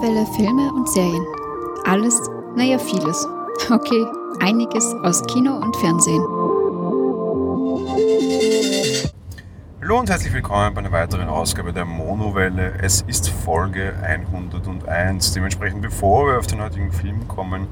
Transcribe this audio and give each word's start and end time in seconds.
Monowelle 0.00 0.26
Filme 0.32 0.72
und 0.72 0.88
Serien. 0.88 1.26
Alles, 1.84 2.18
naja, 2.56 2.78
vieles. 2.78 3.28
Okay, 3.70 4.06
einiges 4.40 4.94
aus 5.02 5.22
Kino 5.26 5.56
und 5.56 5.76
Fernsehen. 5.76 6.22
Hallo 9.82 9.98
und 9.98 10.08
herzlich 10.08 10.32
willkommen 10.32 10.72
bei 10.72 10.80
einer 10.80 10.90
weiteren 10.90 11.28
Ausgabe 11.28 11.74
der 11.74 11.84
Monowelle. 11.84 12.72
Es 12.80 13.02
ist 13.02 13.28
Folge 13.28 13.92
101. 14.02 15.34
Dementsprechend, 15.34 15.82
bevor 15.82 16.28
wir 16.28 16.38
auf 16.38 16.46
den 16.46 16.62
heutigen 16.62 16.92
Film 16.92 17.28
kommen, 17.28 17.68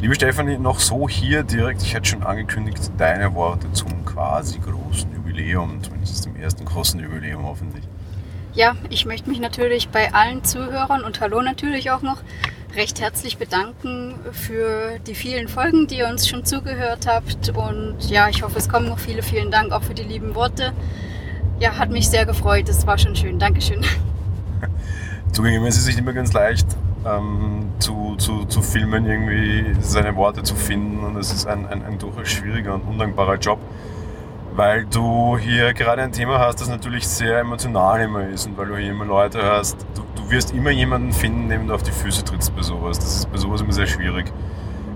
liebe 0.00 0.14
Stefanie, 0.14 0.58
noch 0.58 0.80
so 0.80 1.08
hier 1.08 1.44
direkt, 1.44 1.80
ich 1.80 1.94
hätte 1.94 2.10
schon 2.10 2.24
angekündigt, 2.24 2.92
deine 2.98 3.34
Worte 3.34 3.72
zum 3.72 4.04
quasi 4.04 4.58
großen 4.58 5.14
Jubiläum, 5.14 5.82
zumindest 5.82 6.26
dem 6.26 6.36
ersten 6.36 6.66
großen 6.66 7.00
Jubiläum 7.00 7.46
hoffentlich. 7.46 7.88
Ja, 8.54 8.76
ich 8.88 9.04
möchte 9.04 9.28
mich 9.28 9.40
natürlich 9.40 9.88
bei 9.88 10.14
allen 10.14 10.44
Zuhörern 10.44 11.02
und 11.02 11.20
hallo 11.20 11.42
natürlich 11.42 11.90
auch 11.90 12.02
noch 12.02 12.18
recht 12.76 13.00
herzlich 13.00 13.36
bedanken 13.36 14.14
für 14.30 15.00
die 15.08 15.16
vielen 15.16 15.48
Folgen, 15.48 15.88
die 15.88 15.98
ihr 15.98 16.08
uns 16.08 16.28
schon 16.28 16.44
zugehört 16.44 17.08
habt. 17.08 17.48
Und 17.48 17.96
ja, 18.08 18.28
ich 18.28 18.44
hoffe, 18.44 18.56
es 18.58 18.68
kommen 18.68 18.86
noch 18.86 19.00
viele. 19.00 19.24
Vielen 19.24 19.50
Dank 19.50 19.72
auch 19.72 19.82
für 19.82 19.94
die 19.94 20.04
lieben 20.04 20.36
Worte. 20.36 20.72
Ja, 21.58 21.78
hat 21.78 21.90
mich 21.90 22.08
sehr 22.08 22.26
gefreut. 22.26 22.68
Es 22.68 22.86
war 22.86 22.96
schon 22.96 23.16
schön. 23.16 23.40
Dankeschön. 23.40 23.84
Zugegeben, 25.32 25.66
es 25.66 25.76
ist 25.76 25.86
nicht 25.86 25.98
immer 25.98 26.12
ganz 26.12 26.32
leicht, 26.32 26.66
ähm, 27.04 27.72
zu, 27.80 28.14
zu, 28.18 28.44
zu 28.44 28.62
filmen, 28.62 29.04
irgendwie 29.04 29.74
seine 29.80 30.14
Worte 30.14 30.44
zu 30.44 30.54
finden. 30.54 31.00
Und 31.00 31.16
es 31.16 31.32
ist 31.32 31.48
ein, 31.48 31.66
ein, 31.66 31.84
ein 31.84 31.98
durchaus 31.98 32.28
schwieriger 32.28 32.74
und 32.74 32.82
undankbarer 32.82 33.34
Job 33.34 33.58
weil 34.54 34.86
du 34.86 35.36
hier 35.36 35.74
gerade 35.74 36.02
ein 36.02 36.12
Thema 36.12 36.38
hast, 36.38 36.60
das 36.60 36.68
natürlich 36.68 37.08
sehr 37.08 37.40
emotional 37.40 38.00
immer 38.00 38.26
ist 38.28 38.46
und 38.46 38.56
weil 38.56 38.66
du 38.66 38.76
hier 38.76 38.92
immer 38.92 39.04
Leute 39.04 39.42
hast. 39.42 39.84
Du, 39.94 40.02
du 40.14 40.30
wirst 40.30 40.54
immer 40.54 40.70
jemanden 40.70 41.12
finden, 41.12 41.48
dem 41.48 41.66
du 41.66 41.74
auf 41.74 41.82
die 41.82 41.90
Füße 41.90 42.24
trittst 42.24 42.54
bei 42.54 42.62
sowas. 42.62 42.98
Das 42.98 43.16
ist 43.16 43.32
bei 43.32 43.38
sowas 43.38 43.60
immer 43.62 43.72
sehr 43.72 43.86
schwierig. 43.86 44.32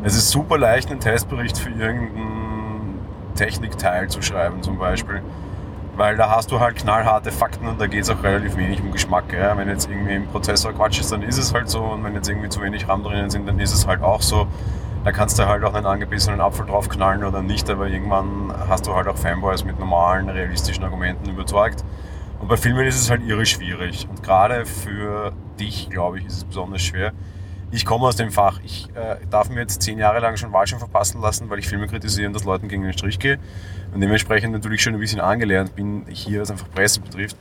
Es 0.05 0.14
ist 0.14 0.30
super 0.30 0.58
leicht, 0.58 0.91
einen 0.91 1.00
Testbericht 1.00 1.58
für 1.58 1.70
irgendein 1.70 3.00
Technikteil 3.34 4.08
zu 4.08 4.22
schreiben 4.22 4.62
zum 4.62 4.78
Beispiel. 4.78 5.22
Weil 5.97 6.16
da 6.16 6.30
hast 6.30 6.52
du 6.52 6.60
halt 6.60 6.77
knallharte 6.77 7.32
Fakten 7.32 7.66
und 7.66 7.80
da 7.80 7.88
geht 7.88 8.02
es 8.02 8.10
auch 8.10 8.22
relativ 8.22 8.56
wenig 8.56 8.80
um 8.80 8.92
Geschmack. 8.92 9.32
Ja? 9.32 9.58
Wenn 9.58 9.69
jetzt 9.69 9.91
irgendwie 9.91 10.14
im 10.14 10.27
Prozessor 10.28 10.72
Quatsch 10.72 11.00
ist, 11.00 11.10
dann 11.10 11.22
ist 11.22 11.36
es 11.36 11.52
halt 11.52 11.69
so. 11.69 11.82
Und 11.82 12.04
wenn 12.04 12.14
jetzt 12.14 12.28
irgendwie 12.28 12.48
zu 12.48 12.62
wenig 12.62 12.86
RAM 12.86 13.02
drinnen 13.02 13.28
sind, 13.28 13.48
dann 13.48 13.58
ist 13.58 13.75
es 13.75 13.88
halt 13.88 14.02
auch 14.02 14.22
so 14.22 14.47
da 15.04 15.12
kannst 15.12 15.38
du 15.38 15.46
halt 15.46 15.64
auch 15.64 15.74
einen 15.74 15.86
angebissenen 15.86 16.41
Apfel 16.41 16.66
draufknallen 16.66 17.24
oder 17.24 17.42
nicht, 17.42 17.68
aber 17.70 17.88
irgendwann 17.88 18.52
hast 18.68 18.86
du 18.86 18.94
halt 18.94 19.08
auch 19.08 19.16
Fanboys 19.16 19.64
mit 19.64 19.78
normalen, 19.78 20.28
realistischen 20.28 20.84
Argumenten 20.84 21.28
überzeugt. 21.30 21.84
Und 22.41 22.48
bei 22.48 22.56
Filmen 22.56 22.86
ist 22.86 23.00
es 23.00 23.10
halt 23.10 23.26
irre 23.26 23.46
schwierig. 23.46 24.06
Und 24.08 24.22
gerade 24.22 24.64
für 24.64 25.32
dich, 25.58 25.91
glaube 25.91 26.19
ich, 26.19 26.26
ist 26.26 26.36
es 26.36 26.44
besonders 26.44 26.82
schwer. 26.82 27.12
Ich 27.70 27.84
komme 27.84 28.06
aus 28.06 28.16
dem 28.16 28.30
Fach. 28.30 28.60
Ich 28.64 28.88
äh, 28.94 29.16
darf 29.28 29.50
mir 29.50 29.60
jetzt 29.60 29.82
zehn 29.82 29.98
Jahre 29.98 30.20
lang 30.20 30.36
schon 30.36 30.52
Wahlschein 30.52 30.78
verpassen 30.78 31.20
lassen, 31.20 31.50
weil 31.50 31.58
ich 31.58 31.69
Filme 31.69 31.86
kritisiere 31.86 32.26
und 32.26 32.32
das 32.32 32.44
Leuten 32.44 32.69
gegen 32.69 32.82
den 32.82 32.92
Strich 32.92 33.19
gehe. 33.19 33.38
Und 33.92 34.00
dementsprechend 34.00 34.52
natürlich 34.52 34.82
schon 34.82 34.94
ein 34.94 35.00
bisschen 35.00 35.20
angelernt 35.20 35.74
bin, 35.74 36.06
hier, 36.08 36.41
was 36.41 36.50
einfach 36.50 36.70
Presse 36.70 37.00
betrifft. 37.00 37.36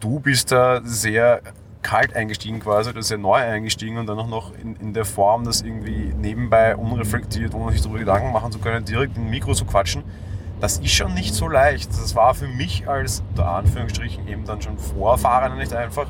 Du 0.00 0.20
bist 0.20 0.52
da 0.52 0.80
sehr 0.84 1.40
kalt 1.82 2.14
eingestiegen 2.14 2.60
quasi 2.60 2.90
oder 2.90 3.02
sehr 3.02 3.18
neu 3.18 3.36
eingestiegen 3.36 3.98
und 3.98 4.06
dann 4.06 4.18
auch 4.18 4.28
noch 4.28 4.52
in, 4.54 4.76
in 4.76 4.94
der 4.94 5.04
Form, 5.04 5.44
das 5.44 5.62
irgendwie 5.62 6.14
nebenbei 6.16 6.76
unreflektiert, 6.76 7.54
ohne 7.54 7.72
sich 7.72 7.82
darüber 7.82 7.98
Gedanken 7.98 8.32
machen 8.32 8.52
zu 8.52 8.58
können, 8.58 8.84
direkt 8.84 9.16
ein 9.16 9.28
Mikro 9.28 9.54
zu 9.54 9.64
quatschen. 9.64 10.04
Das 10.60 10.78
ist 10.78 10.92
schon 10.92 11.14
nicht 11.14 11.34
so 11.34 11.48
leicht. 11.48 11.90
Das 11.90 12.14
war 12.14 12.34
für 12.34 12.46
mich 12.46 12.88
als, 12.88 13.24
unter 13.30 13.48
Anführungsstrichen, 13.48 14.28
eben 14.28 14.44
dann 14.44 14.62
schon 14.62 14.78
Vorfahrer 14.78 15.54
nicht 15.56 15.74
einfach. 15.74 16.06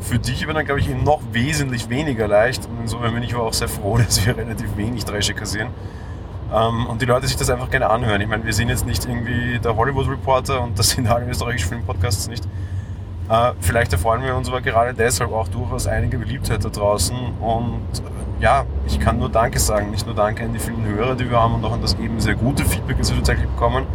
Für 0.00 0.18
dich 0.18 0.44
aber 0.44 0.54
dann, 0.54 0.64
glaube 0.64 0.80
ich, 0.80 0.88
noch 0.88 1.20
wesentlich 1.32 1.90
weniger 1.90 2.26
leicht. 2.26 2.66
Und 2.66 2.80
insofern 2.80 3.12
bin 3.12 3.22
ich 3.22 3.34
aber 3.34 3.44
auch 3.44 3.52
sehr 3.52 3.68
froh, 3.68 3.98
dass 4.06 4.24
wir 4.24 4.36
relativ 4.36 4.76
wenig 4.78 5.04
Dresche 5.04 5.34
kassieren. 5.34 5.68
Ähm, 6.52 6.86
und 6.86 7.02
die 7.02 7.06
Leute 7.06 7.26
sich 7.26 7.36
das 7.36 7.50
einfach 7.50 7.70
gerne 7.70 7.90
anhören. 7.90 8.20
Ich 8.20 8.28
meine, 8.28 8.44
wir 8.44 8.52
sind 8.54 8.70
jetzt 8.70 8.86
nicht 8.86 9.04
irgendwie 9.04 9.58
der 9.58 9.76
Hollywood 9.76 10.08
Reporter 10.08 10.62
und 10.62 10.78
das 10.78 10.90
sind 10.90 11.06
alle 11.08 11.26
österreichischen 11.26 11.68
Filmpodcasts 11.68 12.28
nicht. 12.28 12.44
Äh, 13.28 13.52
vielleicht 13.60 13.92
erfreuen 13.92 14.22
wir 14.22 14.36
uns 14.36 14.48
aber 14.48 14.60
gerade 14.60 14.94
deshalb 14.94 15.32
auch 15.32 15.48
durchaus 15.48 15.86
einige 15.86 16.18
Beliebtheit 16.18 16.64
da 16.64 16.68
draußen. 16.68 17.16
Und 17.40 17.80
äh, 17.94 18.42
ja, 18.42 18.64
ich 18.86 19.00
kann 19.00 19.18
nur 19.18 19.28
Danke 19.28 19.58
sagen. 19.58 19.90
Nicht 19.90 20.06
nur 20.06 20.14
Danke 20.14 20.44
an 20.44 20.52
die 20.52 20.58
vielen 20.58 20.84
Hörer, 20.84 21.16
die 21.16 21.28
wir 21.28 21.40
haben 21.40 21.54
und 21.54 21.64
auch 21.64 21.72
an 21.72 21.82
das 21.82 21.94
eben 21.94 22.20
sehr 22.20 22.34
gute 22.34 22.64
Feedback, 22.64 22.98
das 22.98 23.10
wir 23.10 23.16
tatsächlich 23.16 23.48
bekommen, 23.48 23.86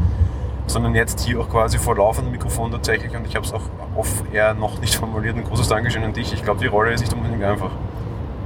sondern 0.67 0.95
jetzt 0.95 1.21
hier 1.21 1.39
auch 1.39 1.49
quasi 1.49 1.77
vor 1.77 1.95
laufendem 1.95 2.33
Mikrofon 2.33 2.71
tatsächlich. 2.71 3.15
Und 3.15 3.25
ich 3.25 3.35
habe 3.35 3.45
es 3.45 3.53
auch 3.53 3.63
off-air 3.95 4.53
noch 4.53 4.79
nicht 4.81 4.95
formuliert. 4.95 5.37
Ein 5.37 5.43
großes 5.45 5.69
Dankeschön 5.69 6.03
an 6.03 6.13
dich. 6.13 6.33
Ich 6.33 6.43
glaube, 6.43 6.59
die 6.59 6.67
Rolle 6.67 6.91
ist 6.91 7.01
nicht 7.01 7.13
unbedingt 7.13 7.43
einfach. 7.43 7.71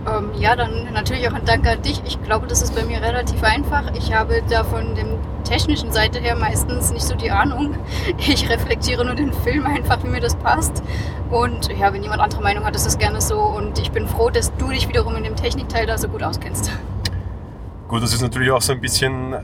Ähm, 0.08 0.32
ja, 0.40 0.56
dann 0.56 0.94
natürlich 0.94 1.28
auch 1.28 1.34
ein 1.34 1.46
Dank 1.46 1.66
an 1.68 1.82
dich. 1.82 2.02
Ich 2.06 2.22
glaube, 2.22 2.46
das 2.46 2.62
ist 2.62 2.76
bei 2.76 2.84
mir 2.84 3.02
relativ 3.02 3.42
einfach. 3.44 3.92
Ich 3.96 4.14
habe 4.14 4.44
da 4.48 4.64
von 4.64 4.94
der 4.96 5.06
technischen 5.44 5.92
Seite 5.92 6.20
her 6.20 6.36
meistens 6.36 6.92
nicht 6.92 7.06
so 7.06 7.16
die 7.16 7.32
Ahnung. 7.32 7.76
Ich 8.18 8.50
reflektiere 8.50 9.04
nur 9.04 9.16
den 9.16 9.34
Film 9.34 9.66
einfach, 9.66 10.04
wie 10.04 10.08
mir 10.08 10.22
das 10.22 10.36
passt. 10.36 10.84
Und 11.32 11.70
ja, 11.78 11.92
wenn 11.92 12.04
jemand 12.04 12.22
andere 12.22 12.42
Meinung 12.42 12.66
hat, 12.66 12.76
ist 12.76 12.86
das 12.86 12.98
gerne 12.98 13.20
so. 13.20 13.40
Und 13.40 13.80
ich 13.80 13.92
bin 13.92 14.08
froh, 14.08 14.30
dass 14.30 14.56
du 14.58 14.70
dich 14.70 14.88
wiederum 14.88 15.16
in 15.16 15.24
dem 15.24 15.36
Technikteil 15.36 15.86
da 15.88 15.98
so 15.98 16.08
gut 16.08 16.24
auskennst. 16.24 16.72
Gut, 17.88 18.02
das 18.02 18.14
ist 18.14 18.22
natürlich 18.22 18.50
auch 18.50 18.64
so 18.64 18.74
ein 18.74 18.82
bisschen 18.82 19.36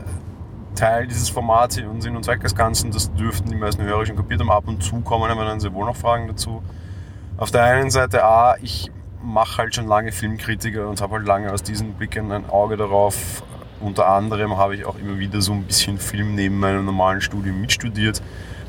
Teil 0.74 1.06
dieses 1.06 1.30
Formats 1.30 1.78
und 1.78 2.00
Sinn 2.00 2.16
und 2.16 2.24
Zweck 2.24 2.40
des 2.40 2.56
Ganzen. 2.56 2.90
Das 2.90 3.12
dürften 3.12 3.50
die 3.50 3.56
meisten 3.56 3.84
Hörer 3.84 4.04
schon 4.04 4.16
kapiert 4.16 4.40
haben. 4.40 4.50
Ab 4.50 4.64
und 4.66 4.82
zu 4.82 5.00
kommen 5.00 5.30
aber 5.30 5.44
dann 5.44 5.60
sehr 5.60 5.72
wohl 5.72 5.86
noch 5.86 5.94
Fragen 5.94 6.26
dazu. 6.26 6.60
Auf 7.36 7.52
der 7.52 7.62
einen 7.62 7.90
Seite, 7.90 8.24
A, 8.24 8.56
ich 8.60 8.90
mache 9.22 9.58
halt 9.58 9.74
schon 9.74 9.86
lange 9.86 10.12
Filmkritiker 10.12 10.88
und 10.88 11.00
habe 11.00 11.16
halt 11.16 11.26
lange 11.26 11.52
aus 11.52 11.62
diesen 11.62 11.94
Blicken 11.94 12.32
ein 12.32 12.48
Auge 12.48 12.76
darauf. 12.76 13.42
Unter 13.80 14.08
anderem 14.08 14.56
habe 14.56 14.76
ich 14.76 14.84
auch 14.84 14.96
immer 14.96 15.18
wieder 15.18 15.40
so 15.40 15.52
ein 15.52 15.64
bisschen 15.64 15.98
Film 15.98 16.34
neben 16.34 16.58
meinem 16.58 16.84
normalen 16.84 17.20
Studium 17.20 17.60
mitstudiert 17.60 18.22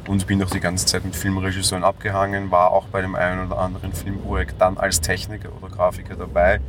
und 0.07 0.25
bin 0.27 0.43
auch 0.43 0.49
die 0.49 0.59
ganze 0.59 0.85
Zeit 0.85 1.05
mit 1.05 1.15
Filmregisseuren 1.15 1.83
abgehangen, 1.83 2.51
war 2.51 2.71
auch 2.71 2.87
bei 2.87 3.01
dem 3.01 3.15
einen 3.15 3.45
oder 3.47 3.59
anderen 3.59 3.93
Filmprojekt 3.93 4.59
dann 4.59 4.77
als 4.77 5.01
Techniker 5.01 5.49
oder 5.61 5.73
Grafiker 5.73 6.15
dabei. 6.15 6.59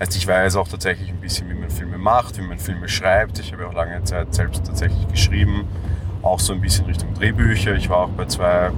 Heißt, 0.00 0.16
ich 0.16 0.26
weiß 0.26 0.56
auch 0.56 0.66
tatsächlich 0.66 1.08
ein 1.08 1.20
bisschen, 1.20 1.48
wie 1.48 1.54
man 1.54 1.70
Filme 1.70 1.98
macht, 1.98 2.36
wie 2.36 2.42
man 2.42 2.58
Filme 2.58 2.88
schreibt. 2.88 3.38
Ich 3.38 3.52
habe 3.52 3.66
auch 3.68 3.74
lange 3.74 4.02
Zeit 4.04 4.34
selbst 4.34 4.66
tatsächlich 4.66 5.06
geschrieben, 5.08 5.68
auch 6.22 6.40
so 6.40 6.52
ein 6.52 6.60
bisschen 6.60 6.86
Richtung 6.86 7.14
Drehbücher. 7.14 7.74
Ich 7.76 7.88
war 7.88 7.98
auch 7.98 8.08
bei 8.08 8.26
zwei 8.26 8.70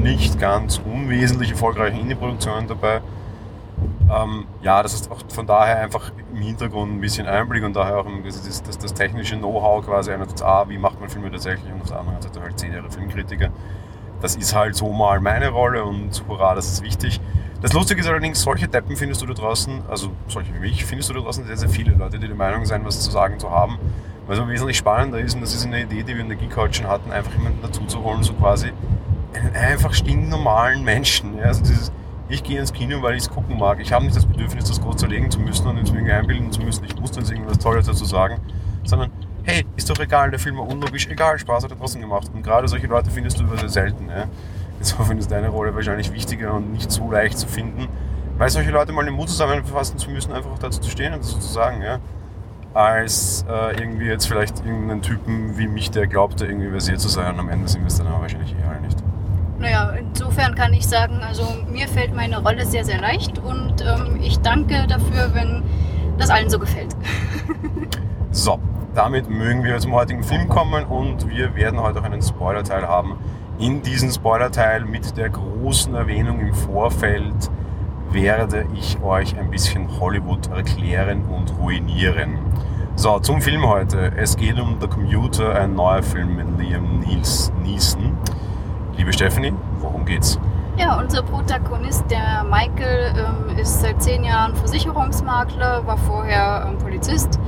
nicht 0.00 0.40
ganz 0.40 0.78
unwesentlich 0.78 1.50
erfolgreichen 1.50 2.00
Indie-Produktionen 2.00 2.68
dabei. 2.68 3.02
Ähm, 4.08 4.46
ja, 4.62 4.82
das 4.82 4.94
ist 4.94 5.10
auch 5.10 5.18
von 5.32 5.46
daher 5.46 5.80
einfach 5.80 6.12
im 6.32 6.40
Hintergrund 6.40 6.92
ein 6.92 7.00
bisschen 7.00 7.26
Einblick 7.26 7.64
und 7.64 7.74
daher 7.74 7.98
auch 7.98 8.06
das, 8.24 8.62
das, 8.62 8.78
das 8.78 8.94
technische 8.94 9.36
Know-how 9.36 9.84
quasi 9.84 10.12
einerseits 10.12 10.42
A, 10.42 10.68
wie 10.68 10.78
macht 10.78 11.00
man 11.00 11.08
Filme 11.08 11.30
tatsächlich 11.30 11.72
und 11.72 11.82
auf 11.82 11.88
der 11.88 11.98
anderen 11.98 12.22
Seite 12.22 12.40
halt 12.40 12.58
zehn 12.58 12.72
Jahre 12.72 12.90
Filmkritiker. 12.90 13.48
Das 14.20 14.36
ist 14.36 14.54
halt 14.54 14.76
so 14.76 14.92
mal 14.92 15.20
meine 15.20 15.48
Rolle 15.48 15.84
und 15.84 16.22
hurra, 16.28 16.54
das 16.54 16.68
ist 16.70 16.82
wichtig. 16.82 17.20
Das 17.62 17.72
Lustige 17.72 18.00
ist 18.00 18.06
allerdings, 18.06 18.42
solche 18.42 18.68
Deppen 18.68 18.96
findest 18.96 19.22
du 19.22 19.26
da 19.26 19.34
draußen, 19.34 19.82
also 19.88 20.12
solche 20.28 20.54
wie 20.54 20.60
mich, 20.60 20.84
findest 20.84 21.10
du 21.10 21.14
da 21.14 21.20
draußen 21.20 21.44
sehr, 21.44 21.56
sehr 21.56 21.68
viele 21.68 21.92
Leute, 21.92 22.18
die 22.18 22.28
der 22.28 22.36
Meinung 22.36 22.64
sind, 22.64 22.84
was 22.84 23.00
zu 23.00 23.10
sagen 23.10 23.38
zu 23.38 23.50
haben. 23.50 23.78
Was 24.26 24.38
aber 24.38 24.48
wesentlich 24.50 24.76
spannender 24.76 25.20
ist, 25.20 25.34
und 25.34 25.40
das 25.40 25.54
ist 25.54 25.66
eine 25.66 25.82
Idee, 25.82 26.02
die 26.02 26.14
wir 26.14 26.20
in 26.20 26.28
der 26.28 26.36
Geek 26.36 26.52
schon 26.74 26.88
hatten, 26.88 27.12
einfach 27.12 27.32
jemanden 27.32 27.60
dazu 27.62 27.84
zu 27.86 28.02
holen, 28.02 28.22
so 28.24 28.34
quasi 28.34 28.72
einen 29.34 29.54
einfach 29.54 29.94
stinknormalen 29.94 30.82
Menschen. 30.82 31.38
Ja, 31.38 31.44
also 31.44 31.62
dieses, 31.62 31.92
ich 32.28 32.42
gehe 32.42 32.58
ins 32.58 32.72
Kino, 32.72 33.02
weil 33.02 33.14
ich 33.14 33.22
es 33.22 33.30
gucken 33.30 33.58
mag. 33.58 33.80
Ich 33.80 33.92
habe 33.92 34.04
nicht 34.04 34.16
das 34.16 34.26
Bedürfnis, 34.26 34.64
das 34.64 34.80
groß 34.80 34.96
zerlegen 34.96 35.30
zu 35.30 35.38
müssen 35.38 35.66
und 35.66 35.76
irgendwie 35.76 36.10
einbilden 36.10 36.50
zu 36.50 36.60
müssen, 36.60 36.84
ich 36.84 36.98
muss 36.98 37.14
jetzt 37.14 37.30
irgendwas 37.30 37.58
Tolles 37.58 37.86
dazu 37.86 38.04
sagen, 38.04 38.40
sondern 38.84 39.10
hey, 39.44 39.64
ist 39.76 39.88
doch 39.88 39.98
egal, 40.00 40.30
der 40.30 40.40
Film 40.40 40.56
war 40.56 40.66
unlogisch, 40.66 41.06
egal, 41.08 41.38
Spaß 41.38 41.64
hat 41.64 41.70
er 41.70 41.78
trotzdem 41.78 42.02
gemacht. 42.02 42.30
Und 42.34 42.42
gerade 42.42 42.66
solche 42.68 42.88
Leute 42.88 43.10
findest 43.10 43.38
du 43.38 43.44
über 43.44 43.56
sehr 43.56 43.68
selten. 43.68 44.08
Ja? 44.08 44.24
Insofern 44.78 45.18
ist 45.18 45.30
deine 45.30 45.48
Rolle 45.48 45.74
wahrscheinlich 45.74 46.12
wichtiger 46.12 46.52
und 46.52 46.72
nicht 46.72 46.90
so 46.90 47.10
leicht 47.10 47.38
zu 47.38 47.46
finden, 47.46 47.88
weil 48.36 48.50
solche 48.50 48.70
Leute 48.70 48.92
mal 48.92 49.04
den 49.04 49.14
Mut 49.14 49.30
zusammenfassen 49.30 49.98
zu 49.98 50.10
müssen, 50.10 50.32
einfach 50.32 50.50
auch 50.50 50.58
dazu 50.58 50.80
zu 50.80 50.90
stehen 50.90 51.14
und 51.14 51.22
das 51.22 51.30
zu 51.30 51.40
sagen, 51.40 51.80
ja? 51.80 52.00
als 52.74 53.46
äh, 53.48 53.80
irgendwie 53.80 54.04
jetzt 54.04 54.26
vielleicht 54.28 54.58
irgendeinen 54.58 55.00
Typen 55.00 55.56
wie 55.56 55.66
mich, 55.66 55.90
der 55.90 56.06
glaubte, 56.06 56.44
irgendwie 56.44 56.68
versiert 56.68 57.00
zu 57.00 57.08
sein 57.08 57.32
und 57.32 57.40
am 57.40 57.48
Ende 57.48 57.68
sind 57.68 57.80
wir 57.80 57.86
es 57.86 57.96
dann 57.96 58.06
aber 58.06 58.20
wahrscheinlich 58.20 58.54
eher 58.54 58.78
nicht. 58.80 58.98
Naja, 59.58 59.90
insofern 59.98 60.54
kann 60.54 60.72
ich 60.74 60.86
sagen, 60.86 61.20
also 61.26 61.46
mir 61.70 61.88
fällt 61.88 62.14
meine 62.14 62.42
Rolle 62.42 62.66
sehr, 62.66 62.84
sehr 62.84 63.00
leicht 63.00 63.38
und 63.38 63.80
ähm, 63.80 64.20
ich 64.20 64.38
danke 64.40 64.86
dafür, 64.86 65.34
wenn 65.34 65.62
das 66.18 66.30
allen 66.30 66.50
so 66.50 66.58
gefällt. 66.58 66.94
so, 68.30 68.58
damit 68.94 69.30
mögen 69.30 69.64
wir 69.64 69.78
zum 69.78 69.92
heutigen 69.92 70.22
Film 70.22 70.48
kommen 70.48 70.84
und 70.84 71.28
wir 71.28 71.54
werden 71.54 71.80
heute 71.80 72.00
auch 72.00 72.04
einen 72.04 72.22
Spoiler-Teil 72.22 72.86
haben. 72.86 73.18
In 73.58 73.82
diesem 73.82 74.10
Spoiler-Teil 74.10 74.84
mit 74.84 75.16
der 75.16 75.30
großen 75.30 75.94
Erwähnung 75.94 76.40
im 76.40 76.52
Vorfeld 76.52 77.50
werde 78.10 78.66
ich 78.74 79.02
euch 79.02 79.38
ein 79.38 79.50
bisschen 79.50 80.00
Hollywood 80.00 80.48
erklären 80.48 81.24
und 81.24 81.56
ruinieren. 81.58 82.38
So, 82.94 83.18
zum 83.18 83.40
Film 83.40 83.66
heute. 83.66 84.12
Es 84.16 84.36
geht 84.36 84.58
um 84.58 84.76
The 84.80 84.86
Commuter, 84.86 85.54
ein 85.54 85.74
neuer 85.74 86.02
Film 86.02 86.36
mit 86.36 86.46
Liam 86.58 87.00
Neeson. 87.62 88.16
Liebe 88.96 89.12
Stephanie, 89.12 89.52
worum 89.80 90.06
geht's? 90.06 90.38
Ja, 90.78 90.98
unser 90.98 91.22
Protagonist, 91.22 92.04
der 92.10 92.44
Michael, 92.44 93.14
ähm, 93.16 93.58
ist 93.58 93.82
seit 93.82 94.02
zehn 94.02 94.24
Jahren 94.24 94.54
Versicherungsmakler, 94.56 95.86
war 95.86 95.98
vorher 95.98 96.66
ähm, 96.66 96.78
Polizist. 96.78 97.38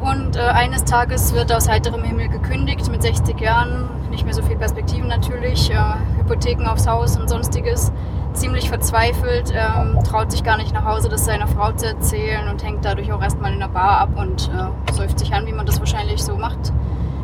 Und 0.00 0.34
äh, 0.34 0.40
eines 0.40 0.84
Tages 0.84 1.32
wird 1.32 1.52
aus 1.52 1.68
heiterem 1.68 2.02
Himmel 2.02 2.28
gekündigt 2.28 2.90
mit 2.90 3.02
60 3.02 3.40
Jahren, 3.40 3.88
nicht 4.10 4.24
mehr 4.24 4.34
so 4.34 4.42
viel 4.42 4.56
Perspektiven 4.56 5.06
natürlich, 5.08 5.70
äh, 5.70 5.76
Hypotheken 6.18 6.66
aufs 6.66 6.88
Haus 6.88 7.16
und 7.16 7.28
sonstiges. 7.28 7.92
Ziemlich 8.32 8.68
verzweifelt, 8.68 9.52
ähm, 9.54 9.98
traut 10.02 10.32
sich 10.32 10.42
gar 10.42 10.56
nicht 10.56 10.74
nach 10.74 10.84
Hause, 10.84 11.08
das 11.08 11.24
seiner 11.24 11.46
Frau 11.46 11.70
zu 11.70 11.86
erzählen 11.86 12.48
und 12.48 12.64
hängt 12.64 12.84
dadurch 12.84 13.12
auch 13.12 13.22
erstmal 13.22 13.52
in 13.52 13.60
der 13.60 13.68
Bar 13.68 14.00
ab 14.00 14.10
und 14.16 14.50
äh, 14.52 14.92
säuft 14.92 15.20
sich 15.20 15.32
an, 15.32 15.46
wie 15.46 15.52
man 15.52 15.66
das 15.66 15.78
wahrscheinlich 15.78 16.22
so 16.22 16.36
macht 16.36 16.72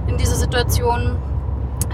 in 0.07 0.17
dieser 0.17 0.37
Situation. 0.37 1.17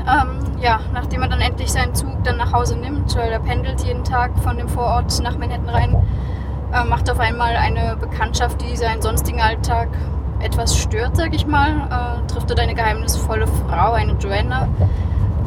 Ähm, 0.07 0.61
ja, 0.61 0.81
nachdem 0.93 1.23
er 1.23 1.29
dann 1.29 1.41
endlich 1.41 1.73
seinen 1.73 1.95
Zug 1.95 2.23
dann 2.25 2.37
nach 2.37 2.53
Hause 2.53 2.77
nimmt, 2.77 3.15
weil 3.17 3.31
er 3.31 3.41
pendelt 3.41 3.83
jeden 3.83 4.05
Tag 4.05 4.31
von 4.43 4.57
dem 4.57 4.69
Vorort 4.69 5.21
nach 5.23 5.37
Manhattan 5.37 5.69
rein, 5.69 5.97
äh, 6.73 6.85
macht 6.85 7.11
auf 7.11 7.19
einmal 7.19 7.57
eine 7.57 7.97
Bekanntschaft, 7.97 8.63
die 8.63 8.77
seinen 8.77 9.03
sonstigen 9.03 9.41
Alltag 9.41 9.89
etwas 10.41 10.77
stört, 10.79 11.17
sag 11.17 11.35
ich 11.35 11.47
mal. 11.47 11.71
Äh, 11.91 12.27
trifft 12.33 12.51
dort 12.51 12.61
eine 12.61 12.75
geheimnisvolle 12.75 13.47
Frau, 13.47 13.93
eine 13.93 14.13
Joanna, 14.13 14.69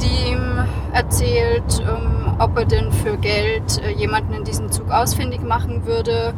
die 0.01 0.31
ihm 0.31 0.59
erzählt, 0.93 1.81
ähm, 1.81 2.35
ob 2.39 2.57
er 2.57 2.65
denn 2.65 2.91
für 2.91 3.17
Geld 3.17 3.81
äh, 3.81 3.91
jemanden 3.91 4.33
in 4.33 4.43
diesem 4.43 4.71
Zug 4.71 4.91
ausfindig 4.91 5.41
machen 5.41 5.85
würde 5.85 6.33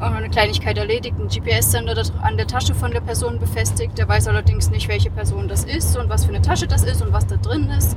eine 0.00 0.30
Kleinigkeit 0.30 0.78
erledigt, 0.78 1.16
ein 1.18 1.28
GPS-Sender 1.28 2.00
an 2.22 2.36
der 2.36 2.46
Tasche 2.46 2.74
von 2.74 2.90
der 2.90 3.00
Person 3.00 3.38
befestigt. 3.38 3.98
Er 3.98 4.08
weiß 4.08 4.28
allerdings 4.28 4.70
nicht, 4.70 4.88
welche 4.88 5.10
Person 5.10 5.48
das 5.48 5.64
ist 5.64 5.96
und 5.96 6.08
was 6.08 6.24
für 6.24 6.30
eine 6.30 6.42
Tasche 6.42 6.66
das 6.66 6.84
ist 6.84 7.02
und 7.02 7.12
was 7.12 7.26
da 7.26 7.36
drin 7.36 7.70
ist. 7.70 7.96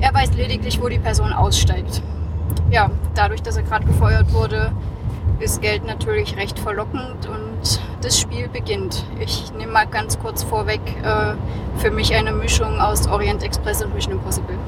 Er 0.00 0.14
weiß 0.14 0.34
lediglich, 0.34 0.80
wo 0.80 0.88
die 0.88 0.98
Person 0.98 1.32
aussteigt. 1.32 2.02
Ja, 2.70 2.90
dadurch, 3.14 3.42
dass 3.42 3.56
er 3.56 3.62
gerade 3.62 3.86
gefeuert 3.86 4.32
wurde, 4.32 4.72
ist 5.40 5.60
Geld 5.60 5.84
natürlich 5.84 6.36
recht 6.36 6.58
verlockend 6.58 7.28
und 7.28 7.80
das 8.00 8.18
Spiel 8.18 8.48
beginnt. 8.48 9.04
Ich 9.20 9.52
nehme 9.54 9.72
mal 9.72 9.86
ganz 9.86 10.18
kurz 10.18 10.42
vorweg 10.42 10.80
äh, 11.02 11.34
für 11.78 11.90
mich 11.90 12.14
eine 12.14 12.32
Mischung 12.32 12.80
aus 12.80 13.08
Orient 13.08 13.42
Express 13.42 13.82
und 13.82 13.94
Mission 13.94 14.14
Impossible. 14.14 14.56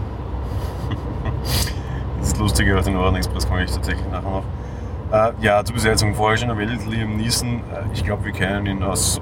Das 2.20 2.38
Lustige 2.38 2.78
auf 2.78 2.86
den 2.86 2.96
Orient 2.96 3.18
Express 3.18 3.46
komme 3.46 3.64
ich 3.64 3.70
tatsächlich 3.70 4.06
nachher 4.10 4.30
noch. 4.30 4.44
Äh, 5.14 5.32
ja, 5.42 5.64
zur 5.64 5.76
Besetzung 5.76 6.12
vorher 6.12 6.36
schon 6.36 6.48
erwähnt, 6.48 6.84
Liam 6.90 7.16
Neeson. 7.16 7.58
Äh, 7.58 7.84
ich 7.92 8.02
glaube, 8.02 8.24
wir 8.24 8.32
kennen 8.32 8.66
ihn 8.66 8.82
aus, 8.82 9.20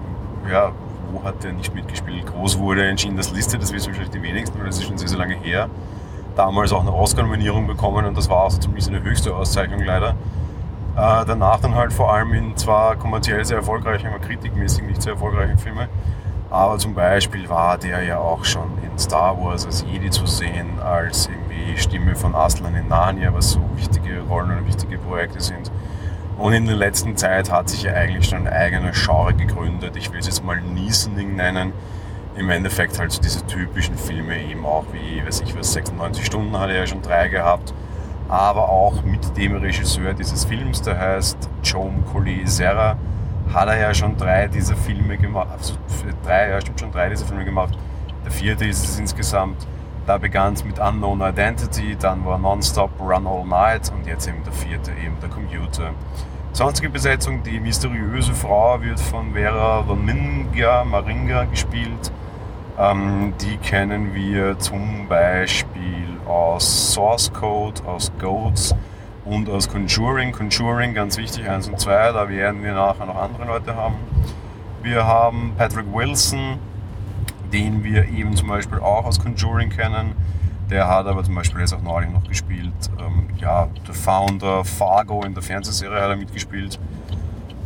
ja, 0.51 0.73
wo 1.13 1.23
hat 1.23 1.45
er 1.45 1.53
nicht 1.53 1.75
mitgespielt? 1.75 2.25
Groß 2.25 2.59
wurde 2.59 2.85
er 2.85 2.91
in 2.91 2.97
Schindlers 2.97 3.31
Liste, 3.31 3.59
das 3.59 3.75
wissen 3.75 3.89
wahrscheinlich 3.89 4.11
die 4.11 4.23
wenigsten, 4.23 4.59
weil 4.59 4.69
das 4.69 4.79
ist 4.79 4.85
schon 4.85 4.97
sehr, 4.97 5.09
sehr 5.09 5.19
lange 5.19 5.35
her. 5.35 5.69
Damals 6.35 6.73
auch 6.73 6.81
eine 6.81 6.95
Oscar-Nominierung 6.95 7.67
bekommen 7.67 8.07
und 8.07 8.17
das 8.17 8.31
war 8.31 8.39
auch 8.39 8.51
so 8.51 8.59
ziemlich 8.59 8.85
seine 8.85 9.03
höchste 9.03 9.37
Auszeichnung 9.37 9.83
leider. 9.83 10.15
Äh, 10.97 11.27
danach 11.27 11.61
dann 11.61 11.75
halt 11.75 11.93
vor 11.93 12.11
allem 12.11 12.33
in 12.33 12.57
zwar 12.57 12.97
kommerziell 12.97 13.45
sehr 13.45 13.59
erfolgreichen, 13.59 14.07
aber 14.07 14.19
kritikmäßig 14.19 14.85
nicht 14.85 15.03
sehr 15.03 15.13
erfolgreichen 15.13 15.59
Filmen. 15.59 15.89
Aber 16.53 16.77
zum 16.77 16.93
Beispiel 16.93 17.49
war 17.49 17.79
der 17.79 18.03
ja 18.03 18.19
auch 18.19 18.45
schon 18.45 18.71
in 18.83 18.99
Star 18.99 19.43
Wars 19.43 19.65
als 19.65 19.87
Jedi 19.91 20.11
zu 20.11 20.27
sehen, 20.27 20.79
als 20.81 21.27
irgendwie 21.27 21.79
Stimme 21.79 22.15
von 22.15 22.35
Aslan 22.35 22.75
in 22.75 22.89
Narnia, 22.89 23.33
was 23.33 23.53
so 23.53 23.63
wichtige 23.75 24.21
Rollen 24.29 24.59
und 24.59 24.67
wichtige 24.67 24.99
Projekte 24.99 25.41
sind. 25.41 25.73
Und 26.37 26.53
in 26.53 26.67
der 26.67 26.77
letzten 26.77 27.17
Zeit 27.17 27.51
hat 27.51 27.71
sich 27.71 27.85
ja 27.85 27.95
eigentlich 27.95 28.29
schon 28.29 28.47
ein 28.47 28.53
eigener 28.53 28.91
Genre 28.93 29.33
gegründet. 29.33 29.97
Ich 29.97 30.13
will 30.13 30.21
es 30.21 30.27
jetzt 30.27 30.45
mal 30.45 30.61
Niesening 30.61 31.37
nennen. 31.37 31.73
Im 32.37 32.51
Endeffekt 32.51 32.99
halt 32.99 33.25
diese 33.25 33.47
typischen 33.47 33.97
Filme 33.97 34.39
eben 34.43 34.67
auch 34.67 34.85
wie, 34.93 35.25
weiß 35.27 35.41
ich 35.41 35.57
was, 35.57 35.73
96 35.73 36.27
Stunden 36.27 36.59
hat 36.59 36.69
er 36.69 36.77
ja 36.77 36.87
schon 36.87 37.01
drei 37.01 37.29
gehabt. 37.29 37.73
Aber 38.29 38.69
auch 38.69 39.03
mit 39.05 39.39
dem 39.39 39.57
Regisseur 39.57 40.13
dieses 40.13 40.45
Films, 40.45 40.83
der 40.83 41.01
heißt 41.01 41.49
Joe 41.63 41.91
Coley 42.13 42.43
Serra, 42.47 42.99
hat 43.53 43.69
er 43.69 43.79
ja 43.79 43.95
schon 43.95 44.17
drei 44.17 44.49
dieser 44.49 44.77
Filme 44.77 45.17
gemacht. 45.17 45.49
Also 45.53 45.75
drei, 46.25 46.51
ja, 46.51 46.61
stimmt 46.61 46.81
schon 46.81 46.93
drei 46.93 47.09
dieser 47.09 47.27
Filme 47.27 47.45
gemacht. 47.45 47.75
Der 48.25 48.33
vierte 48.33 48.65
ist 48.65 48.85
es 48.85 48.99
insgesamt. 48.99 49.67
Da 50.07 50.19
begann 50.19 50.55
es 50.55 50.65
mit 50.65 50.81
Unknown 50.81 51.21
Identity, 51.21 51.97
dann 51.97 52.25
war 52.25 52.37
Nonstop 52.37 52.91
Run 53.01 53.27
All 53.27 53.45
Night 53.45 53.93
und 53.95 54.07
jetzt 54.07 54.27
eben 54.27 54.43
der 54.43 54.53
vierte, 54.53 54.91
eben 54.91 55.17
der 55.21 55.29
Computer. 55.29 55.91
Sonstige 56.53 56.91
Besetzung, 56.91 57.43
die 57.45 57.61
mysteriöse 57.61 58.35
Frau 58.35 58.81
wird 58.83 58.99
von 58.99 59.33
Vera 59.33 59.89
Vaminga 59.89 60.85
Maringa 60.85 61.45
gespielt. 61.45 62.13
Ähm, 62.79 63.33
die 63.41 63.57
kennen 63.59 64.13
wir 64.13 64.59
zum 64.59 65.07
Beispiel 65.09 66.09
aus 66.27 66.93
Source 66.93 67.33
Code, 67.33 67.81
aus 67.87 68.11
Goats 68.19 68.75
und 69.25 69.49
aus 69.49 69.69
Conjuring. 69.69 70.33
Conjuring, 70.33 70.95
ganz 70.95 71.17
wichtig, 71.17 71.49
1 71.49 71.69
und 71.69 71.79
2, 71.79 72.13
da 72.13 72.29
werden 72.29 72.63
wir 72.63 72.75
nachher 72.75 73.07
noch 73.07 73.17
andere 73.17 73.47
Leute 73.47 73.75
haben. 73.77 73.95
Wir 74.83 75.07
haben 75.07 75.55
Patrick 75.57 75.87
Wilson, 75.93 76.59
den 77.53 77.85
wir 77.85 78.09
eben 78.09 78.35
zum 78.35 78.49
Beispiel 78.49 78.79
auch 78.81 79.05
aus 79.05 79.21
Conjuring 79.21 79.71
kennen. 79.71 80.17
Der 80.71 80.89
hat 80.89 81.07
aber 81.07 81.23
zum 81.23 81.35
Beispiel 81.35 81.61
jetzt 81.61 81.75
auch 81.75 81.83
neulich 81.83 82.11
noch 82.11 82.25
gespielt. 82.25 82.73
Ähm, 82.99 83.29
ja, 83.39 83.69
der 83.87 83.95
Founder 83.95 84.65
Fargo 84.65 85.23
in 85.25 85.35
der 85.35 85.43
Fernsehserie 85.43 86.01
hat 86.01 86.11
er 86.11 86.17
mitgespielt. 86.17 86.79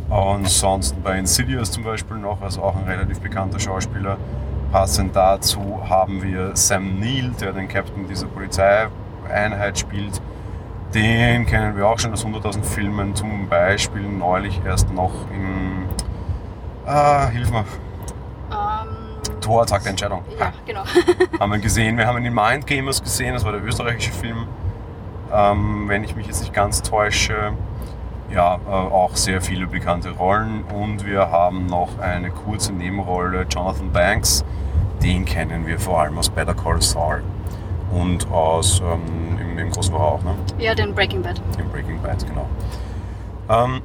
Und 0.09 0.47
sonst 0.47 1.01
bei 1.03 1.17
Insidious 1.17 1.71
zum 1.71 1.83
Beispiel 1.83 2.17
noch, 2.17 2.41
also 2.41 2.61
auch 2.61 2.75
ein 2.75 2.83
relativ 2.83 3.19
bekannter 3.19 3.59
Schauspieler. 3.59 4.17
Passend 4.71 5.15
dazu 5.15 5.79
haben 5.87 6.21
wir 6.21 6.55
Sam 6.55 6.99
Neill, 6.99 7.31
der 7.39 7.53
den 7.53 7.67
Captain 7.67 8.07
dieser 8.07 8.27
Polizeieinheit 8.27 9.79
spielt. 9.79 10.21
Den 10.93 11.45
kennen 11.45 11.75
wir 11.75 11.87
auch 11.87 11.99
schon 11.99 12.13
aus 12.13 12.25
100.000 12.25 12.63
Filmen, 12.63 13.15
zum 13.15 13.47
Beispiel 13.49 14.03
neulich 14.03 14.61
erst 14.65 14.91
noch 14.93 15.13
in. 15.31 15.85
Ah, 16.85 17.27
hilf 17.27 17.51
mir. 17.51 17.65
Tor, 19.47 19.65
Tag 19.65 19.83
der 19.83 19.91
Entscheidung. 19.91 20.23
Ja, 20.37 20.51
genau. 20.65 20.83
haben 21.39 21.51
wir 21.53 21.59
gesehen. 21.59 21.97
Wir 21.97 22.05
haben 22.05 22.17
ihn 22.17 22.25
in 22.25 22.33
Mind 22.33 22.67
Gamers 22.67 23.01
gesehen, 23.01 23.33
das 23.33 23.45
war 23.45 23.53
der 23.53 23.63
österreichische 23.63 24.11
Film. 24.11 24.45
Ähm, 25.33 25.85
wenn 25.87 26.03
ich 26.03 26.17
mich 26.17 26.27
jetzt 26.27 26.41
nicht 26.41 26.53
ganz 26.53 26.81
täusche. 26.81 27.53
Ja, 28.29 28.55
äh, 28.67 28.69
auch 28.69 29.15
sehr 29.15 29.41
viele 29.41 29.67
bekannte 29.67 30.09
Rollen. 30.11 30.63
Und 30.63 31.05
wir 31.05 31.31
haben 31.31 31.65
noch 31.65 31.97
eine 31.99 32.29
kurze 32.29 32.73
Nebenrolle, 32.73 33.45
Jonathan 33.49 33.91
Banks. 33.93 34.43
Den 35.01 35.23
kennen 35.23 35.65
wir 35.65 35.79
vor 35.79 36.01
allem 36.01 36.17
aus 36.17 36.29
Better 36.29 36.53
Call 36.53 36.81
Saul. 36.81 37.23
Und 37.97 38.29
aus 38.31 38.79
ähm, 38.81 39.39
im, 39.39 39.57
im 39.57 39.71
Großen 39.71 39.93
auch, 39.93 40.21
ne? 40.23 40.35
Ja, 40.59 40.75
den 40.75 40.93
Breaking 40.93 41.21
Bad. 41.21 41.41
Den 41.57 41.69
Breaking 41.69 42.01
Bad, 42.01 42.25
genau. 42.27 42.47
Ähm, 43.49 43.81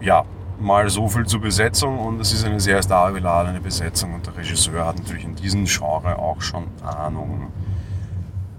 ja, 0.00 0.24
mal 0.60 0.88
so 0.90 1.08
viel 1.08 1.26
zur 1.26 1.40
Besetzung 1.40 1.98
und 1.98 2.20
es 2.20 2.32
ist 2.32 2.44
eine 2.44 2.60
sehr 2.60 2.82
starbeladene 2.82 3.60
Besetzung 3.60 4.14
und 4.14 4.26
der 4.26 4.36
Regisseur 4.36 4.86
hat 4.86 4.98
natürlich 4.98 5.24
in 5.24 5.34
diesem 5.34 5.64
Genre 5.64 6.18
auch 6.18 6.40
schon 6.40 6.66
Ahnung. 6.84 7.48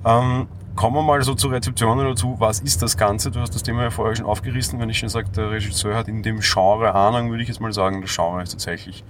Ähm, 0.06 0.48
kommen 0.75 0.96
wir 0.96 1.01
mal 1.01 1.22
so 1.22 1.36
zur 1.36 1.51
Rezeption 1.51 1.98
dazu. 1.98 2.36
Was 2.39 2.62
ist 2.62 2.82
das 2.82 2.96
Ganze? 2.96 3.32
Du 3.32 3.39
hast 3.39 3.53
das 3.53 3.63
Thema 3.63 3.84
ja 3.84 3.89
vorher 3.89 4.15
schon 4.15 4.25
aufgerissen. 4.25 4.79
Wenn 4.79 4.89
ich 4.89 5.00
schon 5.00 5.10
sage, 5.10 5.27
der 5.36 5.51
Regisseur 5.51 5.96
hat 5.96 6.08
in 6.08 6.24
dem 6.24 6.39
Genre 6.39 6.94
Ahnung, 6.96 7.29
würde 7.29 7.44
ich 7.44 7.50
jetzt 7.50 7.60
mal 7.60 7.74
sagen, 7.74 8.01
das 8.01 8.15
Genre 8.15 8.41
ist 8.41 8.51
tatsächlich 8.51 9.03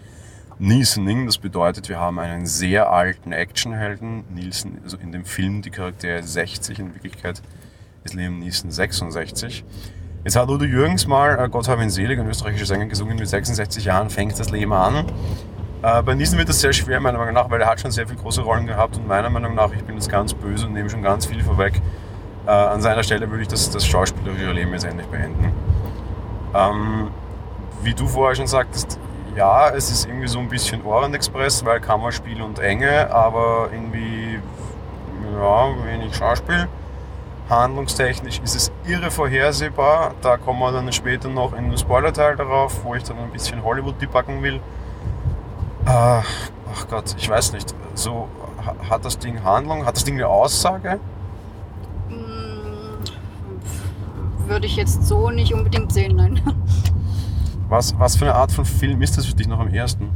Nielsening. 0.62 1.25
Das 1.25 1.38
bedeutet, 1.38 1.88
wir 1.88 2.00
haben 2.00 2.20
einen 2.20 2.46
sehr 2.46 2.92
alten 2.92 3.32
Actionhelden. 3.32 4.25
Nielsen, 4.30 4.80
also 4.84 4.98
in 4.98 5.13
dem 5.13 5.24
Film 5.24 5.62
die 5.62 5.70
Charaktere 5.70 6.22
60, 6.22 6.80
in 6.80 6.94
Wirklichkeit 6.94 7.42
ist 8.04 8.13
Liam 8.13 8.39
Neeson 8.39 8.70
66. 8.70 9.63
Jetzt 10.25 10.36
hat 10.36 10.50
Udo 10.50 10.66
Jürgens 10.66 11.08
mal, 11.08 11.39
äh, 11.39 11.48
Gott 11.48 11.70
habe 11.70 11.82
ihn 11.82 11.89
selig, 11.89 12.20
ein 12.20 12.28
österreichischer 12.28 12.66
Sänger 12.66 12.88
gesungen, 12.88 13.18
mit 13.18 13.30
66 13.30 13.86
Jahren 13.86 14.10
fängt 14.10 14.38
das 14.38 14.50
Leben 14.51 14.74
an. 14.74 15.06
Äh, 15.82 16.04
bei 16.04 16.13
Niesen 16.13 16.38
wird 16.38 16.50
das 16.50 16.60
sehr 16.60 16.74
schwer, 16.74 17.00
meiner 17.00 17.18
Meinung 17.18 17.36
nach, 17.36 17.50
weil 17.50 17.62
er 17.62 17.68
hat 17.68 17.80
schon 17.80 17.92
sehr 17.92 18.06
viele 18.06 18.20
große 18.20 18.42
Rollen 18.42 18.68
gehabt 18.68 18.98
und 18.98 19.08
meiner 19.08 19.30
Meinung 19.30 19.56
nach, 19.56 19.72
ich 19.72 19.84
bin 19.84 19.96
jetzt 19.96 20.10
ganz 20.10 20.34
böse 20.34 20.68
und 20.68 20.74
nehme 20.74 20.89
schon 20.89 21.01
ganz 21.01 21.25
viel 21.25 21.42
vorweg. 21.42 21.82
Äh, 22.46 22.51
an 22.51 22.82
seiner 22.82 23.04
Stelle 23.04 23.30
würde 23.30 23.44
ich 23.44 23.48
das, 23.48 23.70
das 23.70 23.88
schauspielerische 23.88 24.51
Leben 24.51 24.74
jetzt 24.74 24.84
endlich 24.84 25.08
beenden. 25.08 25.54
Ähm, 26.54 27.08
wie 27.82 27.94
du 27.94 28.08
vorher 28.08 28.36
schon 28.36 28.48
sagtest, 28.48 29.00
ja, 29.39 29.69
es 29.69 29.89
ist 29.89 30.05
irgendwie 30.05 30.27
so 30.27 30.38
ein 30.39 30.50
bisschen 30.50 30.86
Orient 30.86 31.15
Express, 31.15 31.63
weil 31.63 31.79
Kammerspiel 31.79 32.41
und 32.41 32.60
Enge, 32.60 33.10
aber 33.10 33.69
irgendwie, 33.72 34.38
ja, 35.34 35.86
wenig 35.86 36.13
Schauspiel. 36.13 36.67
Handlungstechnisch 37.50 38.41
ist 38.43 38.55
es 38.55 38.72
irre 38.86 39.10
vorhersehbar. 39.10 40.13
Da 40.22 40.36
kommen 40.36 40.60
wir 40.60 40.74
dann 40.74 40.91
später 40.91 41.29
noch 41.29 41.53
in 41.53 41.69
den 41.69 41.77
Spoiler-Teil 41.77 42.36
darauf, 42.36 42.84
wo 42.84 42.96
ich 42.96 43.03
dann 43.03 43.17
ein 43.17 43.31
bisschen 43.31 43.63
Hollywood 43.63 44.01
debacken 44.01 44.43
will. 44.43 44.60
Ach, 45.86 46.27
ach 46.75 46.88
Gott, 46.89 47.15
ich 47.17 47.29
weiß 47.29 47.53
nicht. 47.53 47.74
So, 47.93 48.27
hat 48.89 49.05
das 49.05 49.17
Ding 49.19 49.41
Handlung? 49.46 49.86
Hat 49.86 49.96
das 49.96 50.03
Ding 50.03 50.15
eine 50.15 50.27
Aussage? 50.27 51.00
Hm, 52.10 53.00
würde 54.48 54.65
ich 54.65 54.75
jetzt 54.75 55.08
so 55.08 55.29
nicht 55.29 55.53
unbedingt 55.53 55.93
sehen, 55.93 56.17
nein. 56.17 56.41
Was, 57.70 57.98
was 58.00 58.16
für 58.16 58.26
eine 58.26 58.36
Art 58.36 58.52
von 58.52 58.66
Film 58.66 59.02
ist 59.04 59.18
das 59.18 59.28
für 59.28 59.36
dich 59.36 59.48
noch 59.48 59.60
am 59.60 59.72
ersten? 59.72 60.10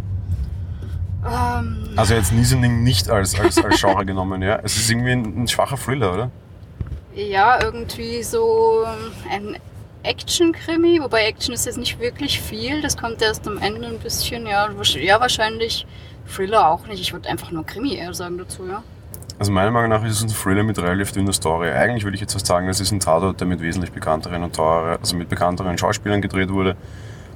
Ähm, 1.24 1.90
also 1.96 2.16
jetzt 2.16 2.34
Niesening 2.34 2.84
nicht 2.84 3.10
als, 3.10 3.40
als, 3.40 3.64
als 3.64 3.80
Genre 3.80 4.06
genommen, 4.08 4.42
ja? 4.42 4.60
Es 4.64 4.76
ist 4.76 4.90
irgendwie 4.90 5.12
ein, 5.12 5.44
ein 5.44 5.48
schwacher 5.48 5.78
Thriller, 5.78 6.14
oder? 6.14 6.32
Ja, 7.14 7.64
irgendwie 7.64 8.24
so 8.24 8.86
ein 9.30 9.56
Action-Krimi, 10.02 11.00
wobei 11.00 11.26
Action 11.26 11.54
ist 11.54 11.68
jetzt 11.68 11.78
nicht 11.78 12.00
wirklich 12.00 12.42
viel, 12.42 12.82
das 12.82 12.98
kommt 12.98 13.22
erst 13.22 13.48
am 13.48 13.60
Ende 13.60 13.88
ein 13.88 14.00
bisschen, 14.00 14.48
ja, 14.48 14.68
ja 14.68 15.20
wahrscheinlich 15.20 15.86
Thriller 16.26 16.68
auch 16.68 16.88
nicht, 16.88 17.02
ich 17.02 17.14
würde 17.14 17.30
einfach 17.30 17.52
nur 17.52 17.66
Krimi 17.66 17.96
eher 17.96 18.16
sagen 18.16 18.40
dazu, 18.40 18.66
ja. 18.68 18.82
Also 19.38 19.52
meiner 19.52 19.70
Meinung 19.70 19.92
nach 19.92 20.04
ist 20.04 20.18
es 20.18 20.24
ein 20.24 20.30
Thriller 20.30 20.64
mit 20.64 20.80
relativ 20.80 21.12
dünner 21.12 21.34
Story. 21.34 21.70
Eigentlich 21.70 22.04
würde 22.04 22.16
ich 22.16 22.22
jetzt 22.22 22.34
fast 22.34 22.46
sagen, 22.46 22.68
es 22.68 22.80
ist 22.80 22.92
ein 22.92 23.00
Tatort, 23.00 23.40
der 23.40 23.48
mit 23.48 23.62
wesentlich 23.62 23.92
bekannteren 23.92 24.44
und 24.44 24.56
teureren, 24.56 24.98
also 25.00 25.16
mit 25.16 25.30
bekannteren 25.30 25.78
Schauspielern 25.78 26.22
gedreht 26.22 26.50
wurde 26.50 26.76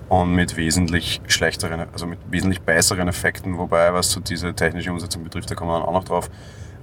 und 0.10 0.34
mit 0.34 0.56
wesentlich 0.56 1.22
schlechteren, 1.28 1.86
also 1.92 2.06
mit 2.06 2.20
wesentlich 2.30 2.62
besseren 2.62 3.08
Effekten, 3.08 3.58
wobei 3.58 3.94
was 3.94 4.12
so 4.12 4.20
diese 4.20 4.54
technische 4.54 4.92
Umsetzung 4.92 5.24
betrifft, 5.24 5.52
da 5.52 5.56
kommen 5.56 5.72
wir 5.72 5.80
dann 5.80 5.88
auch 5.88 5.94
noch 5.94 6.06
drauf. 6.06 6.30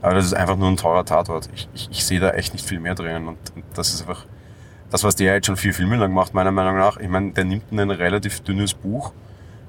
Aber 0.03 0.15
das 0.15 0.27
ist 0.27 0.35
einfach 0.35 0.57
nur 0.57 0.69
ein 0.69 0.77
teurer 0.77 1.05
Tatort. 1.05 1.49
Ich, 1.55 1.69
ich, 1.75 1.89
ich 1.91 2.05
sehe 2.05 2.21
da 2.21 2.31
echt 2.31 2.53
nicht 2.53 2.67
viel 2.67 2.81
mehr 2.81 2.95
drin 2.95 3.27
und, 3.27 3.39
und 3.55 3.65
das 3.75 3.95
ist 3.95 4.03
einfach 4.03 4.27
das, 4.91 5.03
was 5.03 5.17
der 5.17 5.35
jetzt 5.35 5.47
schon 5.47 5.57
vier 5.57 5.73
Filme 5.73 5.97
lang 5.97 6.13
macht, 6.13 6.35
meiner 6.35 6.53
Meinung 6.53 6.77
nach. 6.77 6.99
Ich 6.99 7.09
meine, 7.09 7.33
der 7.33 7.45
nimmt 7.45 7.73
ein 7.73 7.91
relativ 7.91 8.41
dünnes 8.41 8.75
Buch 8.75 9.13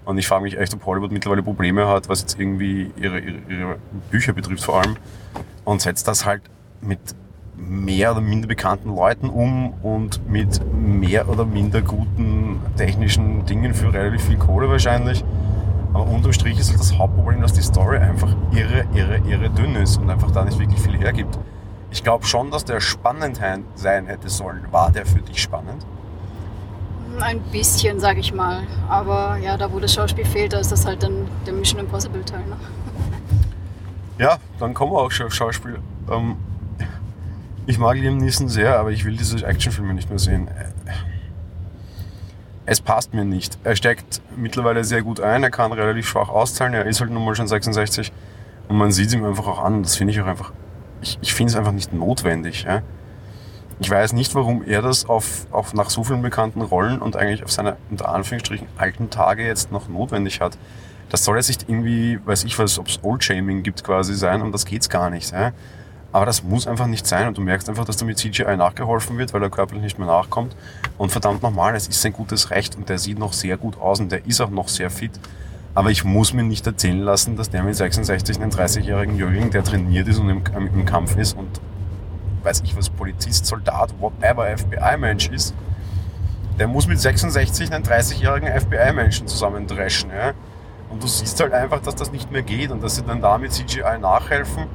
und 0.03 0.17
ich 0.17 0.27
frage 0.27 0.43
mich 0.43 0.57
echt, 0.57 0.73
ob 0.73 0.85
Hollywood 0.85 1.11
mittlerweile 1.11 1.41
Probleme 1.41 1.87
hat, 1.87 2.09
was 2.09 2.21
jetzt 2.21 2.39
irgendwie 2.39 2.91
ihre, 2.97 3.19
ihre, 3.19 3.37
ihre 3.47 3.79
Bücher 4.11 4.33
betrifft 4.33 4.63
vor 4.63 4.81
allem 4.81 4.97
und 5.63 5.81
setzt 5.81 6.07
das 6.07 6.25
halt 6.25 6.41
mit 6.81 6.99
mehr 7.57 8.11
oder 8.11 8.21
minder 8.21 8.47
bekannten 8.47 8.95
Leuten 8.95 9.29
um 9.29 9.73
und 9.81 10.29
mit 10.29 10.61
mehr 10.73 11.29
oder 11.29 11.45
minder 11.45 11.81
guten 11.81 12.59
technischen 12.77 13.45
Dingen 13.45 13.73
für 13.73 13.93
relativ 13.93 14.23
viel 14.23 14.37
Kohle 14.37 14.69
wahrscheinlich. 14.69 15.23
Aber 15.93 16.07
unterm 16.07 16.33
Strich 16.33 16.59
ist 16.59 16.69
halt 16.69 16.79
das 16.79 16.97
Hauptproblem, 16.97 17.41
dass 17.41 17.53
die 17.53 17.61
Story 17.61 17.97
einfach 17.97 18.35
irre, 18.51 18.85
irre, 18.93 19.21
irre 19.29 19.49
dünn 19.49 19.75
ist 19.75 19.97
und 19.97 20.09
einfach 20.09 20.31
da 20.31 20.43
nicht 20.43 20.59
wirklich 20.59 20.79
viel 20.81 20.97
hergibt. 20.97 21.39
Ich 21.89 22.03
glaube 22.03 22.25
schon, 22.25 22.51
dass 22.51 22.65
der 22.65 22.81
spannend 22.81 23.39
sein 23.75 24.05
hätte 24.07 24.27
sollen. 24.27 24.65
War 24.71 24.91
der 24.91 25.05
für 25.05 25.21
dich 25.21 25.41
spannend? 25.41 25.85
Ein 27.21 27.39
bisschen, 27.51 28.01
sag 28.01 28.17
ich 28.17 28.33
mal. 28.33 28.63
Aber 28.89 29.37
ja, 29.37 29.55
da 29.55 29.71
wo 29.71 29.79
das 29.79 29.93
Schauspiel 29.93 30.25
fehlt, 30.25 30.51
da 30.51 30.59
ist 30.59 30.73
das 30.73 30.85
halt 30.85 31.01
dann 31.01 31.29
der 31.45 31.53
Mission 31.53 31.79
Impossible 31.79 32.25
Teil. 32.25 32.45
Ne? 32.45 32.57
Ja, 34.17 34.37
dann 34.59 34.73
kommen 34.73 34.91
wir 34.91 34.99
auch 34.99 35.11
schon 35.11 35.27
auf 35.27 35.33
Schauspiel. 35.33 35.79
Ähm, 36.11 36.35
ich 37.67 37.79
mag 37.79 37.95
Liam 37.95 38.17
Neeson 38.17 38.49
sehr, 38.49 38.77
aber 38.79 38.91
ich 38.91 39.05
will 39.05 39.17
diese 39.17 39.45
Actionfilme 39.45 39.93
nicht 39.93 40.09
mehr 40.09 40.19
sehen. 40.19 40.49
Es 42.65 42.81
passt 42.81 43.13
mir 43.13 43.25
nicht. 43.25 43.57
Er 43.63 43.75
steckt 43.75 44.21
mittlerweile 44.35 44.83
sehr 44.83 45.01
gut 45.01 45.19
ein, 45.19 45.43
er 45.43 45.51
kann 45.51 45.71
relativ 45.71 46.07
schwach 46.07 46.29
auszahlen, 46.29 46.73
er 46.73 46.85
ist 46.85 46.99
halt 46.99 47.11
nun 47.11 47.23
mal 47.23 47.35
schon 47.35 47.47
66 47.47 48.11
und 48.67 48.77
man 48.77 48.91
sieht 48.91 49.07
es 49.07 49.13
ihm 49.13 49.23
einfach 49.23 49.47
auch 49.47 49.63
an. 49.63 49.83
Das 49.83 49.95
finde 49.95 50.13
ich 50.13 50.21
auch 50.21 50.25
einfach, 50.25 50.51
ich, 51.01 51.17
ich 51.21 51.33
finde 51.33 51.51
es 51.51 51.55
einfach 51.55 51.71
nicht 51.71 51.93
notwendig. 51.93 52.63
Ja? 52.63 52.81
Ich 53.79 53.89
weiß 53.89 54.13
nicht, 54.13 54.33
warum 54.35 54.63
er 54.63 54.81
das 54.81 55.05
auf, 55.07 55.47
auf 55.51 55.73
nach 55.73 55.89
so 55.89 56.03
vielen 56.03 56.21
bekannten 56.21 56.61
Rollen 56.61 56.99
und 56.99 57.15
eigentlich 57.15 57.43
auf 57.43 57.51
seine 57.51 57.77
unter 57.91 58.09
Anführungsstrichen 58.09 58.67
alten 58.77 59.09
Tage 59.09 59.45
jetzt 59.45 59.71
noch 59.71 59.87
notwendig 59.87 60.41
hat. 60.41 60.57
Das 61.09 61.23
soll 61.23 61.37
jetzt 61.37 61.49
nicht 61.49 61.69
irgendwie, 61.69 62.19
weiß 62.25 62.45
ich 62.45 62.57
was, 62.57 62.79
ob 62.79 62.87
es 62.87 62.99
Old-Shaming 63.03 63.61
gibt 63.63 63.83
quasi 63.83 64.15
sein 64.15 64.41
und 64.41 64.51
das 64.53 64.65
geht's 64.65 64.89
gar 64.89 65.09
nicht. 65.09 65.31
Ja? 65.31 65.51
Aber 66.15 66.25
das 66.25 66.43
muss 66.43 66.65
einfach 66.65 66.87
nicht 66.87 67.05
sein 67.05 67.27
und 67.27 67.37
du 67.37 67.41
merkst 67.41 67.67
einfach, 67.67 67.83
dass 67.83 67.97
da 67.97 68.05
mit 68.05 68.17
CGI 68.17 68.55
nachgeholfen 68.55 69.17
wird, 69.17 69.33
weil 69.33 69.43
er 69.43 69.49
körperlich 69.49 69.83
nicht 69.83 69.99
mehr 69.99 70.07
nachkommt. 70.07 70.55
Und 70.97 71.11
verdammt 71.11 71.43
nochmal, 71.43 71.75
es 71.75 71.89
ist 71.89 72.01
sein 72.01 72.13
gutes 72.13 72.51
Recht 72.51 72.77
und 72.77 72.87
der 72.87 72.99
sieht 72.99 73.19
noch 73.19 73.33
sehr 73.33 73.57
gut 73.57 73.77
aus 73.81 73.99
und 73.99 74.13
der 74.13 74.25
ist 74.25 74.39
auch 74.39 74.49
noch 74.49 74.69
sehr 74.69 74.89
fit. 74.89 75.11
Aber 75.73 75.91
ich 75.91 76.05
muss 76.05 76.31
mir 76.31 76.43
nicht 76.43 76.65
erzählen 76.65 77.01
lassen, 77.01 77.35
dass 77.35 77.49
der 77.49 77.63
mit 77.63 77.75
66 77.75 78.39
einen 78.39 78.49
30-jährigen 78.49 79.17
Jüngling, 79.17 79.51
der 79.51 79.65
trainiert 79.65 80.07
ist 80.07 80.19
und 80.19 80.29
im, 80.29 80.41
im 80.55 80.85
Kampf 80.85 81.17
ist 81.17 81.35
und 81.35 81.49
weiß 82.43 82.61
ich 82.63 82.77
was, 82.77 82.89
Polizist, 82.89 83.45
Soldat, 83.45 83.93
whatever, 83.99 84.45
FBI-Mensch 84.57 85.27
ist, 85.31 85.53
der 86.57 86.69
muss 86.69 86.87
mit 86.87 86.97
66 86.97 87.73
einen 87.73 87.83
30-jährigen 87.83 88.57
FBI-Menschen 88.57 89.27
zusammendreschen. 89.27 90.11
Ja? 90.11 90.31
Und 90.89 91.03
du 91.03 91.07
siehst 91.07 91.41
halt 91.41 91.51
einfach, 91.51 91.81
dass 91.81 91.95
das 91.95 92.13
nicht 92.13 92.31
mehr 92.31 92.43
geht 92.43 92.71
und 92.71 92.81
dass 92.81 92.95
sie 92.95 93.03
dann 93.03 93.21
da 93.21 93.37
mit 93.37 93.51
CGI 93.51 93.99
nachhelfen. 93.99 94.67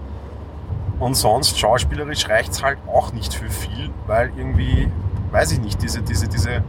Und 1.00 1.14
sonst, 1.14 1.59
schauspielerisch 1.59 2.28
reicht 2.28 2.52
es 2.52 2.62
halt 2.62 2.78
auch 2.87 3.12
nicht 3.12 3.35
für 3.35 3.49
viel, 3.49 3.90
weil 4.07 4.30
irgendwie, 4.37 4.88
weiß 5.30 5.52
ich 5.52 5.61
nicht, 5.61 5.83
diese, 5.83 6.02
diese, 6.02 6.28
diese, 6.28 6.62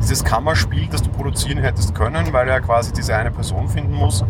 dieses 0.00 0.24
Kammerspiel, 0.24 0.88
das 0.90 1.02
du 1.02 1.10
produzieren 1.10 1.58
hättest 1.58 1.94
können, 1.94 2.32
weil 2.32 2.48
er 2.48 2.60
quasi 2.60 2.92
diese 2.92 3.16
eine 3.16 3.30
Person 3.30 3.68
finden 3.68 3.94
muss, 3.94 4.24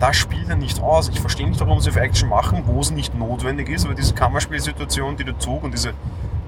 das 0.00 0.16
spielt 0.16 0.48
er 0.48 0.56
nicht 0.56 0.82
aus. 0.82 1.08
Ich 1.10 1.20
verstehe 1.20 1.48
nicht, 1.48 1.60
warum 1.60 1.78
sie 1.78 1.90
auf 1.90 1.96
Action 1.96 2.28
machen, 2.28 2.64
wo 2.66 2.80
es 2.80 2.90
nicht 2.90 3.14
notwendig 3.14 3.68
ist, 3.68 3.84
aber 3.84 3.94
diese 3.94 4.14
Kammerspielsituation, 4.14 5.16
die 5.16 5.24
der 5.24 5.38
Zug 5.38 5.62
und 5.62 5.72
diese 5.72 5.94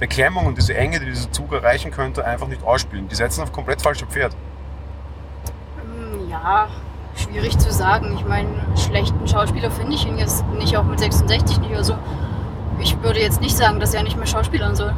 Beklemmung 0.00 0.46
und 0.46 0.58
diese 0.58 0.74
Enge, 0.76 0.98
die 0.98 1.06
dieser 1.06 1.30
Zug 1.30 1.52
erreichen 1.52 1.92
könnte, 1.92 2.24
einfach 2.24 2.48
nicht 2.48 2.64
ausspielen. 2.64 3.06
Die 3.06 3.14
setzen 3.14 3.42
auf 3.42 3.52
komplett 3.52 3.80
falsche 3.80 4.06
Pferd. 4.06 4.34
Hm, 5.76 6.28
ja, 6.28 6.66
schwierig 7.16 7.58
zu 7.58 7.72
sagen. 7.72 8.14
Ich 8.16 8.24
meine, 8.24 8.48
schlechten 8.76 9.26
Schauspieler 9.26 9.70
finde 9.70 9.94
ich 9.94 10.06
ihn 10.06 10.18
jetzt 10.18 10.44
nicht, 10.58 10.76
auch 10.76 10.84
mit 10.84 11.00
66 11.00 11.58
nicht. 11.60 11.74
Also 11.74 11.96
ich 12.80 13.00
würde 13.02 13.20
jetzt 13.20 13.40
nicht 13.40 13.56
sagen, 13.56 13.80
dass 13.80 13.94
er 13.94 14.02
nicht 14.02 14.16
mehr 14.16 14.26
schauspielern 14.26 14.74
soll. 14.74 14.94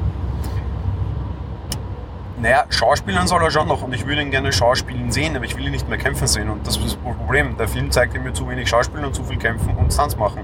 Naja, 2.38 2.64
Schauspielern 2.68 3.26
soll 3.26 3.42
er 3.42 3.50
schon 3.50 3.66
noch 3.66 3.82
und 3.82 3.94
ich 3.94 4.06
würde 4.06 4.20
ihn 4.20 4.30
gerne 4.30 4.52
schauspielen 4.52 5.10
sehen, 5.10 5.36
aber 5.36 5.46
ich 5.46 5.56
will 5.56 5.64
ihn 5.64 5.72
nicht 5.72 5.88
mehr 5.88 5.96
kämpfen 5.96 6.26
sehen 6.26 6.50
und 6.50 6.66
das 6.66 6.76
ist 6.76 6.84
das 6.84 6.96
Problem. 6.96 7.56
Der 7.56 7.66
Film 7.66 7.90
zeigt 7.90 8.12
mir 8.22 8.32
zu 8.34 8.48
wenig 8.48 8.68
Schauspielen 8.68 9.06
und 9.06 9.14
zu 9.14 9.24
viel 9.24 9.38
kämpfen 9.38 9.74
und 9.76 9.90
Stunts 9.90 10.16
machen. 10.16 10.42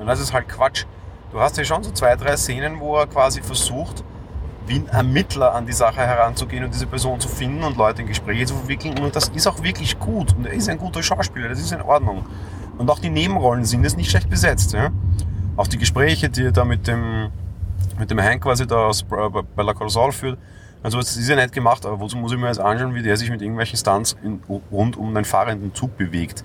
Und 0.00 0.06
das 0.06 0.18
ist 0.18 0.32
halt 0.32 0.48
Quatsch. 0.48 0.86
Du 1.30 1.40
hast 1.40 1.56
ja 1.56 1.62
schon 1.62 1.84
so 1.84 1.92
zwei, 1.92 2.16
drei 2.16 2.36
Szenen, 2.36 2.80
wo 2.80 2.96
er 2.96 3.06
quasi 3.06 3.42
versucht, 3.42 4.02
wie 4.70 4.76
ein 4.76 4.86
Ermittler 4.86 5.52
an 5.52 5.66
die 5.66 5.72
Sache 5.72 6.00
heranzugehen 6.00 6.64
und 6.64 6.72
diese 6.72 6.86
Person 6.86 7.18
zu 7.18 7.28
finden 7.28 7.64
und 7.64 7.76
Leute 7.76 8.02
in 8.02 8.08
Gespräche 8.08 8.46
zu 8.46 8.54
verwickeln. 8.54 8.98
Und 9.00 9.16
das 9.16 9.28
ist 9.28 9.48
auch 9.48 9.62
wirklich 9.62 9.98
gut. 9.98 10.34
Und 10.36 10.46
er 10.46 10.52
ist 10.52 10.68
ein 10.68 10.78
guter 10.78 11.02
Schauspieler, 11.02 11.48
das 11.48 11.58
ist 11.58 11.72
in 11.72 11.82
Ordnung. 11.82 12.24
Und 12.78 12.88
auch 12.88 13.00
die 13.00 13.10
Nebenrollen 13.10 13.64
sind 13.64 13.82
jetzt 13.82 13.96
nicht 13.96 14.10
schlecht 14.10 14.30
besetzt. 14.30 14.72
Ja? 14.72 14.90
Auch 15.56 15.66
die 15.66 15.76
Gespräche, 15.76 16.30
die 16.30 16.44
er 16.44 16.52
da 16.52 16.64
mit 16.64 16.86
dem, 16.86 17.30
mit 17.98 18.12
dem 18.12 18.20
Hank 18.20 18.44
quasi 18.44 18.64
da 18.64 18.86
aus 18.86 19.02
Bella 19.02 19.74
Corsol 19.74 20.12
führt. 20.12 20.38
Also 20.84 20.98
das 20.98 21.16
ist 21.16 21.28
ja 21.28 21.34
nett 21.34 21.52
gemacht, 21.52 21.84
aber 21.84 21.98
wozu 21.98 22.16
muss 22.16 22.32
ich 22.32 22.38
mir 22.38 22.46
jetzt 22.46 22.60
anschauen, 22.60 22.94
wie 22.94 23.02
der 23.02 23.16
sich 23.16 23.28
mit 23.28 23.42
irgendwelchen 23.42 23.76
Stunts 23.76 24.16
in, 24.22 24.40
rund 24.70 24.96
um 24.96 25.14
einen 25.14 25.24
fahrenden 25.24 25.74
Zug 25.74 25.96
bewegt? 25.98 26.44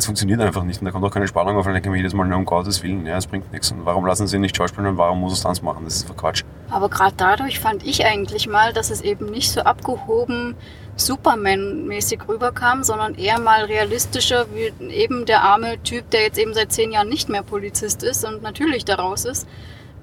Das 0.00 0.06
funktioniert 0.06 0.40
einfach 0.40 0.64
nicht 0.64 0.80
und 0.80 0.86
da 0.86 0.92
kommt 0.92 1.04
auch 1.04 1.10
keine 1.10 1.28
Spannung 1.28 1.58
auf 1.58 1.66
und 1.66 1.74
denke 1.74 1.90
ich 1.90 1.92
mir 1.92 1.98
jedes 1.98 2.14
Mal, 2.14 2.32
um 2.32 2.46
Gottes 2.46 2.82
Willen, 2.82 3.04
ja, 3.04 3.18
es 3.18 3.26
bringt 3.26 3.52
nichts. 3.52 3.70
Und 3.70 3.84
warum 3.84 4.06
lassen 4.06 4.26
sie 4.26 4.36
ihn 4.36 4.40
nicht 4.40 4.56
schauspielen 4.56 4.88
und 4.88 4.96
warum 4.96 5.20
muss 5.20 5.34
er 5.34 5.36
Stunts 5.36 5.60
machen? 5.60 5.84
Das 5.84 5.96
ist 5.96 6.16
Quatsch. 6.16 6.42
Aber 6.70 6.88
gerade 6.88 7.12
dadurch 7.18 7.60
fand 7.60 7.84
ich 7.84 8.06
eigentlich 8.06 8.48
mal, 8.48 8.72
dass 8.72 8.88
es 8.88 9.02
eben 9.02 9.26
nicht 9.26 9.50
so 9.52 9.60
abgehoben 9.60 10.54
Superman-mäßig 10.96 12.20
rüberkam, 12.26 12.82
sondern 12.82 13.14
eher 13.14 13.38
mal 13.40 13.64
realistischer, 13.64 14.46
wie 14.54 14.72
eben 14.90 15.26
der 15.26 15.42
arme 15.42 15.76
Typ, 15.82 16.08
der 16.08 16.22
jetzt 16.22 16.38
eben 16.38 16.54
seit 16.54 16.72
zehn 16.72 16.92
Jahren 16.92 17.10
nicht 17.10 17.28
mehr 17.28 17.42
Polizist 17.42 18.02
ist 18.02 18.24
und 18.24 18.40
natürlich 18.40 18.86
daraus 18.86 19.26
ist, 19.26 19.46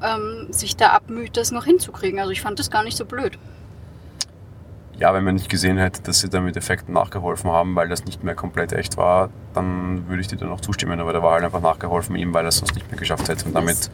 ähm, 0.04 0.46
sich 0.52 0.76
da 0.76 0.90
abmüht, 0.90 1.38
das 1.38 1.52
noch 1.52 1.66
hinzukriegen. 1.66 2.20
Also 2.20 2.30
ich 2.30 2.42
fand 2.42 2.60
das 2.60 2.70
gar 2.70 2.84
nicht 2.84 2.98
so 2.98 3.06
blöd 3.06 3.40
ja, 5.00 5.14
wenn 5.14 5.24
man 5.24 5.36
nicht 5.36 5.50
gesehen 5.50 5.78
hätte, 5.78 6.02
dass 6.02 6.20
sie 6.20 6.30
da 6.30 6.42
mit 6.42 6.58
Effekten 6.58 6.94
nachgeholfen 6.94 7.52
haben, 7.52 7.76
weil 7.76 7.88
das 7.88 8.06
nicht 8.06 8.24
mehr 8.24 8.36
komplett 8.36 8.74
echt 8.74 8.98
war, 8.98 9.30
dann 9.54 10.08
würde 10.08 10.22
ich 10.22 10.28
dir 10.28 10.38
dann 10.38 10.50
auch 10.50 10.62
zustimmen. 10.62 11.00
Aber 11.00 11.14
da 11.14 11.22
war 11.22 11.34
halt 11.34 11.44
einfach 11.44 11.62
nachgeholfen 11.62 12.16
ihm, 12.16 12.34
weil 12.34 12.46
er 12.46 12.50
es 12.50 12.58
sonst 12.58 12.74
nicht 12.74 12.90
mehr 12.90 13.00
geschafft 13.00 13.30
hätte. 13.30 13.46
Und 13.46 13.54
damit 13.54 13.92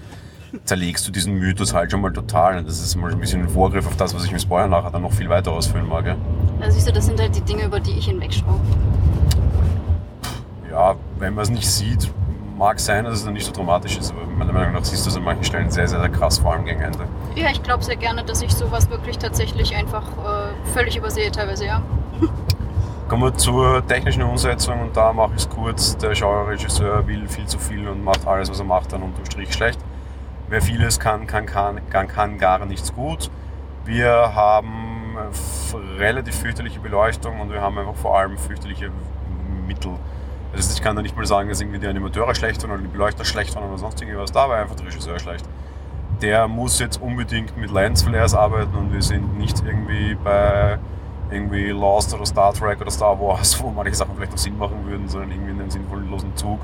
zerlegst 0.64 1.06
du 1.08 1.12
diesen 1.12 1.34
Mythos 1.36 1.74
halt 1.74 1.92
schon 1.92 2.00
mal 2.00 2.14
total. 2.14 2.58
Und 2.58 2.68
das 2.68 2.80
ist 2.80 2.96
mal 2.96 3.12
ein 3.12 3.20
bisschen 3.20 3.42
ein 3.42 3.50
Vorgriff 3.50 3.86
auf 3.86 3.98
das, 3.98 4.16
was 4.16 4.24
ich 4.24 4.32
mit 4.32 4.42
Spoiler 4.42 4.68
nachher 4.68 4.92
dann 4.92 5.02
noch 5.02 5.14
viel 5.14 5.28
weiter 5.28 5.52
ausführen 5.52 5.88
mag. 5.88 6.06
Ja, 6.06 6.16
ja 6.62 6.72
siehst 6.72 6.88
du, 6.88 6.94
das 6.94 7.06
sind 7.06 7.20
halt 7.20 7.36
die 7.36 7.42
Dinge, 7.42 7.66
über 7.66 7.82
die 7.82 7.92
ich 7.92 8.06
hinwegschaue. 8.06 8.60
Ja, 10.72 10.96
wenn 11.20 11.34
man 11.34 11.44
es 11.44 11.50
nicht 11.50 11.70
sieht, 11.70 12.10
mag 12.58 12.80
sein, 12.80 13.06
dass 13.06 13.16
es 13.16 13.26
dann 13.26 13.34
nicht 13.34 13.46
so 13.46 13.52
dramatisch 13.52 13.98
ist, 13.98 14.12
aber 14.12 14.26
meiner 14.26 14.54
Meinung 14.54 14.74
nach 14.74 14.84
siehst 14.84 15.06
du 15.06 15.10
es 15.10 15.16
an 15.16 15.24
manchen 15.24 15.44
Stellen 15.44 15.70
sehr, 15.72 15.88
sehr, 15.88 16.00
sehr 16.00 16.10
krass, 16.10 16.38
vor 16.38 16.54
allem 16.54 16.66
gegen 16.66 16.82
Ende. 16.82 17.08
Ja, 17.36 17.50
ich 17.50 17.64
glaube 17.64 17.84
sehr 17.84 17.96
gerne, 17.96 18.24
dass 18.24 18.42
ich 18.42 18.54
sowas 18.54 18.90
wirklich 18.90 19.18
tatsächlich 19.18 19.76
einfach 19.76 20.04
äh, 20.04 20.72
völlig 20.74 20.98
übersehe, 20.98 21.32
teilweise, 21.32 21.66
ja. 21.66 21.82
Kommen 23.08 23.24
wir 23.24 23.36
zur 23.36 23.86
technischen 23.86 24.24
Umsetzung 24.24 24.82
und 24.82 24.96
da 24.96 25.14
mache 25.14 25.32
ich 25.36 25.44
es 25.44 25.50
kurz. 25.50 25.98
Der 25.98 26.14
Genre-Regisseur 26.14 27.06
will 27.06 27.28
viel 27.28 27.46
zu 27.46 27.60
viel 27.60 27.88
und 27.88 28.04
macht 28.04 28.26
alles, 28.26 28.50
was 28.50 28.60
er 28.60 28.66
macht, 28.66 28.94
dann 28.94 29.04
unterm 29.04 29.26
Strich 29.26 29.54
schlecht. 29.54 29.80
Wer 30.48 30.62
vieles 30.62 31.00
kann, 31.00 31.28
kann, 31.28 31.46
kann, 31.46 31.82
kann, 31.90 32.08
kann 32.08 32.38
gar 32.38 32.66
nichts 32.66 32.94
gut. 32.94 33.30
Wir 33.86 34.34
haben 34.34 35.18
relativ 35.98 36.36
fürchterliche 36.36 36.80
Beleuchtung 36.80 37.40
und 37.42 37.52
wir 37.52 37.62
haben 37.62 37.78
einfach 37.78 37.96
vor 37.96 38.18
allem 38.18 38.38
fürchterliche 38.38 38.90
Mittel 39.68 39.92
heißt, 40.58 40.78
ich 40.78 40.84
kann 40.84 40.96
da 40.96 41.02
nicht 41.02 41.16
mal 41.16 41.26
sagen, 41.26 41.50
dass 41.50 41.62
irgendwie 41.62 41.80
die 41.80 41.88
Animateure 41.88 42.36
schlecht 42.36 42.62
waren 42.64 42.72
oder 42.72 42.82
die 42.82 42.88
Beleuchter 42.88 43.26
schlecht 43.26 43.56
waren 43.56 43.68
oder 43.68 43.78
sonst 43.78 44.02
irgendwas. 44.02 44.32
Da 44.32 44.48
war 44.48 44.58
einfach 44.58 44.76
der 44.76 44.88
Regisseur 44.88 45.20
schlecht. 45.20 45.46
Der 46.22 46.48
muss 46.48 46.80
jetzt 46.80 47.02
unbedingt 47.02 47.58
mit 47.58 47.72
Lensflares 47.72 48.34
arbeiten 48.34 48.76
und 48.76 48.94
wir 48.94 49.02
sind 49.02 49.38
nicht 49.38 49.64
irgendwie 49.66 50.16
bei 50.16 50.78
irgendwie 51.32 51.70
Lost 51.70 52.14
oder 52.14 52.26
Star 52.26 52.54
Trek 52.54 52.80
oder 52.82 52.92
Star 52.92 53.20
Wars, 53.20 53.62
wo 53.62 53.72
manche 53.72 53.96
Sachen 53.96 54.16
vielleicht 54.16 54.32
noch 54.32 54.38
Sinn 54.38 54.58
machen 54.58 54.86
würden, 54.86 55.10
sondern 55.10 55.32
irgendwie 55.32 55.52
in 55.52 55.60
einem 55.60 55.72
sinnvollen 55.72 56.08
Zug. 56.36 56.60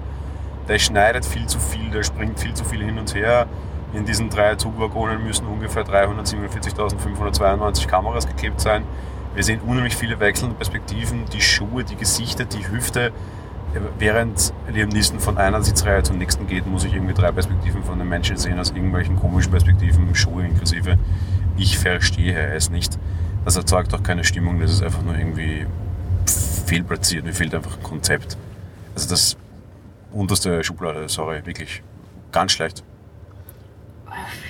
Der 0.68 0.78
schneidet 0.78 1.26
viel 1.26 1.48
zu 1.48 1.60
viel, 1.60 1.90
der 1.90 2.04
springt 2.04 2.40
viel 2.40 2.54
zu 2.54 2.64
viel 2.64 2.84
hin 2.84 3.00
und 3.00 3.16
her. 3.16 3.48
In 3.92 4.06
diesen 4.06 4.30
drei 4.30 4.56
Zugwaggonen 4.56 5.24
müssen 5.24 5.48
ungefähr 5.48 5.84
347.592 5.84 7.88
Kameras 7.88 8.28
geklebt 8.28 8.62
sein. 8.62 8.84
Wir 9.34 9.44
sehen 9.44 9.62
unheimlich 9.66 9.96
viele 9.96 10.20
wechselnde 10.20 10.56
Perspektiven, 10.56 11.26
die 11.34 11.42
Schuhe, 11.42 11.84
die 11.84 11.96
Gesichter, 11.96 12.46
die 12.46 12.68
Hüfte. 12.68 13.12
Während 14.00 14.52
Liam 14.74 14.90
Neeson 14.90 15.20
von 15.20 15.38
einer 15.38 15.62
Sitzreihe 15.62 16.02
zur 16.02 16.16
nächsten 16.16 16.48
geht, 16.48 16.66
muss 16.66 16.86
ich 16.86 16.94
irgendwie 16.94 17.14
drei 17.14 17.32
Perspektiven 17.32 17.84
von 17.84 18.00
den 18.00 18.10
Menschen 18.10 18.36
sehen, 18.38 18.60
aus 18.60 18.72
irgendwelchen 18.72 19.20
komischen 19.20 19.52
Perspektiven, 19.52 20.16
Schuhe 20.16 20.46
inklusive. 20.46 20.98
Ich 21.56 21.78
verstehe 21.78 22.54
es 22.54 22.70
nicht. 22.70 22.98
Das 23.46 23.56
erzeugt 23.58 23.94
auch 23.94 24.02
keine 24.02 24.24
Stimmung, 24.24 24.60
das 24.60 24.72
ist 24.72 24.82
einfach 24.82 25.04
nur 25.04 25.16
irgendwie 25.16 25.68
fehlplatziert. 26.66 27.26
Mir 27.26 27.34
fehlt 27.34 27.54
einfach 27.54 27.78
ein 27.78 27.84
Konzept. 27.84 28.38
Also 28.96 29.10
das 29.10 29.38
unterste 30.12 30.64
Schublade, 30.64 31.08
sorry, 31.08 31.46
wirklich 31.46 31.84
ganz 32.32 32.54
schlecht. 32.54 32.84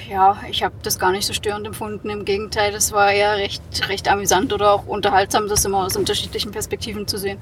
Ja, 0.09 0.37
ich 0.49 0.63
habe 0.63 0.75
das 0.81 0.97
gar 0.97 1.11
nicht 1.11 1.27
so 1.27 1.33
störend 1.33 1.67
empfunden. 1.67 2.09
Im 2.09 2.25
Gegenteil, 2.25 2.71
das 2.71 2.91
war 2.93 3.11
eher 3.11 3.35
recht, 3.35 3.61
recht 3.89 4.07
amüsant 4.07 4.53
oder 4.53 4.71
auch 4.73 4.87
unterhaltsam, 4.87 5.47
das 5.47 5.65
immer 5.65 5.79
aus 5.79 5.95
unterschiedlichen 5.95 6.51
Perspektiven 6.51 7.05
zu 7.05 7.17
sehen. 7.17 7.37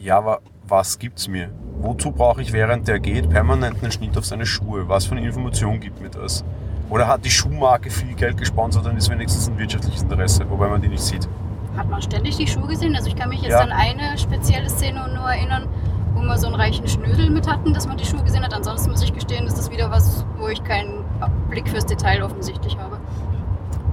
Ja, 0.00 0.18
aber 0.18 0.40
was 0.66 0.98
gibt's 0.98 1.28
mir? 1.28 1.50
Wozu 1.80 2.10
brauche 2.12 2.42
ich, 2.42 2.52
während 2.52 2.88
der 2.88 2.98
geht, 3.00 3.28
permanent 3.30 3.82
einen 3.82 3.92
Schnitt 3.92 4.16
auf 4.16 4.24
seine 4.24 4.46
Schuhe? 4.46 4.88
Was 4.88 5.06
für 5.06 5.16
eine 5.16 5.26
Information 5.26 5.80
gibt 5.80 6.00
mir 6.00 6.10
das? 6.10 6.44
Oder 6.90 7.06
hat 7.06 7.24
die 7.24 7.30
Schuhmarke 7.30 7.90
viel 7.90 8.14
Geld 8.14 8.36
gesponsert 8.36 8.86
und 8.86 8.96
ist 8.96 9.10
wenigstens 9.10 9.48
ein 9.48 9.58
wirtschaftliches 9.58 10.02
Interesse, 10.02 10.48
wobei 10.48 10.68
man 10.68 10.80
die 10.80 10.88
nicht 10.88 11.02
sieht? 11.02 11.28
Hat 11.76 11.88
man 11.88 12.00
ständig 12.02 12.36
die 12.36 12.46
Schuhe 12.46 12.66
gesehen? 12.66 12.96
Also 12.96 13.08
ich 13.08 13.16
kann 13.16 13.28
mich 13.28 13.42
jetzt 13.42 13.52
Ja. 13.52 13.60
an 13.60 13.70
eine 13.72 14.16
spezielle 14.18 14.68
Szene 14.68 15.06
nur 15.14 15.30
erinnern, 15.30 15.68
wo 16.14 16.22
wir 16.22 16.36
so 16.38 16.46
einen 16.46 16.56
reichen 16.56 16.88
Schnödel 16.88 17.30
mit 17.30 17.46
hatten, 17.46 17.72
dass 17.74 17.86
man 17.86 17.96
die 17.96 18.04
Schuhe 18.04 18.22
gesehen 18.24 18.42
hat. 18.42 18.54
Ansonsten 18.54 18.90
muss 18.90 19.02
ich 19.02 19.12
gestehen, 19.12 19.46
ist 19.46 19.58
das 19.58 19.70
wieder 19.70 19.90
was, 19.90 20.24
wo 20.38 20.48
ich 20.48 20.62
keinen 20.64 21.04
Blick 21.50 21.68
fürs 21.68 21.86
Detail 21.86 22.22
offensichtlich 22.22 22.76
habe. 22.78 22.98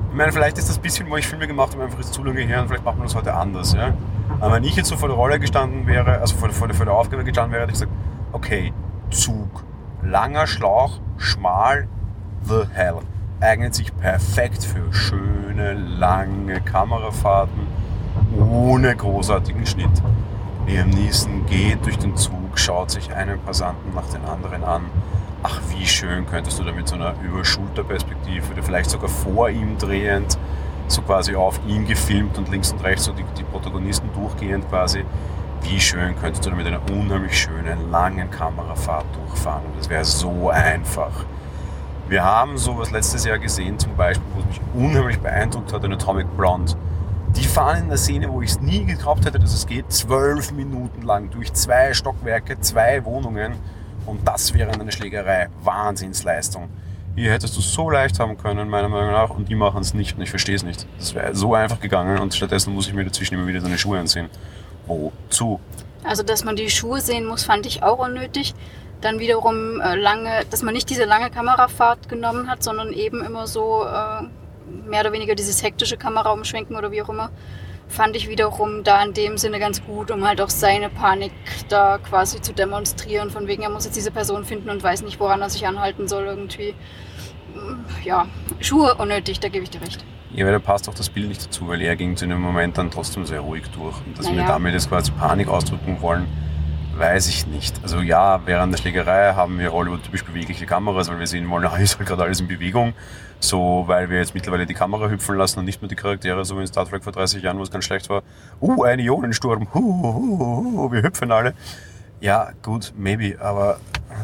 Ich 0.10 0.16
meine, 0.16 0.32
vielleicht 0.32 0.58
ist 0.58 0.70
das 0.70 0.80
bisschen, 0.80 1.10
wo 1.10 1.18
ich 1.18 1.28
Filme 1.28 1.46
gemacht 1.46 1.74
habe, 1.74 1.84
einfach 1.84 1.98
jetzt 2.00 2.14
zu 2.14 2.24
lange 2.24 2.40
her 2.42 2.62
und 2.62 2.68
vielleicht 2.70 2.86
macht 2.86 2.98
man 2.98 3.06
das 3.08 3.16
heute 3.16 3.34
anders. 3.34 3.74
Ja? 3.74 3.94
Aber 4.40 4.54
wenn 4.56 4.64
ich 4.64 4.76
jetzt 4.76 4.90
so 4.90 4.98
vor 4.98 5.08
der 5.10 5.18
Rolle 5.18 5.40
gestanden 5.40 5.88
wäre, 5.88 6.20
also 6.20 6.36
vor, 6.36 6.48
der- 6.48 6.56
vor, 6.56 6.70
vor 6.74 6.86
der 6.86 6.96
Aufgabe 6.96 7.24
gestanden 7.24 7.54
wäre, 7.54 7.64
hätte 7.64 7.74
ich 7.74 7.80
gesagt, 7.80 7.92
okay, 8.32 8.74
Zug, 9.12 9.64
langer 10.02 10.48
Schlauch, 10.48 11.00
schmal, 11.18 11.88
the 12.44 12.64
hell. 12.74 12.98
Eignet 13.42 13.76
sich 13.76 13.96
perfekt 13.98 14.64
für 14.64 14.92
schöne, 14.94 15.74
lange 15.74 16.62
Kamerafahrten 16.62 17.68
ohne 18.40 18.96
großartigen 18.96 19.66
Schnitt. 19.66 19.90
Liam 20.68 20.90
Neeson 20.90 21.46
geht 21.46 21.86
durch 21.86 21.98
den 21.98 22.16
Zug, 22.16 22.58
schaut 22.58 22.90
sich 22.92 23.14
einen 23.14 23.40
Passanten 23.42 23.94
nach 23.94 24.08
den 24.08 24.26
anderen 24.26 24.64
an. 24.64 24.84
Ach, 25.44 25.60
wie 25.70 25.86
schön 25.86 26.26
könntest 26.26 26.58
du 26.60 26.64
da 26.64 26.72
mit 26.72 26.88
so 26.88 26.96
einer 26.96 27.14
Überschulterperspektive 27.24 28.54
oder 28.54 28.64
vielleicht 28.64 28.90
sogar 28.90 29.10
vor 29.10 29.50
ihm 29.50 29.78
drehend, 29.78 30.40
so 30.88 31.02
quasi 31.02 31.36
auf 31.36 31.60
ihn 31.68 31.86
gefilmt 31.86 32.38
und 32.38 32.50
links 32.50 32.72
und 32.72 32.84
rechts 32.84 33.06
so 33.06 33.14
die, 33.14 33.26
die 33.38 33.44
Protagonisten 33.44 34.10
durchgehend 34.14 34.70
quasi. 34.70 35.04
Wie 35.62 35.80
schön 35.80 36.16
könntest 36.20 36.46
du 36.46 36.52
da 36.52 36.56
mit 36.56 36.68
einer 36.68 36.82
unheimlich 36.92 37.40
schönen, 37.40 37.90
langen 37.90 38.30
Kamerafahrt 38.30 39.06
durchfahren. 39.16 39.64
Das 39.78 39.90
wäre 39.90 40.06
so 40.06 40.50
einfach. 40.50 41.26
Wir 42.08 42.24
haben 42.24 42.58
sowas 42.58 42.92
letztes 42.92 43.26
Jahr 43.26 43.40
gesehen, 43.40 43.80
zum 43.80 43.96
Beispiel, 43.96 44.28
wo 44.36 44.42
es 44.42 44.46
mich 44.46 44.62
unheimlich 44.76 45.20
beeindruckt 45.20 45.74
hat, 45.74 45.84
in 45.84 45.92
Atomic 45.92 46.28
Blonde. 46.38 46.74
Die 47.36 47.44
fahren 47.44 47.78
in 47.78 47.84
einer 47.86 47.98
Szene, 47.98 48.32
wo 48.32 48.44
ich 48.44 48.52
es 48.52 48.62
nie 48.62 48.86
geglaubt 48.86 49.26
hätte, 49.26 49.40
dass 49.40 49.54
es 49.54 49.66
geht, 49.66 49.92
zwölf 49.92 50.52
Minuten 50.52 51.02
lang 51.02 51.32
durch 51.32 51.52
zwei 51.54 51.94
Stockwerke, 51.94 52.60
zwei 52.60 53.04
Wohnungen 53.06 53.54
und 54.06 54.28
das 54.28 54.54
wäre 54.54 54.72
eine 54.72 54.92
Schlägerei. 54.92 55.50
Wahnsinnsleistung. 55.64 56.70
Hier 57.16 57.32
hättest 57.32 57.56
du 57.56 57.62
so 57.62 57.90
leicht 57.90 58.20
haben 58.20 58.38
können, 58.38 58.68
meiner 58.68 58.90
Meinung 58.90 59.12
nach, 59.12 59.30
und 59.30 59.48
die 59.48 59.56
machen 59.56 59.82
es 59.82 59.94
nicht 59.94 60.18
und 60.18 60.24
ich 60.24 60.30
verstehe 60.30 60.56
es 60.56 60.64
nicht. 60.64 60.86
Das 60.98 61.16
wäre 61.16 61.34
so 61.34 61.54
einfach 61.54 61.80
gegangen 61.80 62.20
und 62.20 62.36
stattdessen 62.36 62.74
muss 62.74 62.88
ich 62.88 62.94
mir 62.94 63.06
dazwischen 63.06 63.36
immer 63.36 63.48
wieder 63.48 63.62
seine 63.62 63.78
Schuhe 63.78 64.00
ansehen. 64.00 64.30
Wozu? 64.86 65.62
Also, 66.04 66.24
dass 66.24 66.44
man 66.44 66.58
die 66.58 66.70
Schuhe 66.70 67.00
sehen 67.00 67.26
muss, 67.26 67.46
fand 67.46 67.66
ich 67.66 67.84
auch 67.84 68.00
unnötig. 68.00 68.54
Dann 69.00 69.20
wiederum 69.20 69.80
äh, 69.80 69.96
lange, 69.96 70.46
dass 70.50 70.62
man 70.62 70.74
nicht 70.74 70.90
diese 70.90 71.06
lange 71.06 71.30
Kamerafahrt 71.30 72.10
genommen 72.10 72.50
hat, 72.50 72.64
sondern 72.64 72.92
eben 72.92 73.24
immer 73.24 73.48
so 73.48 73.86
äh, 73.86 74.24
mehr 74.88 75.02
oder 75.02 75.14
weniger 75.14 75.36
dieses 75.36 75.64
hektische 75.64 75.96
Kamera 75.96 76.32
umschwenken 76.32 76.76
oder 76.76 76.92
wie 76.92 77.02
auch 77.02 77.10
immer, 77.10 77.30
fand 77.88 78.16
ich 78.16 78.28
wiederum 78.30 78.84
da 78.84 79.04
in 79.04 79.14
dem 79.14 79.38
Sinne 79.38 79.60
ganz 79.60 79.84
gut, 79.84 80.12
um 80.12 80.28
halt 80.28 80.42
auch 80.42 80.50
seine 80.50 80.90
Panik 80.90 81.32
da 81.70 81.98
quasi 82.00 82.42
zu 82.42 82.54
demonstrieren. 82.54 83.30
Von 83.30 83.48
wegen, 83.48 83.64
er 83.64 83.70
muss 83.70 83.86
jetzt 83.86 83.96
diese 83.96 84.12
Person 84.12 84.44
finden 84.46 84.70
und 84.70 84.84
weiß 84.84 85.04
nicht, 85.04 85.20
woran 85.20 85.42
er 85.42 85.50
sich 85.50 85.66
anhalten 85.68 86.08
soll 86.08 86.26
irgendwie. 86.26 86.74
Ja, 88.04 88.28
Schuhe 88.60 88.96
unnötig, 88.96 89.40
da 89.40 89.50
gebe 89.50 89.64
ich 89.64 89.70
dir 89.70 89.82
recht. 89.82 90.04
Ja, 90.34 90.46
weil 90.46 90.52
da 90.52 90.60
passt 90.60 90.90
auch 90.90 90.94
das 90.94 91.10
Bild 91.10 91.30
nicht 91.30 91.46
dazu, 91.46 91.68
weil 91.70 91.82
er 91.82 91.96
ging 91.96 92.18
zu 92.18 92.28
dem 92.28 92.42
Moment 92.42 92.78
dann 92.78 92.92
trotzdem 92.92 93.26
sehr 93.26 93.40
ruhig 93.40 93.64
durch. 93.74 93.96
Und 94.06 94.20
dass 94.20 94.28
wir 94.28 94.36
Naja. 94.36 94.48
damit 94.50 94.74
jetzt 94.74 94.90
quasi 94.90 95.12
Panik 95.12 95.48
ausdrücken 95.48 96.02
wollen, 96.02 96.28
weiß 96.98 97.30
ich 97.30 97.48
nicht. 97.48 97.80
Also 97.84 98.02
ja, 98.02 98.42
während 98.46 98.74
der 98.74 98.78
Schlägerei 98.78 99.34
haben 99.34 99.60
wir 99.60 99.72
Hollywood-typisch 99.72 100.26
bewegliche 100.26 100.66
Kameras, 100.66 101.10
weil 101.10 101.20
wir 101.20 101.28
sehen 101.28 101.50
wollen, 101.50 101.66
ah, 101.72 101.78
ist 101.78 101.98
halt 101.98 102.08
gerade 102.10 102.24
alles 102.24 102.42
in 102.42 102.48
Bewegung. 102.48 102.94
So, 103.40 103.84
weil 103.88 104.10
wir 104.10 104.18
jetzt 104.20 104.34
mittlerweile 104.34 104.66
die 104.66 104.74
Kamera 104.74 105.10
hüpfen 105.10 105.38
lassen 105.38 105.60
und 105.60 105.66
nicht 105.66 105.82
nur 105.82 105.90
die 105.90 105.96
Charaktere, 105.96 106.44
so 106.46 106.58
wie 106.58 106.62
in 106.62 106.68
Star 106.68 106.88
Trek 106.88 107.04
vor 107.04 107.14
30 107.14 107.44
Jahren, 107.44 107.58
wo 107.58 107.64
es 107.64 107.72
ganz 107.72 107.86
schlecht 107.86 108.10
war. 108.10 108.24
Uh, 108.62 108.84
ein 108.84 109.00
Ionensturm, 109.00 109.68
hu, 109.74 109.80
hu, 109.80 110.78
hu, 110.78 110.92
wir 110.92 111.04
hüpfen 111.04 111.32
alle. 111.32 111.54
Ja, 112.22 112.52
gut, 112.64 112.94
maybe, 112.98 113.40
aber 113.40 113.80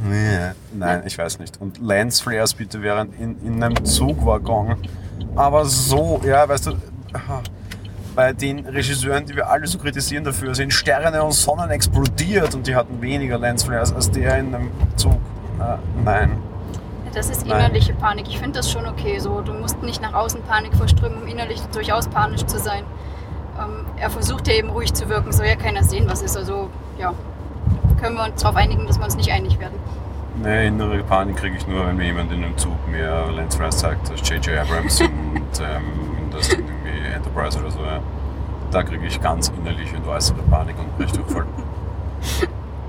nee, 0.09 0.51
nein, 0.73 1.03
ich 1.05 1.17
weiß 1.17 1.39
nicht. 1.39 1.59
Und 1.59 1.79
Lensflares 1.79 2.53
bitte 2.53 2.81
während 2.81 3.19
in, 3.19 3.37
in 3.45 3.63
einem 3.63 3.85
Zugwaggon. 3.85 4.77
Aber 5.35 5.65
so, 5.65 6.21
ja, 6.25 6.47
weißt 6.47 6.67
du, 6.67 6.71
bei 8.15 8.33
den 8.33 8.65
Regisseuren, 8.65 9.25
die 9.25 9.35
wir 9.35 9.49
alle 9.49 9.67
so 9.67 9.77
kritisieren 9.77 10.23
dafür, 10.23 10.55
sind 10.55 10.73
Sterne 10.73 11.23
und 11.23 11.33
Sonnen 11.33 11.69
explodiert 11.69 12.55
und 12.55 12.65
die 12.65 12.75
hatten 12.75 13.01
weniger 13.01 13.37
Lensflares 13.37 13.93
als 13.93 14.09
der 14.09 14.37
in 14.39 14.55
einem 14.55 14.71
Zug. 14.95 15.19
Na, 15.57 15.79
nein. 16.03 16.50
Das 17.13 17.29
ist 17.29 17.45
Nein. 17.45 17.59
innerliche 17.59 17.93
Panik. 17.93 18.27
Ich 18.29 18.39
finde 18.39 18.59
das 18.59 18.71
schon 18.71 18.85
okay 18.87 19.19
so. 19.19 19.41
Du 19.41 19.53
musst 19.53 19.81
nicht 19.83 20.01
nach 20.01 20.13
außen 20.13 20.41
Panik 20.43 20.75
verströmen, 20.75 21.21
um 21.23 21.27
innerlich 21.27 21.61
durchaus 21.73 22.07
panisch 22.07 22.45
zu 22.45 22.57
sein. 22.57 22.83
Ähm, 23.59 23.85
er 23.97 24.09
versucht 24.09 24.47
ja 24.47 24.53
eben 24.53 24.69
ruhig 24.69 24.93
zu 24.93 25.09
wirken, 25.09 25.31
soll 25.31 25.47
ja 25.47 25.55
keiner 25.55 25.83
sehen, 25.83 26.05
was 26.07 26.21
ist. 26.21 26.37
Also, 26.37 26.69
ja, 26.97 27.13
können 27.99 28.15
wir 28.15 28.23
uns 28.23 28.41
darauf 28.41 28.55
einigen, 28.55 28.87
dass 28.87 28.97
wir 28.97 29.05
uns 29.05 29.15
nicht 29.15 29.31
einig 29.31 29.59
werden. 29.59 29.77
Ne, 30.41 30.67
innere 30.67 31.03
Panik 31.03 31.35
kriege 31.35 31.57
ich 31.57 31.67
nur, 31.67 31.85
wenn 31.85 31.97
mir 31.97 32.05
jemand 32.05 32.31
in 32.31 32.43
einem 32.43 32.57
Zug 32.57 32.87
mehr 32.87 33.29
Lensflares 33.31 33.77
zeigt 33.77 34.09
als 34.09 34.27
J.J. 34.27 34.57
Abrams 34.59 35.01
und 35.01 35.59
ähm, 35.59 35.83
das 36.31 36.49
irgendwie 36.49 37.13
Enterprise 37.13 37.59
oder 37.59 37.71
so. 37.71 37.79
Ja. 37.79 37.99
Da 38.71 38.83
kriege 38.83 39.05
ich 39.05 39.19
ganz 39.21 39.49
innerliche 39.49 39.97
und 39.97 40.07
äußere 40.07 40.41
Panik 40.49 40.79
und 40.79 40.97
Brechdurchfall. 40.97 41.45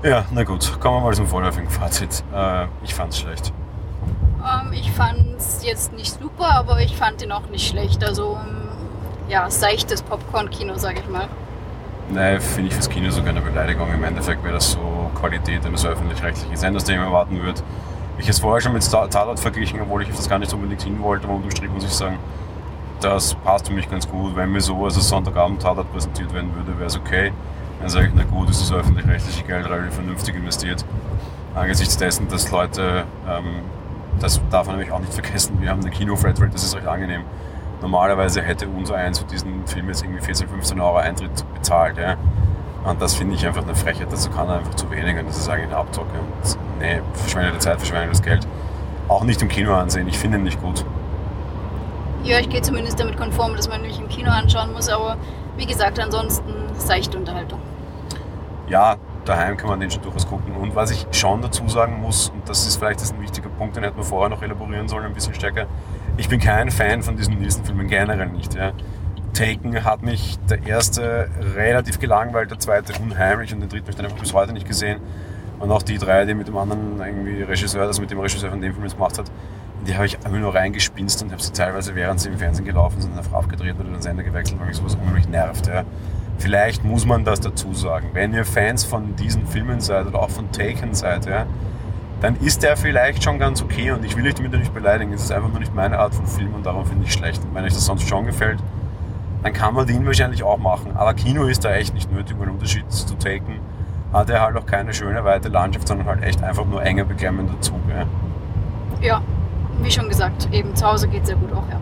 Ja, 0.05 0.25
na 0.31 0.43
gut, 0.43 0.81
kommen 0.81 0.97
wir 0.97 1.01
mal 1.01 1.13
zum 1.13 1.27
vorläufigen 1.27 1.69
Fazit. 1.69 2.25
Äh, 2.35 2.65
ich 2.83 2.93
fand's 2.93 3.19
schlecht. 3.19 3.53
Ähm, 4.43 4.73
ich 4.73 4.91
fand 4.91 5.37
es 5.37 5.63
jetzt 5.63 5.93
nicht 5.93 6.19
super, 6.19 6.51
aber 6.51 6.81
ich 6.81 6.95
fand 6.95 7.21
ihn 7.21 7.31
auch 7.31 7.47
nicht 7.49 7.67
schlecht. 7.67 8.03
Also, 8.03 8.37
ähm, 8.41 8.67
ja, 9.29 9.49
seichtes 9.49 10.01
Popcorn-Kino, 10.01 10.77
sage 10.77 10.99
ich 10.99 11.09
mal. 11.09 11.27
Nein, 12.09 12.41
finde 12.41 12.67
ich 12.67 12.73
fürs 12.73 12.89
Kino 12.89 13.09
sogar 13.09 13.29
eine 13.29 13.41
Beleidigung. 13.41 13.91
Im 13.93 14.03
Endeffekt 14.03 14.43
wäre 14.43 14.55
das 14.55 14.71
so 14.71 15.09
Qualität 15.15 15.65
eines 15.65 15.85
öffentlich-rechtlichen 15.85 16.55
Senders, 16.57 16.83
den 16.83 16.95
ich 16.95 17.01
erwarten 17.01 17.41
würde. 17.41 17.61
Ich 18.17 18.27
es 18.29 18.39
vorher 18.39 18.61
schon 18.61 18.73
mit 18.73 18.89
Tatort 18.89 19.39
verglichen, 19.39 19.81
obwohl 19.81 20.03
ich 20.03 20.09
auf 20.09 20.17
das 20.17 20.29
gar 20.29 20.37
nicht 20.37 20.53
unbedingt 20.53 20.81
hin 20.83 21.01
wollte, 21.01 21.25
aber 21.25 21.35
unterm 21.35 21.51
Strich 21.51 21.71
muss 21.71 21.83
ich 21.83 21.91
sagen, 21.91 22.19
das 22.99 23.33
passt 23.35 23.67
für 23.67 23.73
mich 23.73 23.89
ganz 23.89 24.07
gut. 24.07 24.35
Wenn 24.35 24.51
mir 24.51 24.61
sowas 24.61 24.95
als 24.95 25.09
Sonntagabend 25.09 25.61
Tatort 25.61 25.91
präsentiert 25.91 26.33
werden 26.33 26.53
würde, 26.55 26.77
wäre 26.77 26.87
es 26.87 26.97
okay. 26.97 27.31
Dann 27.79 27.89
sage 27.89 28.07
ich, 28.07 28.13
na 28.15 28.23
gut, 28.23 28.49
ist 28.49 28.61
das 28.61 28.71
öffentlich-rechtliche 28.71 29.43
Geld 29.43 29.65
relativ 29.65 29.95
vernünftig 29.95 30.35
investiert. 30.35 30.85
Angesichts 31.55 31.97
dessen, 31.97 32.27
dass 32.27 32.51
Leute, 32.51 33.05
ähm, 33.27 33.61
das 34.19 34.41
darf 34.49 34.67
man 34.67 34.77
nämlich 34.77 34.93
auch 34.93 34.99
nicht 34.99 35.13
vergessen, 35.13 35.57
wir 35.59 35.69
haben 35.69 35.81
eine 35.81 35.89
Kino-Flatrate, 35.89 36.51
das 36.51 36.63
ist 36.63 36.75
recht 36.75 36.87
angenehm. 36.87 37.23
Normalerweise 37.81 38.41
hätte 38.41 38.67
unser 38.67 38.95
eins 38.95 39.19
für 39.19 39.25
diesen 39.25 39.67
Film 39.67 39.89
jetzt 39.89 40.03
irgendwie 40.03 40.21
14, 40.21 40.47
15 40.47 40.79
Euro 40.79 40.97
Eintritt 40.97 41.31
bezahlt. 41.53 41.97
Ja? 41.97 42.15
Und 42.85 43.01
das 43.01 43.13
finde 43.13 43.35
ich 43.35 43.45
einfach 43.45 43.63
eine 43.63 43.75
Frechheit. 43.75 44.11
Das 44.11 44.31
kann 44.31 44.47
er 44.47 44.59
einfach 44.59 44.75
zu 44.75 44.89
wenig 44.89 45.17
und 45.17 45.27
das 45.27 45.37
ist 45.37 45.49
eigentlich 45.49 45.67
eine 45.67 45.77
Abzocke. 45.77 46.17
Und 46.17 46.57
nee, 46.79 47.01
verschwendete 47.13 47.59
Zeit, 47.59 47.77
verschwendetes 47.77 48.21
Geld. 48.21 48.47
Auch 49.09 49.23
nicht 49.23 49.41
im 49.41 49.49
Kino 49.49 49.73
ansehen. 49.73 50.07
Ich 50.07 50.17
finde 50.17 50.37
ihn 50.37 50.43
nicht 50.43 50.61
gut. 50.61 50.85
Ja, 52.23 52.39
ich 52.39 52.47
gehe 52.47 52.61
zumindest 52.61 52.99
damit 52.99 53.17
konform, 53.17 53.55
dass 53.57 53.67
man 53.67 53.81
mich 53.81 53.99
im 53.99 54.07
Kino 54.07 54.31
anschauen 54.31 54.71
muss, 54.71 54.87
aber 54.87 55.17
wie 55.57 55.65
gesagt, 55.65 55.99
ansonsten 55.99 56.53
seichte 56.77 57.17
Unterhaltung. 57.17 57.59
Ja, 58.69 58.95
daheim 59.25 59.57
kann 59.57 59.69
man 59.69 59.79
den 59.79 59.89
schon 59.91 60.01
durchaus 60.01 60.27
gucken. 60.27 60.55
Und 60.55 60.75
was 60.75 60.91
ich 60.91 61.05
schon 61.11 61.41
dazu 61.41 61.67
sagen 61.67 62.01
muss, 62.01 62.29
und 62.29 62.47
das 62.47 62.65
ist 62.65 62.77
vielleicht 62.77 63.01
das 63.01 63.11
ein 63.13 63.21
wichtiger 63.21 63.49
Punkt, 63.49 63.75
den 63.75 63.83
hätten 63.83 63.97
wir 63.97 64.03
vorher 64.03 64.29
noch 64.29 64.41
elaborieren 64.41 64.87
sollen, 64.87 65.05
ein 65.05 65.13
bisschen 65.13 65.33
stärker. 65.33 65.65
Ich 66.17 66.29
bin 66.29 66.39
kein 66.39 66.71
Fan 66.71 67.03
von 67.03 67.15
diesen 67.15 67.39
Nielsen-Filmen, 67.39 67.87
generell 67.87 68.29
nicht. 68.29 68.53
Ja. 68.55 68.71
Taken 69.33 69.83
hat 69.83 70.03
mich 70.03 70.37
der 70.49 70.65
erste 70.65 71.29
relativ 71.55 71.99
gelangweilt, 71.99 72.51
der 72.51 72.59
zweite 72.59 72.93
unheimlich 73.01 73.53
und 73.53 73.61
den 73.61 73.69
dritten 73.69 73.85
habe 73.85 73.91
ich 73.91 73.95
dann 73.97 74.05
einfach 74.05 74.19
bis 74.19 74.33
heute 74.33 74.53
nicht 74.53 74.67
gesehen. 74.67 74.99
Und 75.59 75.71
auch 75.71 75.81
die 75.81 75.97
drei, 75.97 76.25
die 76.25 76.33
mit 76.33 76.47
dem 76.47 76.57
anderen 76.57 76.99
irgendwie 76.99 77.41
Regisseur, 77.41 77.83
also 77.83 78.01
mit 78.01 78.11
dem 78.11 78.19
Regisseur 78.19 78.49
von 78.49 78.61
dem 78.61 78.73
Film 78.73 78.83
jetzt 78.83 78.95
gemacht 78.95 79.17
hat, 79.17 79.31
die 79.87 79.95
habe 79.95 80.05
ich 80.05 80.17
immer 80.25 80.37
nur 80.37 80.53
reingespinst 80.53 81.23
und 81.23 81.31
habe 81.31 81.41
sie 81.41 81.51
teilweise, 81.51 81.95
während 81.95 82.19
sie 82.19 82.29
im 82.29 82.37
Fernsehen 82.37 82.65
gelaufen 82.65 83.01
sind, 83.01 83.17
einfach 83.17 83.33
aufgedreht 83.33 83.75
oder 83.79 83.89
den 83.89 84.01
Sender 84.01 84.23
gewechselt, 84.23 84.59
weil 84.59 84.67
mich 84.67 84.77
sowas 84.77 84.95
unheimlich 84.95 85.27
nervt. 85.27 85.67
Ja. 85.67 85.83
Vielleicht 86.37 86.83
muss 86.83 87.05
man 87.05 87.23
das 87.23 87.39
dazu 87.39 87.73
sagen. 87.73 88.09
Wenn 88.13 88.33
ihr 88.33 88.45
Fans 88.45 88.83
von 88.83 89.15
diesen 89.15 89.47
Filmen 89.47 89.79
seid 89.79 90.07
oder 90.07 90.19
auch 90.19 90.29
von 90.29 90.51
Taken 90.51 90.93
seid, 90.93 91.25
ja, 91.25 91.45
dann 92.21 92.35
ist 92.37 92.63
der 92.63 92.77
vielleicht 92.77 93.23
schon 93.23 93.37
ganz 93.37 93.61
okay 93.61 93.91
und 93.91 94.05
ich 94.05 94.15
will 94.15 94.25
euch 94.25 94.35
damit 94.35 94.53
nicht 94.53 94.73
beleidigen. 94.73 95.11
Es 95.13 95.23
ist 95.23 95.31
einfach 95.31 95.49
nur 95.49 95.59
nicht 95.59 95.75
meine 95.75 95.99
Art 95.99 96.15
von 96.15 96.25
Film 96.25 96.53
und 96.53 96.65
darum 96.65 96.85
finde 96.85 97.05
ich 97.05 97.13
schlecht. 97.13 97.43
Und 97.43 97.53
wenn 97.53 97.63
euch 97.65 97.73
das 97.73 97.85
sonst 97.85 98.07
schon 98.07 98.25
gefällt, 98.25 98.59
dann 99.43 99.51
kann 99.51 99.73
man 99.73 99.85
den 99.85 100.05
wahrscheinlich 100.05 100.43
auch 100.43 100.57
machen. 100.57 100.95
Aber 100.95 101.13
Kino 101.13 101.43
ist 101.45 101.65
da 101.65 101.73
echt 101.73 101.93
nicht 101.93 102.11
nötig, 102.11 102.37
weil 102.39 102.49
Unterschied 102.49 102.89
zu 102.91 103.15
Taken 103.15 103.59
hat 104.13 104.29
er 104.29 104.41
halt 104.41 104.55
auch 104.55 104.65
keine 104.65 104.93
schöne 104.93 105.23
weite 105.25 105.49
Landschaft, 105.49 105.87
sondern 105.87 106.07
halt 106.07 106.23
echt 106.23 106.41
einfach 106.43 106.65
nur 106.65 106.83
enger 106.83 107.03
beklemmender 107.03 107.59
Zug. 107.59 107.79
Ja. 107.89 108.05
Ja, 109.01 109.21
wie 109.81 109.91
schon 109.91 110.07
gesagt, 110.07 110.47
eben 110.51 110.75
zu 110.75 110.85
Hause 110.85 111.09
geht 111.09 111.25
sehr 111.25 111.35
gut 111.35 111.51
auch, 111.51 111.67
ja. 111.69 111.79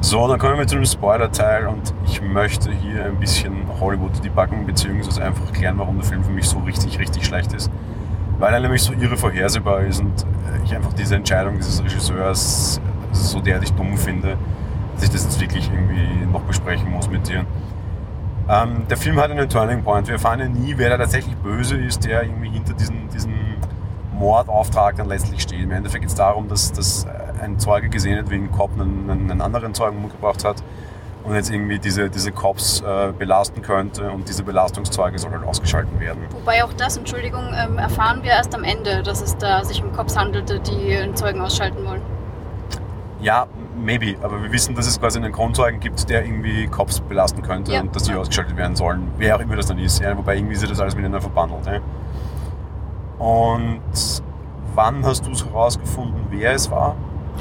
So, 0.00 0.28
dann 0.28 0.38
kommen 0.38 0.58
wir 0.58 0.66
zu 0.66 0.76
dem 0.76 0.84
Spoiler-Teil 0.84 1.66
und 1.66 1.92
ich 2.06 2.22
möchte 2.22 2.70
hier 2.70 3.06
ein 3.06 3.18
bisschen 3.18 3.66
Hollywood 3.80 4.24
debuggen, 4.24 4.64
beziehungsweise 4.64 5.24
einfach 5.24 5.46
erklären, 5.46 5.76
warum 5.76 5.96
der 5.96 6.04
Film 6.04 6.22
für 6.22 6.30
mich 6.30 6.48
so 6.48 6.60
richtig, 6.60 7.00
richtig 7.00 7.26
schlecht 7.26 7.52
ist. 7.52 7.68
Weil 8.38 8.54
er 8.54 8.60
nämlich 8.60 8.82
so 8.82 8.92
irre 8.92 9.16
vorhersehbar 9.16 9.80
ist 9.80 10.00
und 10.00 10.24
ich 10.64 10.74
einfach 10.74 10.92
diese 10.92 11.16
Entscheidung 11.16 11.56
dieses 11.56 11.82
Regisseurs 11.82 12.80
so 13.10 13.40
derartig 13.40 13.72
dumm 13.72 13.96
finde, 13.96 14.36
dass 14.94 15.04
ich 15.04 15.10
das 15.10 15.24
jetzt 15.24 15.40
wirklich 15.40 15.68
irgendwie 15.68 16.26
noch 16.32 16.42
besprechen 16.42 16.90
muss 16.92 17.10
mit 17.10 17.28
dir. 17.28 17.44
Ähm, 18.48 18.86
der 18.88 18.96
Film 18.96 19.20
hat 19.20 19.32
einen 19.32 19.48
Turning 19.48 19.82
Point. 19.82 20.06
Wir 20.06 20.14
erfahren 20.14 20.38
ja 20.38 20.48
nie, 20.48 20.74
wer 20.76 20.90
da 20.90 20.98
tatsächlich 20.98 21.34
böse 21.38 21.76
ist, 21.76 22.04
der 22.04 22.22
irgendwie 22.22 22.50
hinter 22.50 22.74
diesen, 22.74 23.08
diesen 23.08 23.34
Mordauftrag 24.12 24.94
dann 24.96 25.08
letztlich 25.08 25.42
steht. 25.42 25.60
Im 25.60 25.72
Endeffekt 25.72 26.02
geht 26.02 26.10
es 26.10 26.14
darum, 26.14 26.48
dass, 26.48 26.72
dass 26.72 27.04
ein 27.40 27.58
Zeuge 27.58 27.88
gesehen 27.88 28.18
hat, 28.18 28.30
wie 28.30 28.36
ein 28.36 28.50
Cop 28.52 28.70
einen, 28.78 29.10
einen 29.10 29.40
anderen 29.40 29.74
Zeugen 29.74 29.98
umgebracht 29.98 30.44
hat 30.44 30.62
und 31.24 31.34
jetzt 31.34 31.50
irgendwie 31.50 31.78
diese, 31.78 32.08
diese 32.10 32.32
Cops 32.32 32.80
äh, 32.80 33.12
belasten 33.18 33.60
könnte 33.62 34.10
und 34.10 34.28
diese 34.28 34.42
Belastungszeuge 34.42 35.18
soll 35.18 35.32
halt 35.32 35.44
ausgeschalten 35.44 36.00
werden. 36.00 36.22
Wobei 36.32 36.64
auch 36.64 36.72
das, 36.72 36.96
Entschuldigung, 36.96 37.44
ähm, 37.54 37.78
erfahren 37.78 38.22
wir 38.22 38.30
erst 38.30 38.54
am 38.54 38.64
Ende, 38.64 39.02
dass 39.02 39.20
es 39.20 39.36
da 39.36 39.64
sich 39.64 39.82
um 39.82 39.92
Cops 39.92 40.16
handelte, 40.16 40.60
die 40.60 40.96
einen 40.96 41.16
Zeugen 41.16 41.40
ausschalten 41.40 41.84
wollen. 41.84 42.02
Ja, 43.20 43.46
maybe, 43.76 44.16
aber 44.22 44.42
wir 44.42 44.52
wissen, 44.52 44.74
dass 44.76 44.86
es 44.86 44.98
quasi 45.00 45.18
einen 45.18 45.32
Kronzeugen 45.32 45.80
gibt, 45.80 46.08
der 46.08 46.24
irgendwie 46.24 46.66
Cops 46.68 47.00
belasten 47.00 47.42
könnte 47.42 47.72
Ja. 47.72 47.80
und 47.80 47.94
dass 47.94 48.04
die 48.04 48.14
ausgeschaltet 48.14 48.56
werden 48.56 48.76
sollen. 48.76 49.08
Wer 49.18 49.36
auch 49.36 49.40
immer 49.40 49.56
das 49.56 49.66
dann 49.66 49.78
ist, 49.78 50.00
ja, 50.00 50.16
wobei 50.16 50.36
irgendwie 50.36 50.54
ist 50.54 50.70
das 50.70 50.78
alles 50.80 50.94
miteinander 50.94 51.20
verbandelt. 51.20 51.66
Ja. 51.66 51.80
Und 53.24 53.80
wann 54.74 55.04
hast 55.04 55.26
du 55.26 55.32
es 55.32 55.44
herausgefunden, 55.44 56.26
wer 56.30 56.52
es 56.52 56.70
war? 56.70 56.94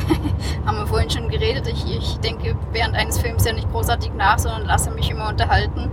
Haben 0.66 0.78
wir 0.78 0.88
vorhin 0.88 1.10
schon 1.10 1.30
geredet. 1.30 1.68
Ich, 1.68 1.86
ich 1.86 2.18
denke 2.20 2.56
während 2.72 2.96
eines 2.96 3.20
Films 3.20 3.46
ja 3.46 3.54
nicht 3.54 3.72
großartig 3.72 4.12
nach, 4.18 4.40
sondern 4.40 4.66
lasse 4.66 4.92
mich 4.92 5.10
immer 5.10 5.30
unterhalten. 5.30 5.92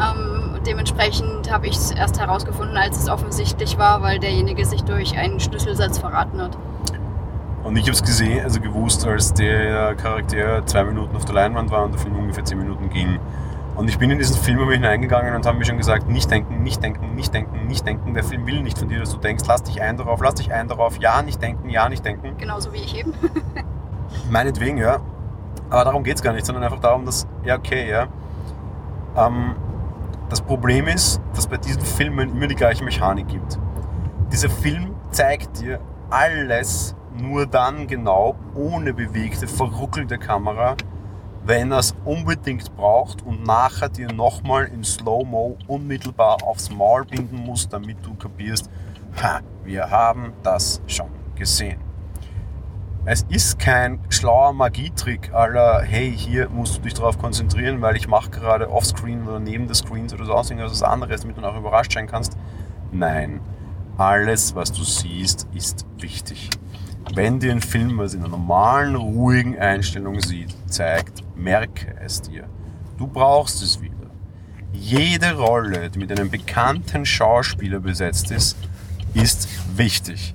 Ähm, 0.00 0.60
dementsprechend 0.66 1.50
habe 1.50 1.66
ich 1.66 1.76
es 1.76 1.90
erst 1.90 2.20
herausgefunden, 2.20 2.76
als 2.76 2.98
es 2.98 3.08
offensichtlich 3.08 3.78
war, 3.78 4.02
weil 4.02 4.18
derjenige 4.18 4.64
sich 4.64 4.82
durch 4.82 5.16
einen 5.16 5.40
Schlüsselsatz 5.40 5.98
verraten 5.98 6.40
hat. 6.40 6.56
Und 7.62 7.76
ich 7.76 7.82
habe 7.82 7.92
es 7.92 8.02
gesehen, 8.02 8.42
also 8.42 8.60
gewusst, 8.60 9.06
als 9.06 9.34
der 9.34 9.94
Charakter 9.94 10.64
zwei 10.64 10.84
Minuten 10.84 11.14
auf 11.14 11.26
der 11.26 11.34
Leinwand 11.34 11.70
war 11.70 11.84
und 11.84 11.92
der 11.92 12.00
Film 12.00 12.16
ungefähr 12.16 12.44
zehn 12.44 12.58
Minuten 12.58 12.88
ging. 12.88 13.18
Und 13.80 13.88
ich 13.88 13.96
bin 13.96 14.10
in 14.10 14.18
diesen 14.18 14.36
Film 14.36 14.60
aber 14.60 14.72
hineingegangen 14.72 15.34
und 15.34 15.46
habe 15.46 15.56
mir 15.56 15.64
schon 15.64 15.78
gesagt, 15.78 16.06
nicht 16.06 16.30
denken, 16.30 16.62
nicht 16.62 16.82
denken, 16.82 17.14
nicht 17.14 17.32
denken, 17.32 17.66
nicht 17.66 17.86
denken. 17.86 18.12
Der 18.12 18.22
Film 18.22 18.46
will 18.46 18.60
nicht 18.60 18.78
von 18.78 18.90
dir, 18.90 18.98
dass 18.98 19.10
du 19.10 19.16
denkst, 19.16 19.44
lass 19.48 19.62
dich 19.62 19.80
ein 19.80 19.96
darauf, 19.96 20.20
lass 20.20 20.34
dich 20.34 20.52
ein 20.52 20.68
darauf, 20.68 20.98
ja, 20.98 21.22
nicht 21.22 21.40
denken, 21.40 21.70
ja, 21.70 21.88
nicht 21.88 22.04
denken. 22.04 22.36
Genauso 22.36 22.74
wie 22.74 22.76
ich 22.76 22.98
eben. 22.98 23.14
Meinetwegen, 24.30 24.76
ja. 24.76 25.00
Aber 25.70 25.84
darum 25.84 26.04
geht 26.04 26.16
es 26.16 26.22
gar 26.22 26.34
nicht, 26.34 26.44
sondern 26.44 26.62
einfach 26.62 26.80
darum, 26.80 27.06
dass, 27.06 27.26
ja, 27.42 27.56
okay, 27.56 27.88
ja. 27.88 28.08
Ähm, 29.16 29.56
das 30.28 30.42
Problem 30.42 30.86
ist, 30.86 31.18
dass 31.34 31.46
bei 31.46 31.56
diesen 31.56 31.80
Filmen 31.80 32.36
immer 32.36 32.48
die 32.48 32.56
gleiche 32.56 32.84
Mechanik 32.84 33.28
gibt. 33.28 33.58
Dieser 34.30 34.50
Film 34.50 34.94
zeigt 35.10 35.58
dir 35.58 35.80
alles 36.10 36.94
nur 37.18 37.46
dann 37.46 37.86
genau, 37.86 38.34
ohne 38.54 38.92
bewegte, 38.92 39.48
verruckelte 39.48 40.18
Kamera, 40.18 40.76
wenn 41.44 41.72
er 41.72 41.78
es 41.78 41.94
unbedingt 42.04 42.74
braucht 42.76 43.22
und 43.22 43.44
nachher 43.44 43.88
dir 43.88 44.12
nochmal 44.12 44.66
in 44.66 44.84
Slow-Mo 44.84 45.56
unmittelbar 45.66 46.42
aufs 46.42 46.70
Maul 46.70 47.04
binden 47.04 47.36
muss, 47.36 47.68
damit 47.68 48.04
du 48.04 48.14
kapierst, 48.14 48.70
ha, 49.22 49.40
wir 49.64 49.90
haben 49.90 50.32
das 50.42 50.80
schon 50.86 51.10
gesehen. 51.34 51.80
Es 53.06 53.22
ist 53.30 53.58
kein 53.58 53.98
schlauer 54.10 54.52
Magietrick 54.52 55.32
aller, 55.32 55.80
hey, 55.80 56.12
hier 56.14 56.50
musst 56.50 56.76
du 56.76 56.82
dich 56.82 56.92
darauf 56.92 57.16
konzentrieren, 57.16 57.80
weil 57.80 57.96
ich 57.96 58.06
mache 58.06 58.28
gerade 58.28 58.70
offscreen 58.70 59.26
oder 59.26 59.40
neben 59.40 59.66
des 59.66 59.78
Screens 59.78 60.12
oder 60.12 60.26
sonst 60.26 60.50
irgendwas 60.50 60.82
anderes, 60.82 61.22
damit 61.22 61.38
du 61.38 61.42
auch 61.42 61.56
überrascht 61.56 61.94
sein 61.94 62.06
kannst. 62.06 62.36
Nein, 62.92 63.40
alles, 63.96 64.54
was 64.54 64.70
du 64.72 64.84
siehst, 64.84 65.48
ist 65.54 65.86
wichtig. 65.98 66.50
Wenn 67.14 67.40
dir 67.40 67.50
ein 67.50 67.60
Film 67.60 67.98
was 67.98 68.14
in 68.14 68.20
einer 68.20 68.28
normalen, 68.28 68.94
ruhigen 68.94 69.58
Einstellung 69.58 70.20
sieht, 70.20 70.54
zeigt, 70.68 71.24
merke 71.36 71.96
es 72.04 72.22
dir. 72.22 72.44
Du 72.98 73.08
brauchst 73.08 73.62
es 73.62 73.80
wieder. 73.80 73.94
Jede 74.72 75.34
Rolle, 75.34 75.90
die 75.90 75.98
mit 75.98 76.12
einem 76.12 76.30
bekannten 76.30 77.04
Schauspieler 77.04 77.80
besetzt 77.80 78.30
ist, 78.30 78.56
ist 79.12 79.48
wichtig. 79.76 80.34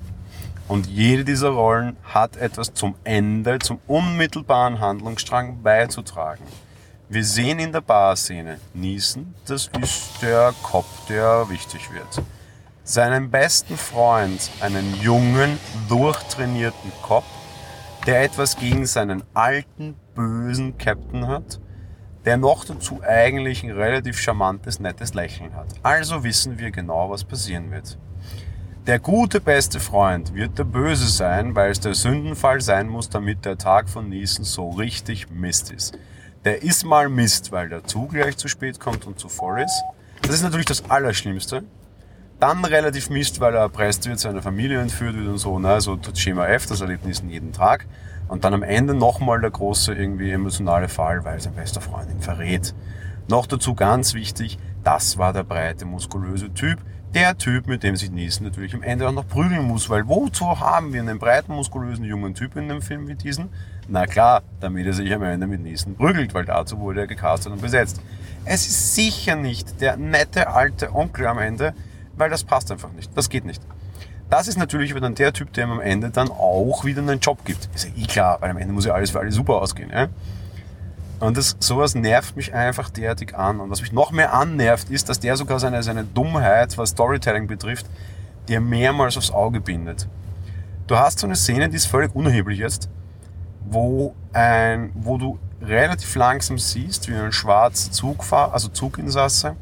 Und 0.68 0.86
jede 0.86 1.24
dieser 1.24 1.48
Rollen 1.48 1.96
hat 2.02 2.36
etwas 2.36 2.74
zum 2.74 2.94
Ende, 3.04 3.58
zum 3.60 3.78
unmittelbaren 3.86 4.78
Handlungsstrang 4.78 5.62
beizutragen. 5.62 6.44
Wir 7.08 7.24
sehen 7.24 7.58
in 7.58 7.72
der 7.72 7.80
Barszene 7.80 8.58
Neeson, 8.74 9.34
das 9.46 9.70
ist 9.80 10.20
der 10.20 10.52
Cop, 10.62 10.84
der 11.08 11.48
wichtig 11.48 11.90
wird. 11.94 12.22
Seinen 12.88 13.32
besten 13.32 13.76
Freund, 13.76 14.48
einen 14.60 14.94
jungen, 15.02 15.58
durchtrainierten 15.88 16.92
Cop, 17.02 17.24
der 18.06 18.22
etwas 18.22 18.56
gegen 18.56 18.86
seinen 18.86 19.24
alten, 19.34 19.96
bösen 20.14 20.78
Captain 20.78 21.26
hat, 21.26 21.58
der 22.24 22.36
noch 22.36 22.64
dazu 22.64 23.00
eigentlich 23.02 23.64
ein 23.64 23.72
relativ 23.72 24.20
charmantes, 24.20 24.78
nettes 24.78 25.14
Lächeln 25.14 25.56
hat. 25.56 25.66
Also 25.82 26.22
wissen 26.22 26.60
wir 26.60 26.70
genau, 26.70 27.10
was 27.10 27.24
passieren 27.24 27.72
wird. 27.72 27.98
Der 28.86 29.00
gute 29.00 29.40
beste 29.40 29.80
Freund 29.80 30.32
wird 30.32 30.56
der 30.56 30.62
Böse 30.62 31.08
sein, 31.08 31.56
weil 31.56 31.72
es 31.72 31.80
der 31.80 31.94
Sündenfall 31.94 32.60
sein 32.60 32.86
muss, 32.86 33.10
damit 33.10 33.44
der 33.44 33.58
Tag 33.58 33.88
von 33.88 34.08
Niesen 34.08 34.44
so 34.44 34.70
richtig 34.70 35.28
Mist 35.28 35.72
ist. 35.72 35.98
Der 36.44 36.62
ist 36.62 36.84
mal 36.84 37.08
Mist, 37.08 37.50
weil 37.50 37.68
der 37.68 37.82
Zug 37.82 38.10
gleich 38.10 38.36
zu 38.36 38.46
spät 38.46 38.78
kommt 38.78 39.08
und 39.08 39.18
zu 39.18 39.28
voll 39.28 39.60
ist. 39.60 39.82
Das 40.22 40.36
ist 40.36 40.42
natürlich 40.42 40.66
das 40.66 40.88
Allerschlimmste. 40.88 41.64
Dann 42.38 42.62
relativ 42.66 43.08
Mist, 43.08 43.40
weil 43.40 43.54
er 43.54 43.60
erpresst 43.60 44.06
wird, 44.06 44.18
seine 44.18 44.42
Familie 44.42 44.80
entführt 44.80 45.16
wird 45.16 45.26
und 45.26 45.38
so. 45.38 45.58
Ne? 45.58 45.80
So 45.80 45.96
tut 45.96 46.18
Schema 46.18 46.46
F, 46.46 46.66
das 46.66 46.82
erlebt 46.82 47.06
Niesen 47.06 47.30
jeden 47.30 47.52
Tag. 47.52 47.86
Und 48.28 48.44
dann 48.44 48.52
am 48.52 48.62
Ende 48.62 48.92
nochmal 48.92 49.40
der 49.40 49.50
große 49.50 49.94
irgendwie 49.94 50.30
emotionale 50.30 50.88
Fall, 50.88 51.24
weil 51.24 51.40
sein 51.40 51.54
bester 51.54 51.80
Freund 51.80 52.10
ihn 52.10 52.20
verrät. 52.20 52.74
Noch 53.28 53.46
dazu 53.46 53.74
ganz 53.74 54.12
wichtig, 54.14 54.58
das 54.84 55.16
war 55.16 55.32
der 55.32 55.44
breite, 55.44 55.86
muskulöse 55.86 56.52
Typ. 56.52 56.78
Der 57.14 57.38
Typ, 57.38 57.66
mit 57.68 57.82
dem 57.82 57.96
sich 57.96 58.10
Niesen 58.10 58.44
natürlich 58.44 58.74
am 58.74 58.82
Ende 58.82 59.08
auch 59.08 59.12
noch 59.12 59.26
prügeln 59.26 59.62
muss, 59.62 59.88
weil 59.88 60.06
wozu 60.06 60.60
haben 60.60 60.92
wir 60.92 61.00
einen 61.00 61.18
breiten, 61.18 61.54
muskulösen, 61.54 62.04
jungen 62.04 62.34
Typ 62.34 62.56
in 62.56 62.64
einem 62.64 62.82
Film 62.82 63.08
wie 63.08 63.14
diesen? 63.14 63.48
Na 63.88 64.06
klar, 64.06 64.42
damit 64.60 64.86
er 64.86 64.92
sich 64.92 65.10
am 65.14 65.22
Ende 65.22 65.46
mit 65.46 65.62
Niesen 65.62 65.94
prügelt, 65.94 66.34
weil 66.34 66.44
dazu 66.44 66.78
wurde 66.80 67.00
er 67.00 67.06
gecastet 67.06 67.52
und 67.52 67.62
besetzt. 67.62 68.02
Es 68.44 68.66
ist 68.66 68.94
sicher 68.94 69.36
nicht 69.36 69.80
der 69.80 69.96
nette 69.96 70.48
alte 70.48 70.94
Onkel 70.94 71.26
am 71.26 71.38
Ende, 71.38 71.72
weil 72.16 72.30
das 72.30 72.44
passt 72.44 72.70
einfach 72.70 72.92
nicht. 72.92 73.10
Das 73.16 73.28
geht 73.28 73.44
nicht. 73.44 73.62
Das 74.28 74.48
ist 74.48 74.58
natürlich 74.58 74.92
dann 74.94 75.14
der 75.14 75.32
Typ, 75.32 75.52
der 75.52 75.66
ihm 75.66 75.72
am 75.72 75.80
Ende 75.80 76.10
dann 76.10 76.30
auch 76.30 76.84
wieder 76.84 77.00
einen 77.00 77.20
Job 77.20 77.44
gibt. 77.44 77.68
Ist 77.74 77.84
ja 77.84 77.90
eh 77.96 78.06
klar, 78.06 78.38
weil 78.40 78.50
am 78.50 78.56
Ende 78.56 78.74
muss 78.74 78.84
ja 78.84 78.92
alles 78.92 79.10
für 79.10 79.20
alle 79.20 79.30
super 79.30 79.62
ausgehen. 79.62 79.90
Ja? 79.90 80.08
Und 81.20 81.36
das, 81.36 81.56
sowas 81.60 81.94
nervt 81.94 82.36
mich 82.36 82.52
einfach 82.52 82.90
derartig 82.90 83.36
an. 83.36 83.60
Und 83.60 83.70
was 83.70 83.80
mich 83.80 83.92
noch 83.92 84.10
mehr 84.10 84.34
annervt, 84.34 84.90
ist, 84.90 85.08
dass 85.08 85.20
der 85.20 85.36
sogar 85.36 85.60
seine, 85.60 85.82
seine 85.82 86.04
Dummheit, 86.04 86.76
was 86.76 86.90
Storytelling 86.90 87.46
betrifft, 87.46 87.86
dir 88.48 88.60
mehrmals 88.60 89.16
aufs 89.16 89.30
Auge 89.30 89.60
bindet. 89.60 90.08
Du 90.86 90.96
hast 90.96 91.20
so 91.20 91.26
eine 91.26 91.36
Szene, 91.36 91.68
die 91.68 91.76
ist 91.76 91.86
völlig 91.86 92.14
unerheblich 92.14 92.58
jetzt, 92.58 92.88
wo, 93.64 94.14
ein, 94.32 94.90
wo 94.94 95.18
du 95.18 95.38
relativ 95.60 96.14
langsam 96.16 96.58
siehst, 96.58 97.08
wie 97.08 97.14
ein 97.14 97.32
schwarzer 97.32 97.90
Zugfahrer, 97.90 98.52
also 98.52 98.68
Zuginsasse, 98.68 99.56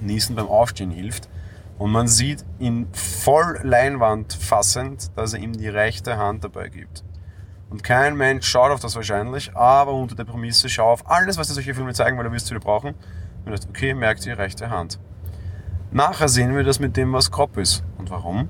Niesen 0.00 0.36
beim 0.36 0.48
Aufstehen 0.48 0.90
hilft. 0.90 1.28
Und 1.78 1.90
man 1.90 2.08
sieht 2.08 2.44
ihn 2.58 2.88
voll 2.92 3.60
Leinwand 3.62 4.32
fassend, 4.32 5.10
dass 5.16 5.34
er 5.34 5.40
ihm 5.40 5.52
die 5.52 5.68
rechte 5.68 6.16
Hand 6.16 6.44
dabei 6.44 6.68
gibt. 6.68 7.04
Und 7.68 7.82
kein 7.82 8.16
Mensch 8.16 8.48
schaut 8.48 8.70
auf 8.70 8.80
das 8.80 8.94
wahrscheinlich, 8.96 9.54
aber 9.56 9.92
unter 9.92 10.14
der 10.14 10.24
Prämisse, 10.24 10.68
schau 10.68 10.90
auf 10.92 11.10
alles, 11.10 11.36
was 11.36 11.48
dir 11.48 11.54
solche 11.54 11.74
Filme 11.74 11.92
zeigen, 11.92 12.16
weil 12.16 12.24
du 12.24 12.32
wirst 12.32 12.50
wieder 12.50 12.60
brauchen. 12.60 12.94
Und 13.44 13.52
sagst, 13.52 13.68
okay, 13.68 13.94
merkt 13.94 14.24
die 14.24 14.30
rechte 14.30 14.70
Hand. 14.70 14.98
Nachher 15.90 16.28
sehen 16.28 16.54
wir 16.54 16.64
das 16.64 16.80
mit 16.80 16.96
dem, 16.96 17.12
was 17.12 17.30
Kropp 17.30 17.56
ist. 17.58 17.84
Und 17.98 18.10
warum? 18.10 18.48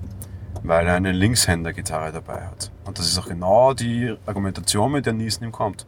Weil 0.63 0.87
er 0.87 0.95
eine 0.95 1.13
Linkshänder-Gitarre 1.13 2.13
dabei 2.13 2.47
hat. 2.47 2.71
Und 2.85 2.99
das 2.99 3.07
ist 3.07 3.19
auch 3.19 3.29
genau 3.29 3.75
die 3.75 4.17
Argumentation, 4.27 4.93
mit 4.93 5.07
der 5.07 5.13
Niesen 5.13 5.45
ihm 5.45 5.53
kommt. 5.53 5.87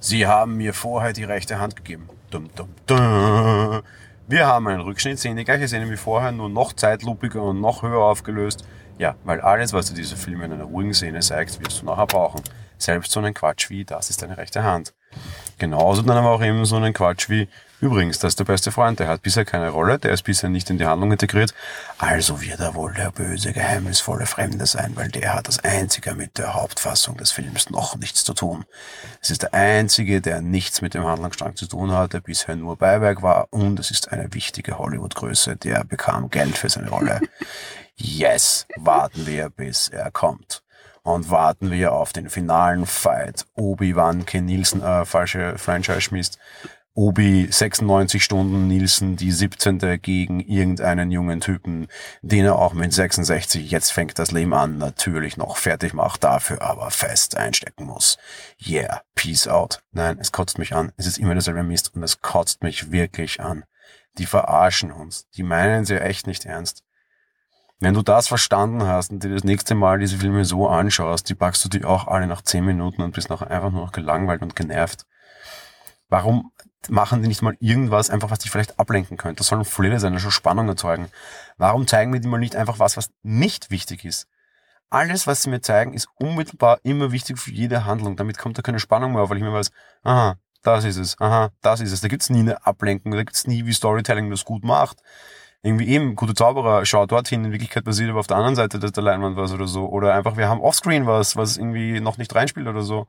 Sie 0.00 0.26
haben 0.26 0.56
mir 0.56 0.74
vorher 0.74 1.12
die 1.12 1.24
rechte 1.24 1.58
Hand 1.58 1.76
gegeben. 1.76 2.08
Dum, 2.30 2.48
dum, 2.54 2.68
dum. 2.86 3.82
Wir 4.30 4.46
haben 4.46 4.68
einen 4.68 4.82
Rückschnitt, 4.82 5.18
sehen 5.18 5.36
die 5.36 5.42
gleiche 5.42 5.66
Szene 5.66 5.90
wie 5.90 5.96
vorher, 5.96 6.30
nur 6.30 6.48
noch 6.48 6.72
zeitlupiger 6.72 7.42
und 7.42 7.60
noch 7.60 7.82
höher 7.82 7.98
aufgelöst. 7.98 8.62
Ja, 8.96 9.16
weil 9.24 9.40
alles, 9.40 9.72
was 9.72 9.86
dir 9.86 9.96
dieser 9.96 10.16
Film 10.16 10.40
in 10.42 10.52
einer 10.52 10.62
ruhigen 10.62 10.94
Szene 10.94 11.18
zeigt, 11.18 11.58
wirst 11.58 11.82
du 11.82 11.86
nachher 11.86 12.06
brauchen. 12.06 12.40
Selbst 12.78 13.10
so 13.10 13.18
einen 13.18 13.34
Quatsch 13.34 13.70
wie, 13.70 13.84
das 13.84 14.08
ist 14.08 14.22
deine 14.22 14.38
rechte 14.38 14.62
Hand. 14.62 14.94
Genauso 15.58 16.02
dann 16.02 16.16
aber 16.16 16.30
auch 16.30 16.44
eben 16.44 16.64
so 16.64 16.76
einen 16.76 16.92
Quatsch 16.92 17.28
wie, 17.28 17.48
übrigens, 17.80 18.18
das 18.18 18.32
ist 18.32 18.38
der 18.38 18.44
beste 18.44 18.72
Freund, 18.72 19.00
der 19.00 19.08
hat 19.08 19.22
bisher 19.22 19.44
keine 19.44 19.70
Rolle, 19.70 19.98
der 19.98 20.12
ist 20.12 20.22
bisher 20.22 20.48
nicht 20.50 20.70
in 20.70 20.78
die 20.78 20.86
Handlung 20.86 21.12
integriert, 21.12 21.54
also 21.98 22.40
wird 22.40 22.60
er 22.60 22.74
wohl 22.74 22.92
der 22.94 23.10
böse, 23.10 23.52
geheimnisvolle 23.52 24.26
Fremde 24.26 24.66
sein, 24.66 24.92
weil 24.94 25.08
der 25.08 25.34
hat 25.34 25.48
das 25.48 25.58
Einzige 25.58 26.14
mit 26.14 26.38
der 26.38 26.54
Hauptfassung 26.54 27.16
des 27.16 27.32
Films 27.32 27.70
noch 27.70 27.96
nichts 27.96 28.24
zu 28.24 28.34
tun. 28.34 28.64
Es 29.20 29.30
ist 29.30 29.42
der 29.42 29.54
Einzige, 29.54 30.20
der 30.20 30.40
nichts 30.40 30.82
mit 30.82 30.94
dem 30.94 31.04
Handlungsstrang 31.04 31.56
zu 31.56 31.66
tun 31.66 31.92
hat, 31.92 32.12
der 32.12 32.20
bisher 32.20 32.56
nur 32.56 32.76
Beiwerk 32.76 33.22
war 33.22 33.48
und 33.50 33.78
es 33.80 33.90
ist 33.90 34.12
eine 34.12 34.32
wichtige 34.34 34.78
Hollywood-Größe, 34.78 35.56
der 35.56 35.84
bekam 35.84 36.30
Geld 36.30 36.56
für 36.58 36.68
seine 36.68 36.90
Rolle. 36.90 37.20
Yes, 38.02 38.66
warten 38.78 39.26
wir, 39.26 39.50
bis 39.50 39.90
er 39.90 40.10
kommt 40.10 40.62
und 41.02 41.30
warten 41.30 41.70
wir 41.70 41.92
auf 41.92 42.12
den 42.12 42.28
finalen 42.28 42.86
Fight. 42.86 43.46
Obi-Wan, 43.54 44.26
Ken 44.26 44.44
Nielsen, 44.44 44.82
äh, 44.82 45.04
falsche 45.04 45.58
Franchise 45.58 46.00
schmiest. 46.00 46.38
Obi 47.00 47.48
96 47.50 48.22
Stunden 48.22 48.66
Nielsen, 48.66 49.16
die 49.16 49.32
17. 49.32 50.02
gegen 50.02 50.38
irgendeinen 50.40 51.10
jungen 51.10 51.40
Typen, 51.40 51.88
den 52.20 52.44
er 52.44 52.58
auch 52.58 52.74
mit 52.74 52.92
66, 52.92 53.70
jetzt 53.70 53.90
fängt 53.90 54.18
das 54.18 54.32
Leben 54.32 54.52
an, 54.52 54.76
natürlich 54.76 55.38
noch 55.38 55.56
fertig 55.56 55.94
macht, 55.94 56.24
dafür 56.24 56.60
aber 56.60 56.90
fest 56.90 57.38
einstecken 57.38 57.86
muss. 57.86 58.18
Yeah, 58.62 59.00
peace 59.14 59.48
out. 59.48 59.82
Nein, 59.92 60.18
es 60.20 60.30
kotzt 60.30 60.58
mich 60.58 60.74
an. 60.74 60.92
Es 60.98 61.06
ist 61.06 61.16
immer 61.16 61.32
derselbe 61.32 61.62
Mist 61.62 61.94
und 61.94 62.02
es 62.02 62.20
kotzt 62.20 62.62
mich 62.62 62.92
wirklich 62.92 63.40
an. 63.40 63.64
Die 64.18 64.26
verarschen 64.26 64.92
uns. 64.92 65.26
Die 65.30 65.42
meinen 65.42 65.86
sie 65.86 65.98
echt 65.98 66.26
nicht 66.26 66.44
ernst. 66.44 66.84
Wenn 67.78 67.94
du 67.94 68.02
das 68.02 68.28
verstanden 68.28 68.86
hast 68.86 69.10
und 69.10 69.24
dir 69.24 69.32
das 69.32 69.44
nächste 69.44 69.74
Mal 69.74 70.00
diese 70.00 70.18
Filme 70.18 70.44
so 70.44 70.68
anschaust, 70.68 71.30
die 71.30 71.34
packst 71.34 71.64
du 71.64 71.70
die 71.70 71.86
auch 71.86 72.08
alle 72.08 72.26
nach 72.26 72.42
zehn 72.42 72.62
Minuten 72.62 73.00
und 73.00 73.14
bist 73.14 73.30
nachher 73.30 73.50
einfach 73.50 73.70
nur 73.70 73.86
noch 73.86 73.92
gelangweilt 73.92 74.42
und 74.42 74.54
genervt. 74.54 75.06
Warum 76.10 76.50
machen 76.88 77.22
die 77.22 77.28
nicht 77.28 77.42
mal 77.42 77.56
irgendwas, 77.60 78.10
einfach 78.10 78.30
was 78.30 78.38
dich 78.38 78.50
vielleicht 78.50 78.78
ablenken 78.78 79.16
könnte? 79.16 79.38
Das 79.38 79.48
sollen 79.48 79.64
Thriller 79.64 80.00
sein, 80.00 80.12
das 80.14 80.22
soll 80.22 80.30
Spannung 80.30 80.68
erzeugen. 80.68 81.08
Warum 81.58 81.86
zeigen 81.86 82.10
mir 82.10 82.20
die 82.20 82.28
mal 82.28 82.38
nicht 82.38 82.56
einfach 82.56 82.78
was, 82.78 82.96
was 82.96 83.10
nicht 83.22 83.70
wichtig 83.70 84.04
ist? 84.04 84.28
Alles, 84.88 85.26
was 85.26 85.42
sie 85.42 85.50
mir 85.50 85.60
zeigen, 85.60 85.92
ist 85.92 86.08
unmittelbar 86.16 86.80
immer 86.82 87.12
wichtig 87.12 87.38
für 87.38 87.52
jede 87.52 87.84
Handlung. 87.84 88.16
Damit 88.16 88.38
kommt 88.38 88.58
da 88.58 88.62
keine 88.62 88.80
Spannung 88.80 89.12
mehr 89.12 89.22
auf, 89.22 89.30
weil 89.30 89.36
ich 89.36 89.42
mir 89.42 89.52
weiß, 89.52 89.70
aha, 90.02 90.36
das 90.62 90.84
ist 90.84 90.96
es, 90.96 91.20
aha, 91.20 91.50
das 91.60 91.80
ist 91.80 91.92
es. 91.92 92.00
Da 92.00 92.08
gibt's 92.08 92.30
nie 92.30 92.40
eine 92.40 92.66
Ablenkung, 92.66 93.12
da 93.12 93.18
gibt's 93.18 93.46
nie, 93.46 93.66
wie 93.66 93.72
Storytelling 93.72 94.30
das 94.30 94.44
gut 94.44 94.64
macht 94.64 95.02
irgendwie 95.62 95.88
eben, 95.88 96.16
gute 96.16 96.34
Zauberer, 96.34 96.86
schau 96.86 97.04
dorthin, 97.04 97.44
in 97.44 97.52
Wirklichkeit 97.52 97.84
passiert 97.84 98.10
aber 98.10 98.20
auf 98.20 98.26
der 98.26 98.38
anderen 98.38 98.56
Seite 98.56 98.78
der 98.78 99.02
Leinwand 99.02 99.36
was 99.36 99.52
oder 99.52 99.66
so. 99.66 99.86
Oder 99.88 100.14
einfach, 100.14 100.36
wir 100.36 100.48
haben 100.48 100.60
offscreen 100.60 101.06
was, 101.06 101.36
was 101.36 101.58
irgendwie 101.58 102.00
noch 102.00 102.16
nicht 102.16 102.34
reinspielt 102.34 102.66
oder 102.66 102.82
so. 102.82 103.06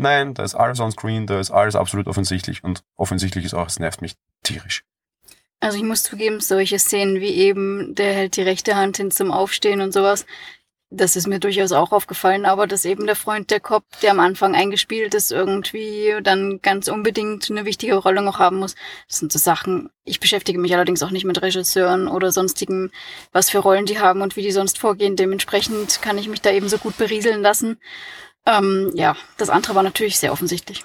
Nein, 0.00 0.32
da 0.32 0.44
ist 0.44 0.54
alles 0.54 0.78
onscreen, 0.78 1.26
da 1.26 1.40
ist 1.40 1.50
alles 1.50 1.74
absolut 1.74 2.06
offensichtlich 2.06 2.62
und 2.62 2.84
offensichtlich 2.96 3.44
ist 3.44 3.54
auch, 3.54 3.66
es 3.66 3.80
nervt 3.80 4.00
mich 4.00 4.14
tierisch. 4.44 4.84
Also 5.58 5.76
ich 5.76 5.82
muss 5.82 6.04
zugeben, 6.04 6.38
solche 6.38 6.78
Szenen 6.78 7.20
wie 7.20 7.34
eben, 7.34 7.96
der 7.96 8.14
hält 8.14 8.36
die 8.36 8.42
rechte 8.42 8.76
Hand 8.76 8.98
hin 8.98 9.10
zum 9.10 9.32
Aufstehen 9.32 9.80
und 9.80 9.92
sowas, 9.92 10.24
das 10.90 11.16
ist 11.16 11.26
mir 11.26 11.40
durchaus 11.40 11.72
auch 11.72 11.90
aufgefallen, 11.90 12.46
aber 12.46 12.68
dass 12.68 12.84
eben 12.84 13.06
der 13.06 13.16
Freund 13.16 13.50
der 13.50 13.58
Cop, 13.58 13.84
der 14.00 14.12
am 14.12 14.20
Anfang 14.20 14.54
eingespielt 14.54 15.14
ist, 15.14 15.32
irgendwie 15.32 16.14
dann 16.22 16.60
ganz 16.62 16.86
unbedingt 16.86 17.50
eine 17.50 17.64
wichtige 17.64 17.96
Rolle 17.96 18.22
noch 18.22 18.38
haben 18.38 18.58
muss. 18.58 18.76
Das 19.08 19.18
sind 19.18 19.32
so 19.32 19.38
Sachen. 19.38 19.90
Ich 20.04 20.20
beschäftige 20.20 20.58
mich 20.58 20.72
allerdings 20.74 21.02
auch 21.02 21.10
nicht 21.10 21.24
mit 21.24 21.42
Regisseuren 21.42 22.08
oder 22.08 22.32
sonstigen, 22.32 22.90
was 23.32 23.50
für 23.50 23.58
Rollen 23.58 23.84
die 23.84 23.98
haben 23.98 24.22
und 24.22 24.36
wie 24.36 24.42
die 24.42 24.52
sonst 24.52 24.78
vorgehen. 24.78 25.16
Dementsprechend 25.16 26.00
kann 26.00 26.16
ich 26.16 26.28
mich 26.28 26.40
da 26.40 26.52
eben 26.52 26.68
so 26.68 26.78
gut 26.78 26.96
berieseln 26.96 27.42
lassen. 27.42 27.78
Ähm, 28.48 28.90
ja, 28.94 29.14
das 29.36 29.50
andere 29.50 29.74
war 29.74 29.82
natürlich 29.82 30.18
sehr 30.18 30.32
offensichtlich. 30.32 30.84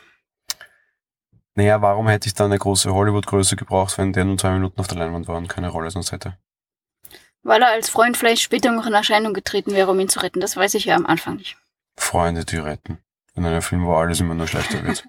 Naja, 1.56 1.82
warum 1.82 2.10
hätte 2.10 2.28
ich 2.28 2.34
da 2.34 2.46
eine 2.46 2.58
große 2.58 2.94
Hollywood-Größe 2.94 3.56
gebraucht, 3.56 3.98
wenn 3.98 4.12
der 4.12 4.26
nur 4.26 4.38
zwei 4.38 4.52
Minuten 4.52 4.80
auf 4.80 4.88
der 4.88 4.98
Leinwand 4.98 5.28
war 5.28 5.38
und 5.38 5.48
keine 5.48 5.70
Rolle 5.70 5.90
sonst 5.90 6.12
hätte? 6.12 6.38
Weil 7.44 7.62
er 7.62 7.70
als 7.70 7.90
Freund 7.90 8.18
vielleicht 8.18 8.42
später 8.42 8.72
noch 8.72 8.86
in 8.86 8.94
Erscheinung 8.94 9.34
getreten 9.34 9.74
wäre, 9.74 9.92
um 9.92 10.00
ihn 10.00 10.10
zu 10.10 10.20
retten. 10.20 10.42
Das 10.42 10.58
weiß 10.58 10.74
ich 10.74 10.86
ja 10.86 10.96
am 10.96 11.06
Anfang 11.06 11.38
nicht. 11.38 11.58
Freunde, 11.96 12.44
die 12.44 12.58
retten. 12.58 12.98
In 13.36 13.46
einem 13.46 13.62
Film, 13.62 13.86
wo 13.86 13.96
alles 13.96 14.20
immer 14.20 14.34
nur 14.34 14.48
schlechter 14.48 14.84
wird. 14.84 15.06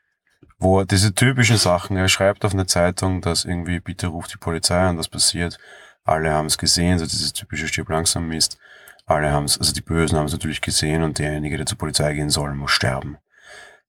wo 0.58 0.84
diese 0.84 1.14
typischen 1.14 1.56
Sachen, 1.56 1.96
er 1.96 2.08
schreibt 2.08 2.44
auf 2.44 2.52
eine 2.52 2.66
Zeitung, 2.66 3.20
dass 3.20 3.44
irgendwie, 3.44 3.80
bitte 3.80 4.08
ruft 4.08 4.32
die 4.32 4.38
Polizei 4.38 4.78
an, 4.78 4.96
das 4.96 5.08
passiert. 5.08 5.58
Alle 6.04 6.32
haben 6.32 6.46
es 6.46 6.58
gesehen, 6.58 6.98
so 6.98 7.06
dieses 7.06 7.32
typische 7.32 7.68
Stirb 7.68 7.88
langsam 7.88 8.28
Mist. 8.28 8.58
Alle 9.06 9.32
haben 9.32 9.44
es, 9.44 9.58
also 9.58 9.72
die 9.72 9.80
Bösen 9.80 10.18
haben 10.18 10.26
es 10.26 10.32
natürlich 10.32 10.60
gesehen 10.60 11.02
und 11.02 11.18
derjenige, 11.18 11.56
der 11.56 11.66
zur 11.66 11.78
Polizei 11.78 12.14
gehen 12.14 12.30
soll, 12.30 12.54
muss 12.54 12.70
sterben. 12.70 13.18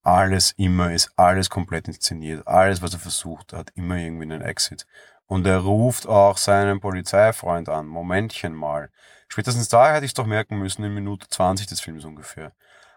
Alles 0.03 0.53
immer 0.57 0.91
ist 0.91 1.11
alles 1.15 1.49
komplett 1.49 1.87
inszeniert. 1.87 2.47
Alles, 2.47 2.81
was 2.81 2.93
er 2.93 2.99
versucht, 2.99 3.53
hat 3.53 3.69
immer 3.75 3.97
irgendwie 3.97 4.23
einen 4.23 4.41
Exit. 4.41 4.87
Und 5.27 5.45
er 5.45 5.59
ruft 5.59 6.07
auch 6.07 6.37
seinen 6.37 6.79
Polizeifreund 6.79 7.69
an. 7.69 7.85
Momentchen 7.87 8.53
mal. 8.53 8.89
Spätestens 9.27 9.69
da 9.69 9.93
hätte 9.93 10.05
ich 10.05 10.13
doch 10.13 10.25
merken 10.25 10.57
müssen, 10.57 10.83
in 10.83 10.93
Minute 10.93 11.27
20 11.29 11.67
des 11.67 11.79
Films 11.79 12.03
ungefähr. 12.03 12.51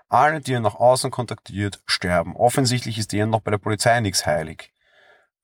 Alle, 0.08 0.40
die 0.40 0.54
er 0.54 0.60
nach 0.60 0.74
außen 0.74 1.10
kontaktiert, 1.10 1.80
sterben. 1.86 2.34
Offensichtlich 2.34 2.98
ist 2.98 3.12
denen 3.12 3.30
noch 3.30 3.40
bei 3.40 3.50
der 3.50 3.58
Polizei 3.58 4.00
nichts 4.00 4.26
heilig. 4.26 4.73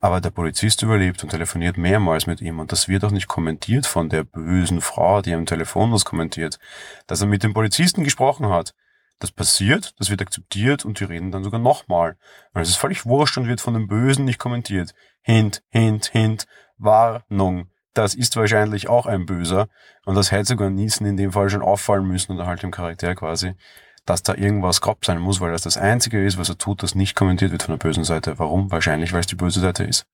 Aber 0.03 0.19
der 0.19 0.31
Polizist 0.31 0.81
überlebt 0.81 1.23
und 1.23 1.29
telefoniert 1.29 1.77
mehrmals 1.77 2.25
mit 2.25 2.41
ihm 2.41 2.59
und 2.59 2.71
das 2.71 2.87
wird 2.87 3.03
auch 3.03 3.11
nicht 3.11 3.27
kommentiert 3.27 3.85
von 3.85 4.09
der 4.09 4.23
bösen 4.23 4.81
Frau, 4.81 5.21
die 5.21 5.33
am 5.33 5.45
Telefon 5.45 5.91
das 5.91 6.05
kommentiert, 6.05 6.57
dass 7.05 7.21
er 7.21 7.27
mit 7.27 7.43
dem 7.43 7.53
Polizisten 7.53 8.03
gesprochen 8.03 8.49
hat. 8.49 8.73
Das 9.19 9.31
passiert, 9.31 9.93
das 9.99 10.09
wird 10.09 10.23
akzeptiert 10.23 10.83
und 10.83 10.99
die 10.99 11.03
reden 11.03 11.31
dann 11.31 11.43
sogar 11.43 11.59
nochmal. 11.59 12.17
Weil 12.51 12.63
es 12.63 12.69
ist 12.69 12.77
völlig 12.77 13.05
wurscht 13.05 13.37
und 13.37 13.47
wird 13.47 13.61
von 13.61 13.75
dem 13.75 13.87
Bösen 13.87 14.25
nicht 14.25 14.39
kommentiert. 14.39 14.95
Hint, 15.21 15.61
hint, 15.69 16.07
hint. 16.07 16.47
Warnung. 16.79 17.67
Das 17.93 18.15
ist 18.15 18.35
wahrscheinlich 18.35 18.89
auch 18.89 19.05
ein 19.05 19.27
Böser. 19.27 19.67
Und 20.05 20.15
das 20.15 20.31
hätte 20.31 20.45
sogar 20.45 20.71
Nielsen 20.71 21.05
in 21.05 21.17
dem 21.17 21.33
Fall 21.33 21.51
schon 21.51 21.61
auffallen 21.61 22.07
müssen 22.07 22.33
oder 22.33 22.47
halt 22.47 22.63
dem 22.63 22.71
Charakter 22.71 23.13
quasi, 23.13 23.53
dass 24.05 24.23
da 24.23 24.35
irgendwas 24.35 24.81
grob 24.81 25.05
sein 25.05 25.19
muss, 25.19 25.39
weil 25.39 25.51
das 25.51 25.63
das 25.63 25.77
Einzige 25.77 26.25
ist, 26.25 26.37
was 26.37 26.49
er 26.49 26.57
tut, 26.57 26.83
das 26.83 26.95
nicht 26.95 27.15
kommentiert 27.15 27.51
wird 27.51 27.63
von 27.63 27.77
der 27.77 27.85
bösen 27.85 28.03
Seite. 28.03 28.39
Warum? 28.39 28.71
Wahrscheinlich, 28.71 29.13
weil 29.13 29.21
es 29.21 29.27
die 29.27 29.35
böse 29.35 29.59
Seite 29.59 29.83
ist. 29.83 30.05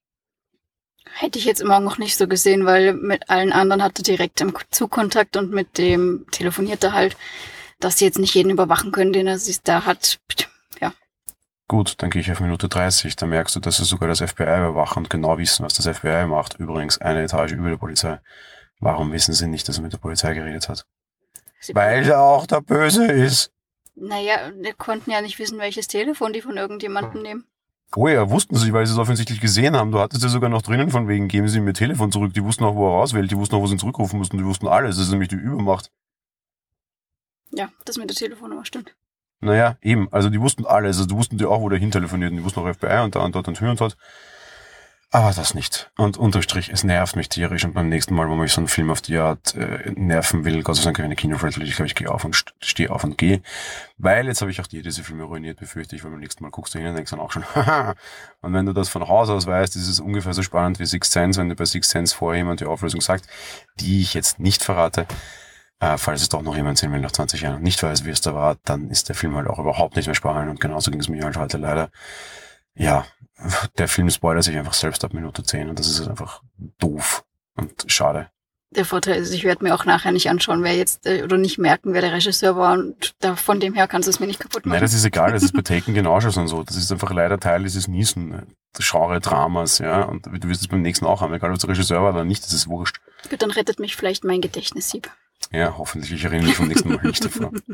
Hätte 1.13 1.39
ich 1.39 1.45
jetzt 1.45 1.61
immer 1.61 1.79
noch 1.79 1.97
nicht 1.97 2.17
so 2.17 2.27
gesehen, 2.27 2.65
weil 2.65 2.93
mit 2.93 3.29
allen 3.29 3.53
anderen 3.53 3.81
hatte 3.81 4.03
direkt 4.03 4.41
im 4.41 4.53
Zugkontakt 4.69 5.37
und 5.37 5.51
mit 5.51 5.77
dem 5.77 6.25
telefonierte 6.31 6.91
halt, 6.91 7.17
dass 7.79 7.97
sie 7.97 8.05
jetzt 8.05 8.19
nicht 8.19 8.35
jeden 8.35 8.51
überwachen 8.51 8.91
können, 8.91 9.13
den 9.13 9.27
er 9.27 9.39
sich 9.39 9.61
da 9.61 9.85
hat. 9.85 10.19
Gut, 11.69 11.95
dann 11.97 12.09
gehe 12.09 12.21
ich 12.21 12.31
auf 12.31 12.39
Minute 12.39 12.69
30. 12.69 13.17
Da 13.17 13.25
merkst 13.25 13.55
du, 13.55 13.59
dass 13.59 13.77
sie 13.77 13.83
sogar 13.83 14.07
das 14.07 14.21
FBI 14.21 14.43
überwachen 14.43 15.03
und 15.03 15.09
genau 15.09 15.37
wissen, 15.37 15.65
was 15.65 15.73
das 15.73 15.87
FBI 15.97 16.25
macht. 16.25 16.55
Übrigens 16.55 16.99
eine 16.99 17.23
Etage 17.23 17.51
über 17.51 17.69
der 17.69 17.77
Polizei. 17.77 18.19
Warum 18.79 19.11
wissen 19.11 19.33
sie 19.33 19.47
nicht, 19.47 19.67
dass 19.67 19.77
er 19.77 19.83
mit 19.83 19.91
der 19.91 19.97
Polizei 19.97 20.33
geredet 20.33 20.69
hat? 20.69 20.85
Sie 21.59 21.75
Weil 21.75 22.07
er 22.07 22.21
auch 22.21 22.45
der 22.45 22.61
Böse 22.61 23.05
ist. 23.05 23.51
Naja, 23.99 24.51
die 24.51 24.73
konnten 24.73 25.09
ja 25.09 25.21
nicht 25.21 25.39
wissen, 25.39 25.57
welches 25.57 25.87
Telefon 25.87 26.31
die 26.31 26.41
von 26.41 26.55
irgendjemandem 26.55 27.15
hm. 27.15 27.21
nehmen. 27.21 27.47
Oh 27.95 28.07
ja, 28.07 28.29
wussten 28.29 28.55
sie, 28.55 28.73
weil 28.73 28.85
sie 28.85 28.93
es 28.93 28.99
offensichtlich 28.99 29.39
gesehen 29.39 29.75
haben. 29.75 29.91
Du 29.91 29.99
hattest 29.99 30.21
ja 30.21 30.29
sogar 30.29 30.49
noch 30.49 30.61
drinnen 30.61 30.91
von 30.91 31.07
wegen, 31.07 31.29
geben 31.29 31.47
sie 31.47 31.61
mir 31.61 31.73
Telefon 31.73 32.11
zurück. 32.11 32.33
Die 32.33 32.43
wussten 32.43 32.65
auch, 32.65 32.75
wo 32.75 32.87
er 32.87 32.99
rauswählt. 32.99 33.31
Die 33.31 33.37
wussten 33.37 33.55
auch, 33.55 33.61
wo 33.61 33.67
sie 33.67 33.75
ihn 33.75 33.79
zurückrufen 33.79 34.19
mussten. 34.19 34.37
Die 34.37 34.45
wussten 34.45 34.67
alles. 34.67 34.97
Das 34.97 35.05
ist 35.05 35.11
nämlich 35.11 35.29
die 35.29 35.35
Übermacht. 35.35 35.89
Ja, 37.51 37.69
das 37.85 37.97
mit 37.97 38.09
der 38.09 38.15
Telefonnummer 38.15 38.65
stimmt. 38.65 38.93
Naja, 39.39 39.77
eben. 39.81 40.11
Also 40.11 40.29
die 40.29 40.41
wussten 40.41 40.65
alles. 40.65 40.97
Also 40.97 41.07
die 41.07 41.15
wussten 41.15 41.37
die 41.37 41.45
auch, 41.45 41.61
wo 41.61 41.69
der 41.69 41.79
hin 41.79 41.89
telefoniert. 41.89 42.31
Und 42.31 42.37
die 42.37 42.43
wussten 42.43 42.59
auch 42.59 42.71
FBI 42.71 43.03
und 43.03 43.15
da 43.15 43.23
und 43.23 43.33
dort 43.33 43.47
und 43.47 43.57
hier 43.57 43.69
und 43.69 43.79
dort. 43.79 43.97
Aber 45.09 45.31
das 45.31 45.53
nicht. 45.53 45.89
Und 45.97 46.17
unterstrich, 46.17 46.67
es 46.67 46.83
nervt 46.83 47.15
mich 47.15 47.29
tierisch. 47.29 47.63
Und 47.63 47.73
beim 47.73 47.87
nächsten 47.87 48.13
Mal, 48.13 48.27
wo 48.27 48.35
mich 48.35 48.51
so 48.51 48.59
ein 48.59 48.67
Film 48.67 48.91
auf 48.91 48.99
die 48.99 49.17
Art 49.17 49.55
äh, 49.55 49.89
nerven 49.95 50.43
will, 50.43 50.63
Gott 50.63 50.75
sei 50.75 50.83
Dank 50.83 50.97
keine 50.97 51.15
Kinofreundlich, 51.15 51.69
ich 51.69 51.75
glaube, 51.77 51.87
ich 51.87 51.95
gehe 51.95 52.11
auf 52.11 52.25
und 52.25 52.35
stehe 52.59 52.89
auf 52.91 53.05
und 53.05 53.17
gehe. 53.17 53.41
Weil 53.97 54.27
jetzt 54.27 54.41
habe 54.41 54.51
ich 54.51 54.59
auch 54.59 54.67
die, 54.67 54.81
diese 54.81 55.03
Filme 55.03 55.23
ruiniert, 55.23 55.59
befürchte 55.59 55.95
ich, 55.95 56.03
weil 56.03 56.11
beim 56.11 56.19
nächsten 56.19 56.43
Mal 56.43 56.49
guckst 56.49 56.75
du 56.75 56.79
hin 56.79 56.89
und 56.89 56.95
denkst 56.95 57.11
dann 57.11 57.21
auch 57.21 57.31
schon, 57.31 57.45
haha. 57.55 57.95
und 58.41 58.53
wenn 58.53 58.65
du 58.65 58.73
das 58.73 58.89
von 58.89 59.07
Haus 59.07 59.29
aus 59.29 59.47
weißt, 59.47 59.77
ist 59.77 59.87
es 59.87 60.01
ungefähr 60.01 60.33
so 60.33 60.43
spannend 60.43 60.79
wie 60.79 60.85
Six 60.85 61.09
Sense, 61.09 61.39
wenn 61.39 61.47
du 61.47 61.55
bei 61.55 61.65
Six 61.65 61.89
Sense 61.89 62.13
vorher 62.13 62.39
jemand 62.39 62.59
die 62.59 62.65
Auflösung 62.65 62.99
sagt, 62.99 63.27
die 63.79 64.01
ich 64.01 64.13
jetzt 64.13 64.39
nicht 64.39 64.61
verrate. 64.61 65.07
Äh, 65.79 65.97
falls 65.97 66.21
es 66.21 66.29
doch 66.29 66.41
noch 66.41 66.55
jemand 66.55 66.79
sehen 66.79 66.91
will 66.91 66.99
nach 66.99 67.11
20 67.11 67.41
Jahren 67.41 67.57
und 67.57 67.63
nicht 67.63 67.81
weiß, 67.81 68.03
wie 68.03 68.09
es 68.09 68.19
da 68.19 68.33
war, 68.33 68.57
dann 68.65 68.89
ist 68.89 69.07
der 69.07 69.15
Film 69.15 69.35
halt 69.35 69.47
auch 69.47 69.59
überhaupt 69.59 69.95
nicht 69.95 70.07
mehr 70.07 70.15
spannend 70.15 70.49
und 70.49 70.59
genauso 70.59 70.91
ging 70.91 70.99
es 70.99 71.07
mir 71.07 71.23
halt 71.23 71.37
heute 71.37 71.57
leider. 71.57 71.91
Ja, 72.77 73.05
der 73.77 73.87
Film 73.87 74.09
spoilert 74.09 74.43
sich 74.43 74.57
einfach 74.57 74.73
selbst 74.73 75.03
ab 75.03 75.13
Minute 75.13 75.43
10 75.43 75.69
und 75.69 75.79
das 75.79 75.87
ist 75.87 76.07
einfach 76.07 76.41
doof. 76.79 77.23
Und 77.55 77.85
schade. 77.87 78.29
Der 78.71 78.83
Vorteil 78.83 79.21
ist, 79.21 79.33
ich 79.33 79.45
werde 79.45 79.63
mir 79.63 79.73
auch 79.73 79.85
nachher 79.85 80.11
nicht 80.11 80.29
anschauen, 80.29 80.61
wer 80.61 80.75
jetzt 80.75 81.05
äh, 81.07 81.23
oder 81.23 81.37
nicht 81.37 81.57
merken, 81.57 81.93
wer 81.93 82.01
der 82.01 82.11
Regisseur 82.11 82.57
war 82.57 82.73
und 82.73 83.15
da, 83.19 83.37
von 83.37 83.61
dem 83.61 83.73
her 83.73 83.87
kannst 83.87 84.07
du 84.07 84.09
es 84.09 84.19
mir 84.19 84.27
nicht 84.27 84.41
kaputt 84.41 84.65
machen. 84.65 84.73
Nein, 84.73 84.81
das 84.81 84.93
ist 84.93 85.05
egal, 85.05 85.31
das 85.31 85.41
ist 85.41 85.53
bei 85.53 85.61
Taken 85.63 85.93
genauso 85.93 86.31
schon 86.31 86.47
so. 86.47 86.63
Das 86.63 86.75
ist 86.75 86.91
einfach 86.91 87.11
leider 87.11 87.39
Teil 87.39 87.63
dieses 87.63 87.87
Niesen-Genre-Dramas, 87.87 89.79
ja. 89.79 90.03
Und 90.03 90.25
du 90.25 90.49
wirst 90.49 90.61
es 90.61 90.67
beim 90.67 90.81
nächsten 90.81 91.05
auch 91.05 91.21
haben, 91.21 91.33
egal 91.33 91.51
ob 91.51 91.57
es 91.57 91.67
Regisseur 91.67 92.03
war 92.03 92.13
oder 92.13 92.25
nicht, 92.25 92.43
das 92.43 92.51
ist 92.51 92.67
wurscht. 92.67 92.99
Gut, 93.29 93.41
dann 93.41 93.51
rettet 93.51 93.79
mich 93.79 93.95
vielleicht 93.95 94.25
mein 94.25 94.41
Gedächtnissieb. 94.41 95.09
Ja, 95.51 95.77
hoffentlich. 95.77 96.11
Ich 96.11 96.25
erinnere 96.25 96.47
mich 96.47 96.57
vom 96.57 96.67
nächsten 96.67 96.93
Mal 96.93 97.03
nicht 97.03 97.23
davon. 97.23 97.61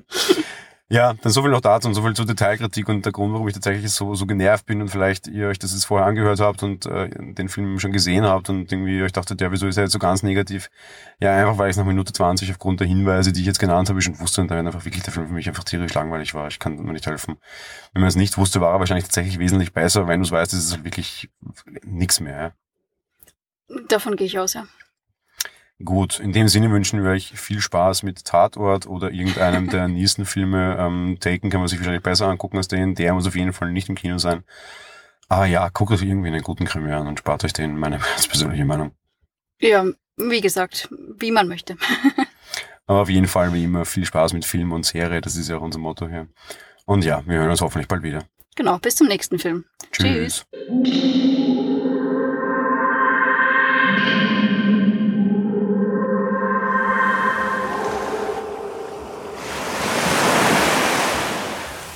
Ja, 0.89 1.13
dann 1.13 1.31
so 1.31 1.41
viel 1.41 1.49
noch 1.49 1.61
dazu 1.61 1.87
und 1.87 1.95
so 1.95 2.03
viel 2.03 2.13
zur 2.13 2.25
Detailkritik 2.25 2.87
und 2.89 3.05
der 3.05 3.11
Grund, 3.11 3.33
warum 3.33 3.47
ich 3.47 3.53
tatsächlich 3.53 3.89
so, 3.91 4.13
so 4.15 4.25
genervt 4.25 4.65
bin 4.65 4.81
und 4.81 4.89
vielleicht 4.89 5.27
ihr 5.27 5.47
euch 5.47 5.57
das 5.57 5.73
jetzt 5.73 5.85
vorher 5.85 6.05
angehört 6.05 6.39
habt 6.39 6.61
und 6.61 6.85
äh, 6.85 7.09
den 7.09 7.49
Film 7.49 7.79
schon 7.79 7.93
gesehen 7.93 8.25
habt 8.25 8.49
und 8.49 8.71
irgendwie 8.71 9.01
euch 9.01 9.13
dachtet, 9.13 9.41
ja, 9.41 9.51
wieso 9.51 9.65
ist 9.65 9.77
er 9.77 9.83
jetzt 9.83 9.93
so 9.93 9.97
ganz 9.99 10.21
negativ? 10.23 10.69
Ja, 11.19 11.35
einfach 11.35 11.57
weil 11.57 11.71
ich 11.71 11.77
nach 11.77 11.85
Minute 11.85 12.13
20 12.13 12.51
aufgrund 12.51 12.81
der 12.81 12.87
Hinweise, 12.87 13.31
die 13.31 13.39
ich 13.39 13.47
jetzt 13.47 13.59
genannt 13.59 13.89
habe, 13.89 14.01
schon 14.01 14.19
wusste 14.19 14.41
und 14.41 14.51
da 14.51 14.59
einfach 14.59 14.85
wirklich 14.85 15.03
der 15.03 15.13
Film 15.13 15.27
für 15.27 15.33
mich 15.33 15.47
einfach 15.47 15.63
tierisch 15.63 15.93
langweilig 15.93 16.33
war. 16.33 16.47
Ich 16.47 16.59
kann 16.59 16.75
mir 16.75 16.93
nicht 16.93 17.07
helfen. 17.07 17.37
Wenn 17.93 18.01
man 18.01 18.09
es 18.09 18.15
nicht 18.15 18.37
wusste, 18.37 18.61
war 18.61 18.73
er 18.73 18.79
wahrscheinlich 18.79 19.05
tatsächlich 19.05 19.39
wesentlich 19.39 19.73
besser. 19.73 20.07
Wenn 20.07 20.19
du 20.19 20.25
es 20.25 20.31
weißt, 20.31 20.53
ist 20.53 20.65
es 20.65 20.73
halt 20.73 20.83
wirklich 20.83 21.29
nichts 21.83 22.19
mehr. 22.19 22.53
Ja. 23.69 23.79
Davon 23.87 24.15
gehe 24.15 24.27
ich 24.27 24.37
aus, 24.37 24.53
ja. 24.53 24.67
Gut, 25.83 26.19
in 26.19 26.31
dem 26.31 26.47
Sinne 26.47 26.71
wünschen 26.71 27.03
wir 27.03 27.11
euch 27.11 27.31
viel 27.33 27.59
Spaß 27.59 28.03
mit 28.03 28.25
Tatort 28.25 28.87
oder 28.87 29.11
irgendeinem 29.11 29.69
der 29.69 29.87
nächsten 29.89 30.25
Filme. 30.25 30.77
Ähm, 30.79 31.17
Taken 31.19 31.49
kann 31.49 31.61
man 31.61 31.67
sich 31.67 31.79
wahrscheinlich 31.79 32.03
besser 32.03 32.27
angucken 32.27 32.57
als 32.57 32.67
den. 32.67 32.95
Der 32.95 33.13
muss 33.13 33.27
auf 33.27 33.35
jeden 33.35 33.53
Fall 33.53 33.71
nicht 33.71 33.89
im 33.89 33.95
Kino 33.95 34.17
sein. 34.17 34.43
Aber 35.29 35.45
ja, 35.45 35.69
guckt 35.69 35.91
euch 35.91 36.03
irgendwie 36.03 36.27
einen 36.27 36.43
guten 36.43 36.65
Krimi 36.65 36.91
an 36.91 37.07
und 37.07 37.19
spart 37.19 37.43
euch 37.43 37.53
den, 37.53 37.77
meine 37.77 37.97
ganz 38.15 38.27
persönliche 38.27 38.65
Meinung. 38.65 38.91
Ja, 39.59 39.85
wie 40.17 40.41
gesagt, 40.41 40.89
wie 41.17 41.31
man 41.31 41.47
möchte. 41.47 41.75
Aber 42.85 43.01
auf 43.01 43.09
jeden 43.09 43.27
Fall, 43.27 43.53
wie 43.53 43.63
immer, 43.63 43.85
viel 43.85 44.05
Spaß 44.05 44.33
mit 44.33 44.45
Film 44.45 44.71
und 44.73 44.85
Serie. 44.85 45.21
Das 45.21 45.35
ist 45.35 45.49
ja 45.49 45.57
auch 45.57 45.61
unser 45.61 45.79
Motto 45.79 46.07
hier. 46.07 46.27
Und 46.85 47.05
ja, 47.05 47.23
wir 47.25 47.39
hören 47.39 47.49
uns 47.49 47.61
hoffentlich 47.61 47.87
bald 47.87 48.03
wieder. 48.03 48.23
Genau, 48.55 48.77
bis 48.77 48.95
zum 48.95 49.07
nächsten 49.07 49.39
Film. 49.39 49.65
Tschüss. 49.91 50.45
Tschüss. 50.83 51.52